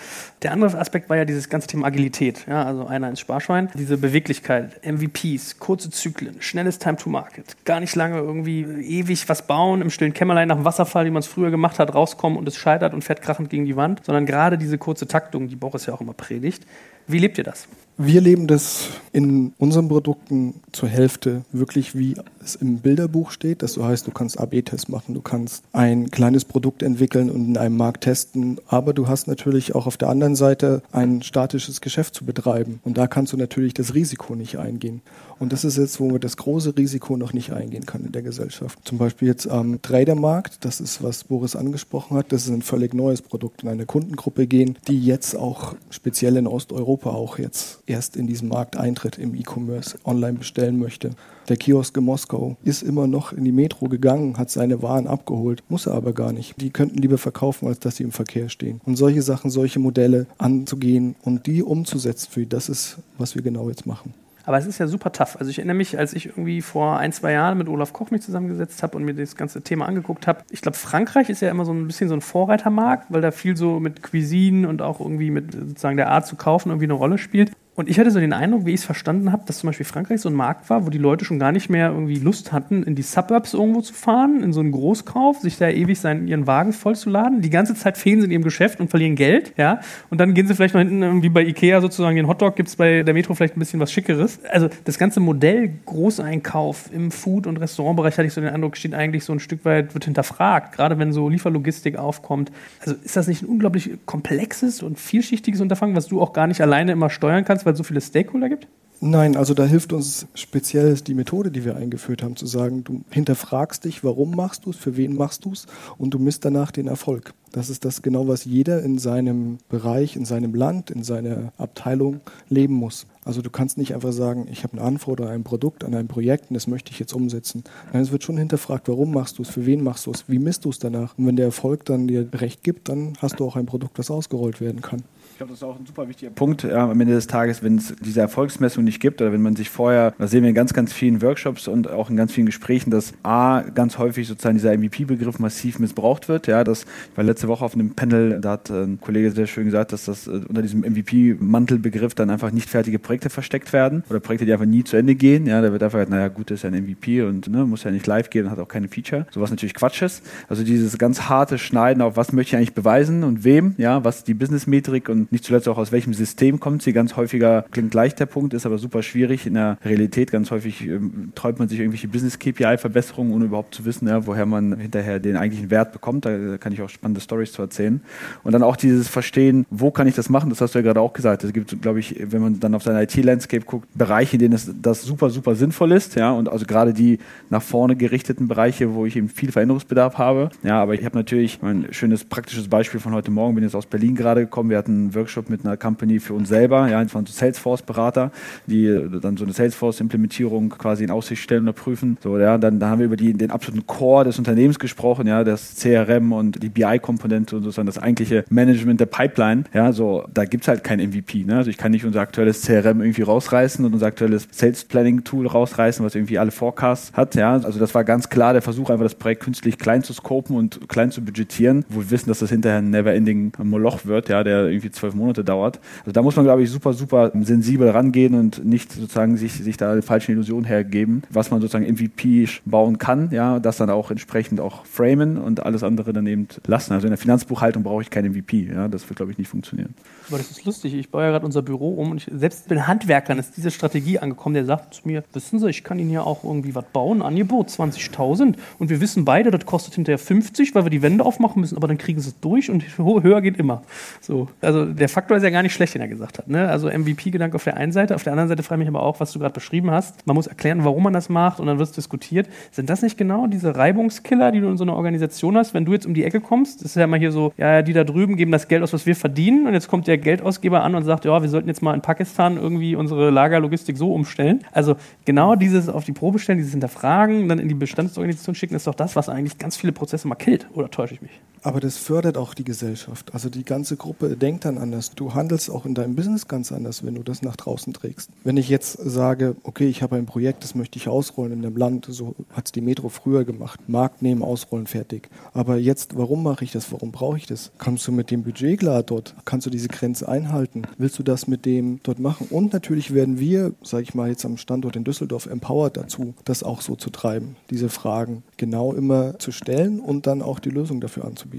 [0.41, 2.45] Der andere Aspekt war ja dieses ganze Thema Agilität.
[2.47, 3.69] Ja, also einer ins Sparschwein.
[3.73, 7.57] Diese Beweglichkeit, MVPs, kurze Zyklen, schnelles Time to Market.
[7.65, 11.19] Gar nicht lange irgendwie ewig was bauen, im stillen Kämmerlein nach dem Wasserfall, wie man
[11.19, 14.05] es früher gemacht hat, rauskommen und es scheitert und fährt krachend gegen die Wand.
[14.05, 16.65] Sondern gerade diese kurze Taktung, die Boris ja auch immer predigt.
[17.05, 17.67] Wie lebt ihr das?
[17.97, 23.61] Wir leben das in unseren Produkten zur Hälfte wirklich, wie es im Bilderbuch steht.
[23.61, 27.77] Das heißt, du kannst AB-Tests machen, du kannst ein kleines Produkt entwickeln und in einem
[27.77, 32.25] Markt testen, aber du hast natürlich auch auf der anderen Seite ein statisches Geschäft zu
[32.25, 32.79] betreiben.
[32.83, 35.01] Und da kannst du natürlich das Risiko nicht eingehen.
[35.37, 38.23] Und das ist jetzt, wo man das große Risiko noch nicht eingehen kann in der
[38.23, 38.79] Gesellschaft.
[38.83, 42.95] Zum Beispiel jetzt am Tradermarkt, das ist, was Boris angesprochen hat, das ist ein völlig
[42.95, 48.15] neues Produkt in eine Kundengruppe gehen, die jetzt auch speziell in Osteuropa auch jetzt erst
[48.15, 51.11] in diesen Markt eintritt, im E-Commerce online bestellen möchte.
[51.49, 55.63] Der Kiosk in Moskau ist immer noch in die Metro gegangen, hat seine Waren abgeholt,
[55.67, 56.59] muss er aber gar nicht.
[56.61, 58.79] Die könnten lieber verkaufen, als dass sie im Verkehr stehen.
[58.85, 63.69] Und solche Sachen, solche Modelle anzugehen und die umzusetzen, für das ist, was wir genau
[63.69, 64.13] jetzt machen.
[64.45, 65.37] Aber es ist ja super tough.
[65.39, 68.21] Also ich erinnere mich, als ich irgendwie vor ein, zwei Jahren mit Olaf Koch mich
[68.21, 70.41] zusammengesetzt habe und mir das ganze Thema angeguckt habe.
[70.49, 73.55] Ich glaube, Frankreich ist ja immer so ein bisschen so ein Vorreitermarkt, weil da viel
[73.55, 77.17] so mit Cuisine und auch irgendwie mit sozusagen der Art zu kaufen irgendwie eine Rolle
[77.17, 77.53] spielt.
[77.75, 80.21] Und ich hatte so den Eindruck, wie ich es verstanden habe, dass zum Beispiel Frankreich
[80.21, 82.93] so ein Markt war, wo die Leute schon gar nicht mehr irgendwie Lust hatten, in
[82.93, 86.71] die Suburbs irgendwo zu fahren, in so einen Großkauf, sich da ewig seinen, ihren Wagen
[86.71, 87.41] vollzuladen.
[87.41, 89.79] Die ganze Zeit fehlen sie in ihrem Geschäft und verlieren Geld, ja.
[90.11, 92.75] Und dann gehen sie vielleicht noch hinten, wie bei Ikea sozusagen, den Hotdog gibt es
[92.75, 94.39] bei der Metro vielleicht ein bisschen was Schickeres.
[94.51, 98.93] Also das ganze Modell Großeinkauf im Food- und Restaurantbereich, hatte ich so den Eindruck, steht
[98.93, 102.51] eigentlich so ein Stück weit, wird hinterfragt, gerade wenn so Lieferlogistik aufkommt.
[102.81, 106.61] Also ist das nicht ein unglaublich komplexes und vielschichtiges Unterfangen, was du auch gar nicht
[106.61, 108.67] alleine immer steuern kannst, weil es so viele Stakeholder gibt?
[109.05, 113.01] Nein, also da hilft uns speziell die Methode, die wir eingeführt haben, zu sagen, du
[113.09, 115.65] hinterfragst dich, warum machst du es, für wen machst du es
[115.97, 117.33] und du misst danach den Erfolg.
[117.51, 122.21] Das ist das genau, was jeder in seinem Bereich, in seinem Land, in seiner Abteilung
[122.47, 123.05] leben muss.
[123.25, 126.07] Also du kannst nicht einfach sagen, ich habe eine Anforderung an ein Produkt, an ein
[126.07, 127.65] Projekt und das möchte ich jetzt umsetzen.
[127.91, 130.39] Nein, es wird schon hinterfragt, warum machst du es, für wen machst du es, wie
[130.39, 131.17] misst du es danach.
[131.17, 134.09] Und wenn der Erfolg dann dir recht gibt, dann hast du auch ein Produkt, das
[134.09, 135.03] ausgerollt werden kann.
[135.43, 137.93] Glaube, das ist auch ein super wichtiger Punkt ja, am Ende des Tages, wenn es
[137.99, 140.93] diese Erfolgsmessung nicht gibt oder wenn man sich vorher, das sehen wir in ganz, ganz
[140.93, 145.39] vielen Workshops und auch in ganz vielen Gesprächen, dass A, ganz häufig sozusagen dieser MVP-Begriff
[145.39, 146.47] massiv missbraucht wird.
[146.47, 149.65] Ja, das, ich war letzte Woche auf einem Panel, da hat ein Kollege sehr schön
[149.65, 154.21] gesagt, dass das äh, unter diesem MVP-Mantelbegriff dann einfach nicht fertige Projekte versteckt werden oder
[154.21, 155.45] Projekte, die einfach nie zu Ende gehen.
[155.45, 157.83] Ja, da wird einfach gesagt, naja, gut, das ist ja ein MVP und ne, muss
[157.83, 159.27] ja nicht live gehen und hat auch keine Feature.
[159.31, 160.23] So was natürlich Quatsch ist.
[160.47, 164.23] Also dieses ganz harte Schneiden auf, was möchte ich eigentlich beweisen und wem, ja, was
[164.23, 166.93] die Business-Metrik und nicht zuletzt auch aus welchem System kommt sie.
[166.93, 169.45] Ganz häufiger klingt gleich der Punkt, ist aber super schwierig.
[169.45, 174.07] In der Realität ganz häufig ähm, träumt man sich irgendwelche Business-KPI-Verbesserungen, ohne überhaupt zu wissen,
[174.07, 176.25] ja, woher man hinterher den eigentlichen Wert bekommt.
[176.25, 178.01] Da kann ich auch spannende Stories zu erzählen.
[178.43, 181.01] Und dann auch dieses Verstehen, wo kann ich das machen, das hast du ja gerade
[181.01, 181.43] auch gesagt.
[181.43, 184.71] Es gibt, glaube ich, wenn man dann auf seine IT-Landscape guckt, Bereiche, in denen es,
[184.81, 186.15] das super, super sinnvoll ist.
[186.15, 187.17] Ja, und also gerade die
[187.49, 190.51] nach vorne gerichteten Bereiche, wo ich eben viel Veränderungsbedarf habe.
[190.61, 193.87] Ja, aber ich habe natürlich ein schönes praktisches Beispiel von heute Morgen, bin jetzt aus
[193.87, 194.69] Berlin gerade gekommen.
[194.69, 198.31] Wir hatten Workshop mit einer Company für uns selber, ja, von Salesforce-Berater,
[198.67, 202.17] die dann so eine Salesforce-Implementierung quasi in Aussicht stellen oder prüfen.
[202.21, 205.43] So, ja, dann, dann haben wir über die, den absoluten Core des Unternehmens gesprochen, ja,
[205.43, 209.63] das CRM und die BI-Komponente und sozusagen das eigentliche Management der Pipeline.
[209.73, 211.43] Ja, so, da gibt es halt kein MVP.
[211.43, 211.57] Ne?
[211.57, 216.05] Also ich kann nicht unser aktuelles CRM irgendwie rausreißen und unser aktuelles Sales Planning-Tool rausreißen,
[216.05, 217.35] was irgendwie alle Forecasts hat.
[217.35, 217.53] Ja?
[217.53, 220.87] Also das war ganz klar der Versuch, einfach das Projekt künstlich klein zu scopen und
[220.89, 224.65] klein zu budgetieren, wo wir wissen, dass das hinterher ein never-ending Moloch wird, ja, der
[224.67, 225.79] irgendwie zwölf Monate dauert.
[225.99, 229.75] Also da muss man, glaube ich, super, super sensibel rangehen und nicht sozusagen sich, sich
[229.75, 234.11] da eine falsche Illusion hergeben, was man sozusagen MVP bauen kann, ja, das dann auch
[234.11, 236.93] entsprechend auch framen und alles andere dann eben lassen.
[236.93, 239.93] Also in der Finanzbuchhaltung brauche ich kein MVP, ja, das wird, glaube ich, nicht funktionieren.
[240.29, 240.93] Aber das ist lustig.
[240.93, 244.19] Ich baue ja gerade unser Büro um und ich, selbst bei Handwerkern ist diese Strategie
[244.19, 244.55] angekommen.
[244.55, 247.67] Der sagt zu mir, wissen Sie, ich kann Ihnen ja auch irgendwie was bauen, Angebot
[247.67, 251.75] 20.000 und wir wissen beide, das kostet hinterher 50, weil wir die Wände aufmachen müssen,
[251.75, 253.83] aber dann kriegen Sie es durch und höher geht immer.
[254.21, 256.47] So, also der Faktor ist ja gar nicht schlecht, den er gesagt hat.
[256.47, 256.67] Ne?
[256.67, 259.19] Also MVP-Gedanke auf der einen Seite, auf der anderen Seite frage ich mich aber auch,
[259.19, 260.25] was du gerade beschrieben hast.
[260.25, 262.47] Man muss erklären, warum man das macht und dann wird es diskutiert.
[262.71, 265.93] Sind das nicht genau diese Reibungskiller, die du in so einer Organisation hast, wenn du
[265.93, 266.81] jetzt um die Ecke kommst?
[266.81, 269.05] Das ist ja mal hier so, ja, die da drüben geben das Geld aus, was
[269.05, 271.93] wir verdienen und jetzt kommt der Geldausgeber an und sagt, ja, wir sollten jetzt mal
[271.93, 274.63] in Pakistan irgendwie unsere Lagerlogistik so umstellen.
[274.71, 278.87] Also genau dieses auf die Probe stellen, dieses Hinterfragen, dann in die Bestandsorganisation schicken, ist
[278.87, 280.67] doch das, was eigentlich ganz viele Prozesse mal killt.
[280.73, 281.31] Oder täusche ich mich?
[281.63, 283.33] Aber das fördert auch die Gesellschaft.
[283.33, 285.11] Also die ganze Gruppe denkt dann anders.
[285.15, 288.29] Du handelst auch in deinem Business ganz anders, wenn du das nach draußen trägst.
[288.43, 291.77] Wenn ich jetzt sage, okay, ich habe ein Projekt, das möchte ich ausrollen in einem
[291.77, 293.79] Land, so hat es die Metro früher gemacht.
[293.87, 295.29] Markt nehmen, ausrollen, fertig.
[295.53, 296.91] Aber jetzt, warum mache ich das?
[296.91, 297.71] Warum brauche ich das?
[297.77, 299.33] Kannst du mit dem Budget klar dort?
[299.45, 300.81] Kannst du diese Grenze einhalten?
[300.97, 302.47] Willst du das mit dem dort machen?
[302.49, 306.61] Und natürlich werden wir, sage ich mal, jetzt am Standort in Düsseldorf empowered dazu, das
[306.61, 310.99] auch so zu treiben, diese Fragen genau immer zu stellen und dann auch die Lösung
[310.99, 311.52] dafür anzubieten.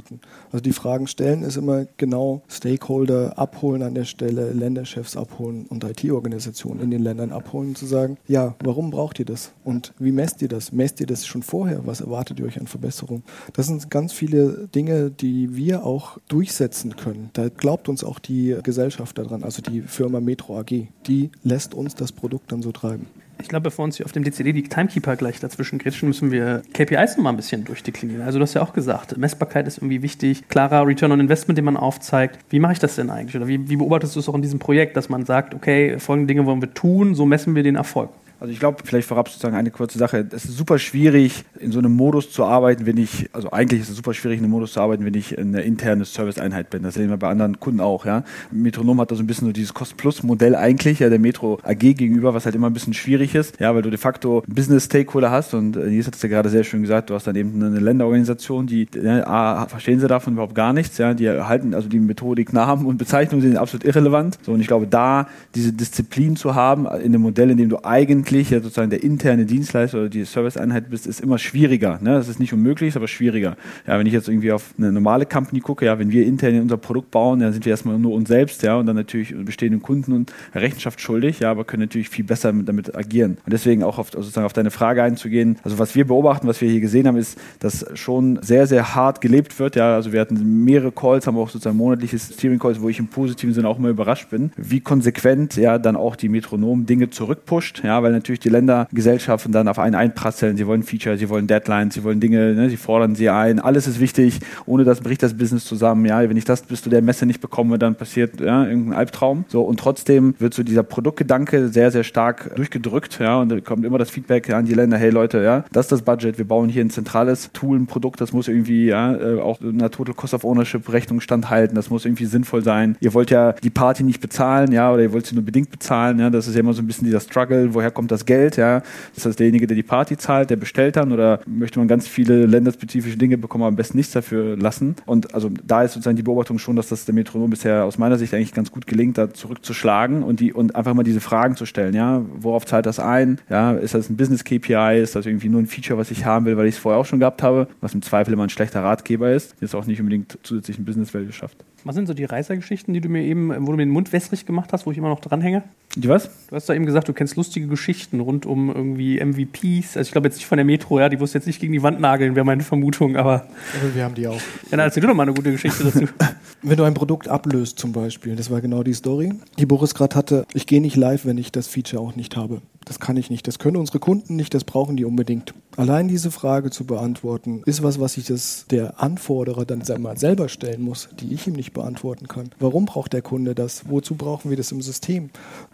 [0.52, 5.84] Also die Fragen stellen ist immer genau Stakeholder abholen an der Stelle, Länderchefs abholen und
[5.84, 9.52] IT-Organisationen in den Ländern abholen, zu sagen, ja, warum braucht ihr das?
[9.64, 10.72] Und wie messt ihr das?
[10.72, 11.86] Messt ihr das schon vorher?
[11.86, 13.22] Was erwartet ihr euch an Verbesserung?
[13.52, 17.30] Das sind ganz viele Dinge, die wir auch durchsetzen können.
[17.32, 20.88] Da glaubt uns auch die Gesellschaft daran, also die Firma Metro AG.
[21.06, 23.06] Die lässt uns das Produkt dann so treiben.
[23.40, 26.62] Ich glaube, bevor uns hier auf dem DCD die Timekeeper gleich dazwischen grätschen, müssen wir
[26.72, 28.22] KPIs noch mal ein bisschen durchdeklinieren.
[28.22, 31.64] Also du hast ja auch gesagt, Messbarkeit ist irgendwie wichtig, klarer Return on Investment, den
[31.64, 32.38] man aufzeigt.
[32.50, 33.36] Wie mache ich das denn eigentlich?
[33.36, 36.32] Oder wie, wie beobachtest du es auch in diesem Projekt, dass man sagt, okay, folgende
[36.32, 38.10] Dinge wollen wir tun, so messen wir den Erfolg?
[38.40, 40.26] Also ich glaube, vielleicht vorab sozusagen eine kurze Sache.
[40.30, 43.90] Es ist super schwierig, in so einem Modus zu arbeiten, wenn ich, also eigentlich ist
[43.90, 46.82] es super schwierig, in einem Modus zu arbeiten, wenn ich eine interne Serviceeinheit bin.
[46.82, 48.24] Das sehen wir bei anderen Kunden auch, ja.
[48.50, 52.34] Metronom hat da so ein bisschen so dieses Cost-Plus-Modell eigentlich, ja, der Metro AG gegenüber,
[52.34, 55.76] was halt immer ein bisschen schwierig ist, ja, weil du de facto Business-Stakeholder hast und
[55.76, 58.66] äh, Nils hat es ja gerade sehr schön gesagt, du hast dann eben eine Länderorganisation,
[58.66, 62.52] die, ja, A, verstehen sie davon überhaupt gar nichts, ja, die halten, also die Methodik,
[62.52, 64.38] Namen und Bezeichnungen sind absolut irrelevant.
[64.42, 67.84] So, und ich glaube, da diese Disziplin zu haben, in dem Modell, in dem du
[67.84, 71.98] eigentlich ja sozusagen der interne Dienstleister oder die Serviceeinheit bist, ist immer schwieriger.
[72.02, 72.14] Ne?
[72.14, 73.56] Das ist nicht unmöglich, ist aber schwieriger.
[73.86, 76.76] Ja, wenn ich jetzt irgendwie auf eine normale Company gucke, ja, wenn wir intern unser
[76.76, 80.12] Produkt bauen, dann sind wir erstmal nur uns selbst, ja, und dann natürlich bestehenden Kunden
[80.12, 83.38] und Rechenschaft schuldig, ja, aber können natürlich viel besser damit agieren.
[83.44, 85.58] Und deswegen auch auf, sozusagen auf deine Frage einzugehen.
[85.62, 89.20] Also was wir beobachten, was wir hier gesehen haben, ist, dass schon sehr, sehr hart
[89.20, 89.76] gelebt wird.
[89.76, 93.08] Ja, also wir hatten mehrere Calls, haben auch sozusagen monatliche Steering Calls, wo ich im
[93.08, 97.82] positiven Sinne auch immer überrascht bin, wie konsequent ja dann auch die Metronom Dinge zurückpusht,
[97.84, 100.56] ja, weil natürlich die Ländergesellschaften dann auf einen einprasseln.
[100.56, 103.60] Sie wollen Feature, sie wollen Deadlines, sie wollen Dinge, ne, sie fordern sie ein.
[103.60, 104.40] Alles ist wichtig.
[104.66, 106.06] Ohne das bricht das Business zusammen.
[106.06, 109.44] Ja, wenn ich das bis zu der Messe nicht bekomme, dann passiert ja, irgendein Albtraum.
[109.48, 113.18] So und trotzdem wird so dieser Produktgedanke sehr, sehr stark durchgedrückt.
[113.20, 115.92] Ja, und da kommt immer das Feedback an die Länder: Hey Leute, ja, das ist
[115.92, 116.38] das Budget.
[116.38, 118.20] Wir bauen hier ein zentrales Tool, ein Produkt.
[118.20, 121.74] Das muss irgendwie ja äh, auch einer Total Cost of Ownership Rechnung standhalten.
[121.74, 122.96] Das muss irgendwie sinnvoll sein.
[123.00, 126.18] Ihr wollt ja die Party nicht bezahlen, ja, oder ihr wollt sie nur bedingt bezahlen.
[126.18, 127.74] Ja, das ist ja immer so ein bisschen dieser Struggle.
[127.74, 128.56] Woher kommt das Geld?
[128.56, 128.82] Ja,
[129.14, 132.46] ist das derjenige, der die Party zahlt, der bestellt dann oder möchte man ganz viele
[132.46, 134.96] länderspezifische Dinge bekommen, am besten nichts dafür lassen?
[135.06, 138.18] Und also da ist sozusagen die Beobachtung schon, dass das der Metronom bisher aus meiner
[138.18, 141.66] Sicht eigentlich ganz gut gelingt, da zurückzuschlagen und die und einfach mal diese Fragen zu
[141.66, 141.94] stellen.
[141.94, 143.38] Ja, worauf zahlt das ein?
[143.48, 145.00] Ja, ist das ein Business KPI?
[145.00, 147.06] Ist das irgendwie nur ein Feature, was ich haben will, weil ich es vorher auch
[147.06, 150.38] schon gehabt habe, was im Zweifel immer ein schlechter Ratgeber ist, jetzt auch nicht unbedingt
[150.42, 151.64] zusätzlichen Business Value schafft.
[151.84, 154.46] Was sind so die Reisergeschichten, die du mir eben, wo du mir den Mund wässrig
[154.46, 155.62] gemacht hast, wo ich immer noch dranhänge?
[155.96, 156.30] Die was?
[156.48, 159.96] Du hast da eben gesagt, du kennst lustige Geschichten rund um irgendwie MVPs.
[159.96, 161.82] Also ich glaube jetzt nicht von der Metro, ja, die wusste jetzt nicht gegen die
[161.82, 163.46] Wand nageln, wäre meine Vermutung, aber.
[163.80, 164.34] Aber wir haben die auch.
[164.34, 166.06] Ja, dann erzähl du doch mal eine gute Geschichte dazu.
[166.62, 170.16] Wenn du ein Produkt ablöst zum Beispiel, das war genau die Story, die Boris gerade
[170.16, 172.62] hatte, ich gehe nicht live, wenn ich das Feature auch nicht habe.
[172.84, 173.46] Das kann ich nicht.
[173.46, 175.54] Das können unsere Kunden nicht, das brauchen die unbedingt.
[175.76, 180.48] Allein diese Frage zu beantworten, ist was, was sich das der Anforderer dann mal selber
[180.48, 182.50] stellen muss, die ich ihm nicht beantworten kann.
[182.60, 183.88] Warum braucht der Kunde das?
[183.88, 185.30] Wozu brauchen wir das im System?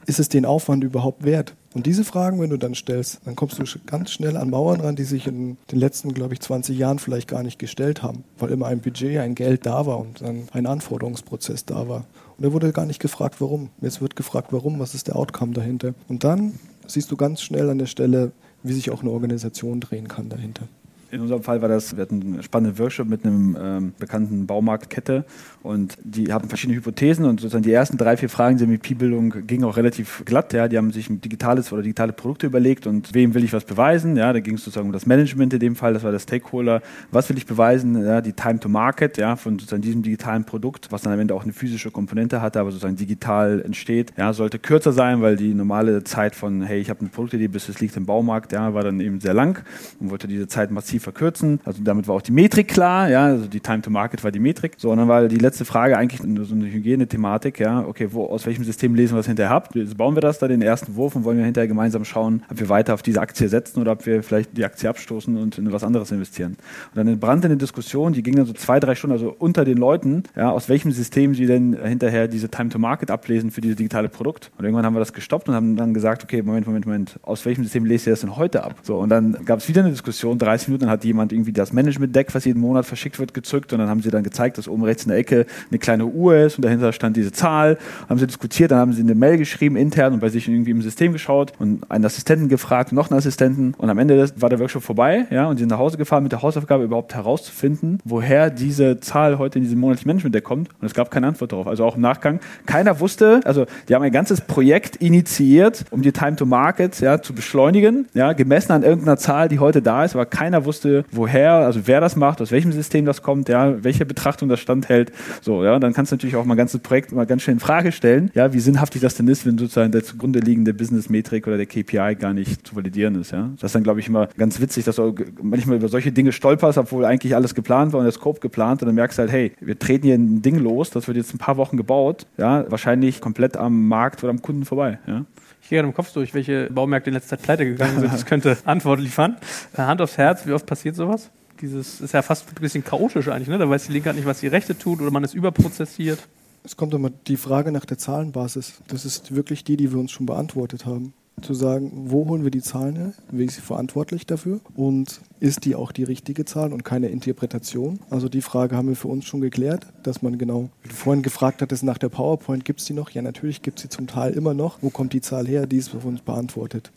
[0.07, 1.55] Ist es den Aufwand überhaupt wert?
[1.73, 4.97] Und diese Fragen, wenn du dann stellst, dann kommst du ganz schnell an Mauern ran,
[4.97, 8.51] die sich in den letzten, glaube ich, 20 Jahren vielleicht gar nicht gestellt haben, weil
[8.51, 12.07] immer ein Budget, ein Geld da war und dann ein Anforderungsprozess da war.
[12.39, 13.69] Und da wurde gar nicht gefragt, warum.
[13.81, 15.95] Jetzt wird gefragt, warum, was ist der Outcome dahinter.
[16.09, 16.55] Und dann
[16.93, 20.69] siehst du ganz schnell an der Stelle, wie sich auch eine Organisation drehen kann dahinter.
[21.12, 25.24] In unserem Fall war das, wir hatten einen spannenden Workshop mit einem ähm, bekannten Baumarktkette
[25.65, 29.65] und die haben verschiedene Hypothesen und sozusagen die ersten drei, vier Fragen der MVP-Bildung gingen
[29.65, 30.53] auch relativ glatt.
[30.53, 30.69] Ja.
[30.69, 34.16] Die haben sich ein digitales oder digitale Produkte überlegt und wem will ich was beweisen?
[34.16, 36.81] Ja, da ging es sozusagen um das Management in dem Fall, das war der Stakeholder.
[37.11, 38.05] Was will ich beweisen?
[38.05, 41.35] Ja, die Time to Market ja, von sozusagen diesem digitalen Produkt, was dann am Ende
[41.35, 45.55] auch eine physische Komponente hatte, aber sozusagen digital entsteht, ja, sollte kürzer sein, weil die
[45.55, 48.85] normale Zeit von, hey, ich habe eine Produktidee, bis es liegt im Baumarkt, ja, war
[48.85, 49.65] dann eben sehr lang
[49.99, 51.60] und wollte diese Zeit massiv verkürzen.
[51.64, 54.39] Also damit war auch die Metrik klar, ja, also die Time to Market war die
[54.39, 54.74] Metrik.
[54.77, 58.27] So, und dann war die letzte Frage eigentlich nur so eine Hygienethematik, ja, okay, wo,
[58.27, 59.70] aus welchem System lesen wir es hinterher ab?
[59.74, 62.60] Jetzt bauen wir das da, den ersten Wurf und wollen wir hinterher gemeinsam schauen, ob
[62.60, 65.72] wir weiter auf diese Aktie setzen oder ob wir vielleicht die Aktie abstoßen und in
[65.72, 66.52] was anderes investieren.
[66.52, 69.78] Und dann entbrannte eine Diskussion, die ging dann so zwei, drei Stunden, also unter den
[69.78, 73.77] Leuten, ja, aus welchem System sie denn hinterher diese Time to Market ablesen für dieses
[73.77, 74.51] digitale Produkt.
[74.59, 77.44] Und irgendwann haben wir das gestoppt und haben dann gesagt, okay, Moment, Moment, Moment, aus
[77.47, 78.74] welchem System lest ihr das denn heute ab?
[78.82, 82.35] So, und dann gab es wieder eine Diskussion, 30 Minuten, hat jemand irgendwie das Management-Deck,
[82.35, 85.05] was jeden Monat verschickt wird, gezückt und dann haben sie dann gezeigt, dass oben rechts
[85.05, 87.79] in der Ecke eine kleine Uhr ist und dahinter stand diese Zahl.
[88.09, 90.83] Haben sie diskutiert, dann haben sie eine Mail geschrieben intern und bei sich irgendwie im
[90.83, 94.83] System geschaut und einen Assistenten gefragt, noch einen Assistenten und am Ende war der Workshop
[94.83, 99.01] vorbei, ja, und sie sind nach Hause gefahren mit der Hausaufgabe überhaupt herauszufinden, woher diese
[99.01, 101.67] Zahl heute in diesem monatlichen Management-Deck kommt und es gab keine Antwort darauf.
[101.67, 102.41] Also auch im Nachgang.
[102.67, 107.23] Keiner wusste, also die haben ein ganzes Projekt initiiert, um die Time to Market ja,
[107.23, 110.80] zu beschleunigen, ja, gemessen an irgendeiner Zahl, die heute da ist, aber keiner wusste,
[111.12, 115.12] woher, also wer das macht, aus welchem System das kommt, ja, welche Betrachtung das standhält.
[115.40, 117.61] So, ja, dann kannst du natürlich auch mal ein ganzes Projekt mal ganz schön in
[117.61, 121.57] Frage stellen, ja, wie sinnhaftig das denn ist, wenn sozusagen der zugrunde liegende Business-Metrik oder
[121.57, 123.32] der KPI gar nicht zu validieren ist.
[123.32, 123.51] Ja.
[123.57, 126.78] Das ist dann, glaube ich, immer ganz witzig, dass du manchmal über solche Dinge stolperst,
[126.78, 129.52] obwohl eigentlich alles geplant war und der Scope geplant und dann merkst du halt, hey,
[129.61, 133.20] wir treten hier ein Ding los, das wird jetzt ein paar Wochen gebaut, ja, wahrscheinlich
[133.20, 134.98] komplett am Markt oder am Kunden vorbei.
[135.07, 135.24] Ja.
[135.70, 138.12] Gehe gerade im Kopf durch, welche Baumärkte in letzter Zeit pleite gegangen sind.
[138.12, 139.36] Das könnte Antwort liefern.
[139.72, 141.30] Äh, Hand aufs Herz, wie oft passiert sowas?
[141.60, 143.56] Dieses ist ja fast ein bisschen chaotisch eigentlich, ne?
[143.56, 146.18] Da weiß die Linke halt nicht, was die Rechte tut oder man ist überprozessiert.
[146.64, 148.82] Es kommt immer die Frage nach der Zahlenbasis.
[148.88, 151.14] Das ist wirklich die, die wir uns schon beantwortet haben.
[151.40, 153.12] Zu sagen, wo holen wir die Zahlen her?
[153.30, 154.59] Wer ist verantwortlich dafür?
[154.74, 157.99] Und ist die auch die richtige Zahl und keine Interpretation?
[158.11, 161.23] Also die Frage haben wir für uns schon geklärt, dass man genau, wie du vorhin
[161.23, 163.11] gefragt hattest nach der PowerPoint, gibt es die noch?
[163.11, 164.79] Ja, natürlich gibt es sie zum Teil immer noch.
[164.83, 165.67] Wo kommt die Zahl her?
[165.67, 166.93] Die ist für uns beantwortet.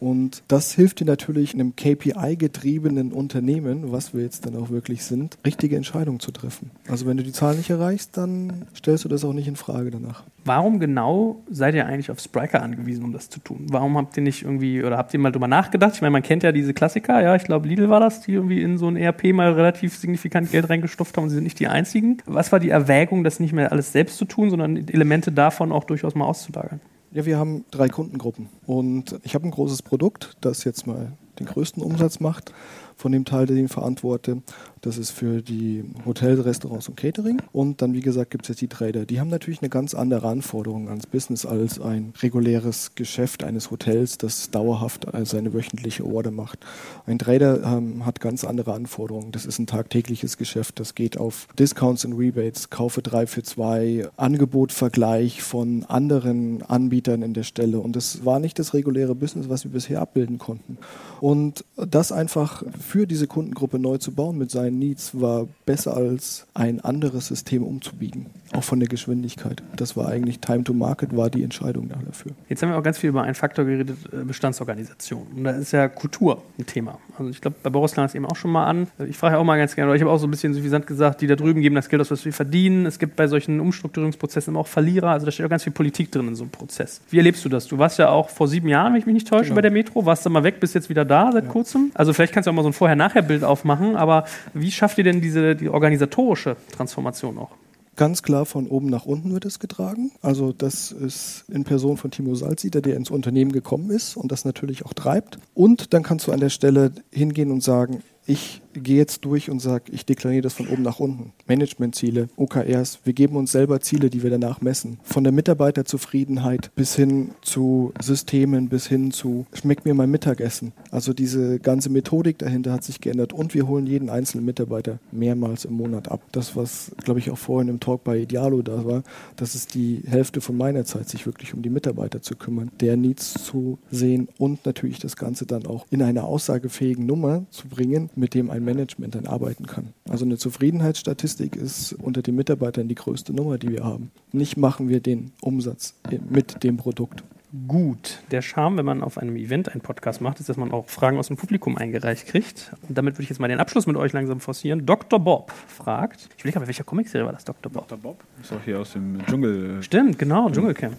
[0.00, 5.04] Und das hilft dir natürlich in einem KPI-getriebenen Unternehmen, was wir jetzt dann auch wirklich
[5.04, 6.70] sind, richtige Entscheidungen zu treffen.
[6.88, 9.90] Also wenn du die Zahl nicht erreichst, dann stellst du das auch nicht in Frage
[9.90, 10.22] danach.
[10.44, 13.66] Warum genau seid ihr eigentlich auf Spriker angewiesen, um das zu tun?
[13.70, 15.96] Warum habt ihr nicht irgendwie, oder habt ihr mal drüber nachgedacht?
[15.96, 18.62] Ich meine, man kennt ja diese Klassiker, ja, ich glaube, Lidl war das, die irgendwie
[18.62, 21.68] in so ein ERP mal relativ signifikant Geld reingestopft haben und sie sind nicht die
[21.68, 22.18] einzigen.
[22.26, 25.84] Was war die Erwägung, das nicht mehr alles selbst zu tun, sondern Elemente davon auch
[25.84, 26.80] durchaus mal auszulagern?
[27.12, 31.46] Ja, wir haben drei Kundengruppen und ich habe ein großes Produkt, das jetzt mal den
[31.46, 32.52] größten Umsatz macht
[32.96, 34.42] von dem Teil, den ich verantworte.
[34.82, 37.40] Das ist für die Hotels, Restaurants und Catering.
[37.52, 39.04] Und dann, wie gesagt, gibt es jetzt die Trader.
[39.04, 44.18] Die haben natürlich eine ganz andere Anforderung ans Business als ein reguläres Geschäft eines Hotels,
[44.18, 46.60] das dauerhaft seine wöchentliche Order macht.
[47.06, 49.32] Ein Trader ähm, hat ganz andere Anforderungen.
[49.32, 50.80] Das ist ein tagtägliches Geschäft.
[50.80, 57.34] Das geht auf Discounts und Rebates, Kaufe drei für zwei, Angebotvergleich von anderen Anbietern in
[57.34, 57.80] der Stelle.
[57.80, 60.78] Und das war nicht das reguläre Business, was wir bisher abbilden konnten.
[61.20, 66.46] Und das einfach für diese Kundengruppe neu zu bauen mit seinen Needs war besser als
[66.54, 68.26] ein anderes System umzubiegen.
[68.54, 69.62] Auch von der Geschwindigkeit.
[69.76, 72.32] Das war eigentlich Time to Market, war die Entscheidung dafür.
[72.48, 75.26] Jetzt haben wir auch ganz viel über einen Faktor geredet, äh, Bestandsorganisation.
[75.36, 76.98] Und da ist ja Kultur ein Thema.
[77.18, 78.86] Also ich glaube, bei Boris klang es eben auch schon mal an.
[79.06, 80.86] Ich frage ja auch mal ganz gerne, oder ich habe auch so ein bisschen suffisant
[80.86, 82.86] gesagt, die da drüben geben das Geld aus, was wir verdienen.
[82.86, 85.10] Es gibt bei solchen Umstrukturierungsprozessen immer auch Verlierer.
[85.10, 87.02] Also da steht auch ganz viel Politik drin in so einem Prozess.
[87.10, 87.66] Wie erlebst du das?
[87.66, 89.56] Du warst ja auch vor sieben Jahren, wenn ich mich nicht täusche, genau.
[89.56, 91.50] bei der Metro, warst dann mal weg, bist jetzt wieder da seit ja.
[91.50, 91.90] kurzem.
[91.94, 94.24] Also vielleicht kannst du auch mal so ein Vorher-Nachher-Bild aufmachen, aber
[94.60, 97.50] wie schafft ihr denn diese die organisatorische Transformation noch?
[97.96, 100.12] Ganz klar von oben nach unten wird es getragen.
[100.22, 104.44] Also das ist in Person von Timo Salziter, der ins Unternehmen gekommen ist und das
[104.44, 105.40] natürlich auch treibt.
[105.52, 109.60] Und dann kannst du an der Stelle hingehen und sagen, ich gehe jetzt durch und
[109.60, 111.32] sage, ich deklariere das von oben nach unten.
[111.46, 114.98] Managementziele, OKRs, wir geben uns selber Ziele, die wir danach messen.
[115.02, 120.72] Von der Mitarbeiterzufriedenheit bis hin zu Systemen, bis hin zu schmeckt mir mein Mittagessen.
[120.90, 125.64] Also diese ganze Methodik dahinter hat sich geändert und wir holen jeden einzelnen Mitarbeiter mehrmals
[125.64, 126.20] im Monat ab.
[126.32, 129.02] Das, was, glaube ich, auch vorhin im Talk bei Idealo da war,
[129.36, 132.98] das ist die Hälfte von meiner Zeit, sich wirklich um die Mitarbeiter zu kümmern, der
[132.98, 138.10] Needs zu sehen und natürlich das Ganze dann auch in eine aussagefähigen Nummer zu bringen,
[138.18, 139.94] mit dem ein Management dann arbeiten kann.
[140.08, 144.10] Also eine Zufriedenheitsstatistik ist unter den Mitarbeitern die größte Nummer, die wir haben.
[144.32, 145.94] Nicht machen wir den Umsatz
[146.28, 147.22] mit dem Produkt
[147.66, 148.18] gut.
[148.30, 151.18] Der Charme, wenn man auf einem Event einen Podcast macht, ist, dass man auch Fragen
[151.18, 152.72] aus dem Publikum eingereicht kriegt.
[152.88, 154.84] Und damit würde ich jetzt mal den Abschluss mit euch langsam forcieren.
[154.84, 155.18] Dr.
[155.18, 157.72] Bob fragt, ich will aber, welcher Comicserie war das, Dr.
[157.72, 157.88] Bob?
[157.88, 157.98] Dr.
[157.98, 159.82] Bob ist auch hier aus dem Dschungel.
[159.82, 160.96] Stimmt, genau, Dschungelcamp.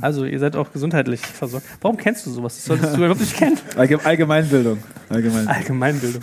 [0.00, 1.66] Also ihr seid auch gesundheitlich versorgt.
[1.82, 2.56] Warum kennst du sowas?
[2.56, 3.58] Das solltest du überhaupt nicht kennen.
[3.76, 4.78] Allgemeinbildung.
[5.10, 5.48] Allgemeinbildung.
[5.54, 6.22] Allgemeinbildung.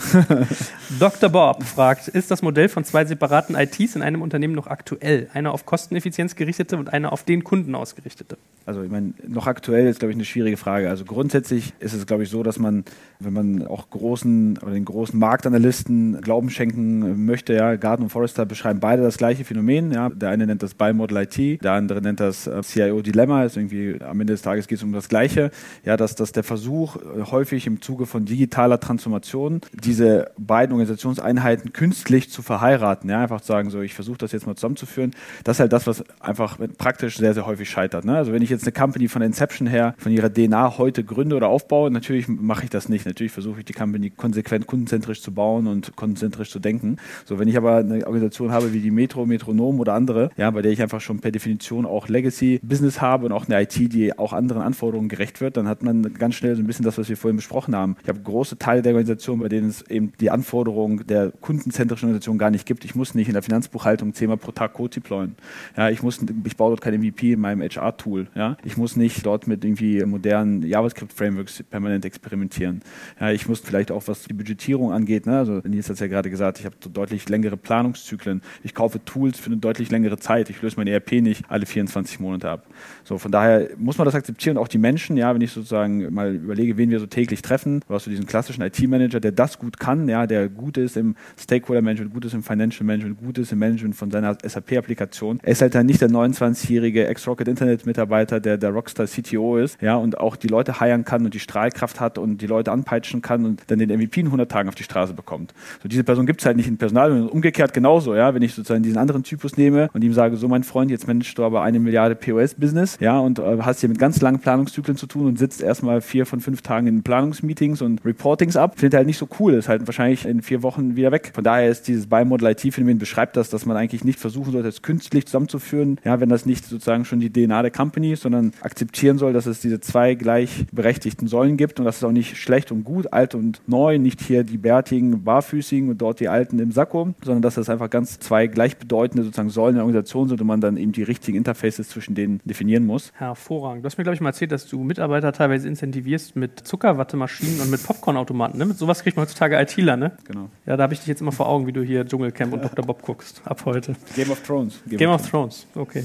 [0.98, 1.30] Dr.
[1.30, 5.28] Bob fragt, ist das Modell von zwei separaten ITs in einem Unternehmen noch aktuell?
[5.34, 8.36] Eine auf Kosteneffizienz gerichtete und eine auf den Kunden ausgerichtete?
[8.66, 10.88] Also ich meine, noch aktuell ist, glaube ich, eine schwierige Frage.
[10.88, 12.84] Also grundsätzlich ist es, glaube ich, so, dass man,
[13.20, 18.46] wenn man auch großen oder den großen Marktanalysten Glauben schenken möchte, ja, Garden und Forrester
[18.46, 19.92] beschreiben beide das gleiche Phänomen.
[19.92, 20.08] Ja.
[20.08, 23.44] Der eine nennt das Buy Model IT, der andere nennt das äh, CIO Dilemma.
[23.44, 25.50] Ist irgendwie am Ende des Tages geht es um das Gleiche.
[25.84, 31.72] Ja, dass, dass der Versuch äh, häufig im Zuge von digitaler Transformation, diese beiden Organisationseinheiten
[31.72, 33.10] künstlich zu verheiraten.
[33.10, 35.12] Ja, einfach zu sagen, so ich versuche das jetzt mal zusammenzuführen.
[35.44, 38.04] Das ist halt das, was einfach praktisch sehr, sehr häufig scheitert.
[38.04, 38.16] Ne?
[38.16, 41.48] Also wenn ich jetzt eine Company von Inception her, von ihrer DNA heute gründe oder
[41.48, 43.06] aufbaue, natürlich mache ich das nicht.
[43.06, 46.98] Natürlich versuche ich die Company konsequent kundenzentrisch zu bauen und kundenzentrisch zu denken.
[47.24, 50.62] So, wenn ich aber eine Organisation habe wie die Metro, Metronom oder andere, ja, bei
[50.62, 54.32] der ich einfach schon per Definition auch Legacy-Business habe und auch eine IT, die auch
[54.32, 57.16] anderen Anforderungen gerecht wird, dann hat man ganz schnell so ein bisschen das, was wir
[57.16, 57.96] vorhin besprochen haben.
[58.02, 62.38] Ich habe große Teile der Organisation, bei denen es eben die Anforderungen der kundenzentrischen Organisation
[62.38, 62.84] gar nicht gibt.
[62.84, 65.34] Ich muss nicht in der Finanzbuchhaltung zehnmal pro Tag Code deployen.
[65.76, 68.28] Ja, ich muss, ich baue dort kein MVP in meinem HR-Tool.
[68.36, 72.82] Ja, ich muss nicht dort mit irgendwie modernen JavaScript-Frameworks permanent experimentieren.
[73.18, 75.38] Ja, ich muss vielleicht auch, was die Budgetierung angeht, ne?
[75.38, 78.42] also Nils hat es ja gerade gesagt, ich habe so deutlich längere Planungszyklen.
[78.62, 80.50] Ich kaufe Tools für eine deutlich längere Zeit.
[80.50, 82.66] Ich löse mein ERP nicht alle 24 Monate ab.
[83.04, 84.58] So, von daher muss man das akzeptieren.
[84.58, 87.94] Auch die Menschen, ja, wenn ich sozusagen mal überlege, wen wir so täglich treffen, du
[87.94, 92.12] hast du diesen klassischen IT-Manager, der das gut kann, ja, der gut ist im Stakeholder-Management,
[92.12, 95.40] gut ist im Financial Management, gut ist im Management von seiner SAP-Applikation.
[95.42, 99.96] Er ist halt dann nicht der 29-jährige Ex-Rocket Internet-Mitarbeiter, der der Rockstar CTO ist, ja,
[99.96, 103.44] und auch die Leute heiern kann und die Strahlkraft hat und die Leute anpeitschen kann
[103.44, 105.54] und dann den MVP in 100 Tagen auf die Straße bekommt.
[105.82, 108.54] So, diese Person gibt es halt nicht in Personal und umgekehrt genauso, ja, wenn ich
[108.54, 111.62] sozusagen diesen anderen Typus nehme und ihm sage, so mein Freund, jetzt managst du aber
[111.62, 115.38] eine Milliarde POS-Business, ja, und äh, hast hier mit ganz langen Planungszyklen zu tun und
[115.38, 119.28] sitzt erstmal vier von fünf Tagen in Planungsmeetings und Reportings ab, findet halt nicht so
[119.38, 121.32] cool, ist halt wahrscheinlich in vier Wochen wieder weg.
[121.34, 124.82] Von daher ist dieses Bimodal IT-Phänomen beschreibt das, dass man eigentlich nicht versuchen sollte, es
[124.82, 129.11] künstlich zusammenzuführen, ja, wenn das nicht sozusagen schon die DNA der Company ist, sondern akzeptieren
[129.18, 132.84] soll, dass es diese zwei gleichberechtigten Säulen gibt und das ist auch nicht schlecht und
[132.84, 137.14] gut, alt und neu, nicht hier die bärtigen, barfüßigen und dort die alten im Sakko,
[137.24, 140.76] sondern dass das einfach ganz zwei gleichbedeutende sozusagen Säulen der Organisation sind und man dann
[140.76, 143.12] eben die richtigen Interfaces zwischen denen definieren muss.
[143.14, 143.84] Hervorragend.
[143.84, 147.70] Du hast mir, glaube ich, mal erzählt, dass du Mitarbeiter teilweise incentivierst mit Zuckerwattemaschinen und
[147.70, 148.58] mit Popcornautomaten.
[148.58, 148.66] Ne?
[148.66, 150.12] Mit sowas kriegt man heutzutage ITler, ne?
[150.24, 150.48] Genau.
[150.66, 152.84] Ja, da habe ich dich jetzt immer vor Augen, wie du hier Dschungelcamp und Dr.
[152.84, 153.42] Bob guckst.
[153.44, 153.94] Ab heute.
[154.14, 154.82] Game of Thrones.
[154.88, 155.66] Game, Game of Thrones.
[155.74, 156.04] Okay.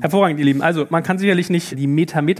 [0.00, 0.62] Hervorragend, ihr Lieben.
[0.62, 1.86] Also, man kann sicherlich nicht die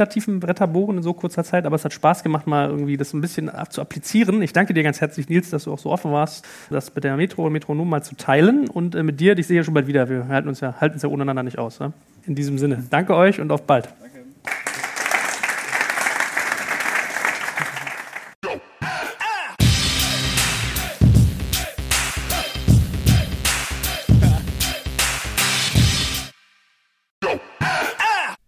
[0.05, 3.13] Meter-Meter-tiefen Bretter bohren in so kurzer Zeit, aber es hat Spaß gemacht, mal irgendwie das
[3.13, 4.43] ein bisschen zu applizieren.
[4.43, 7.17] Ich danke dir ganz herzlich, Nils, dass du auch so offen warst, das mit der
[7.17, 9.87] Metro und Metronom mal zu teilen und äh, mit dir, ich sehe ja schon bald
[9.87, 10.09] wieder.
[10.09, 11.81] Wir halten uns ja, halten uns ja untereinander nicht aus.
[11.81, 11.93] Ne?
[12.27, 13.89] In diesem Sinne, danke euch und auf bald.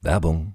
[0.03, 0.55] Werbung.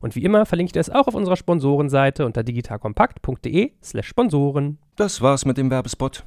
[0.00, 4.78] Und wie immer verlinke ich dir es auch auf unserer Sponsorenseite unter digitalkompakt.de/slash Sponsoren.
[4.96, 6.24] Das war's mit dem Werbespot.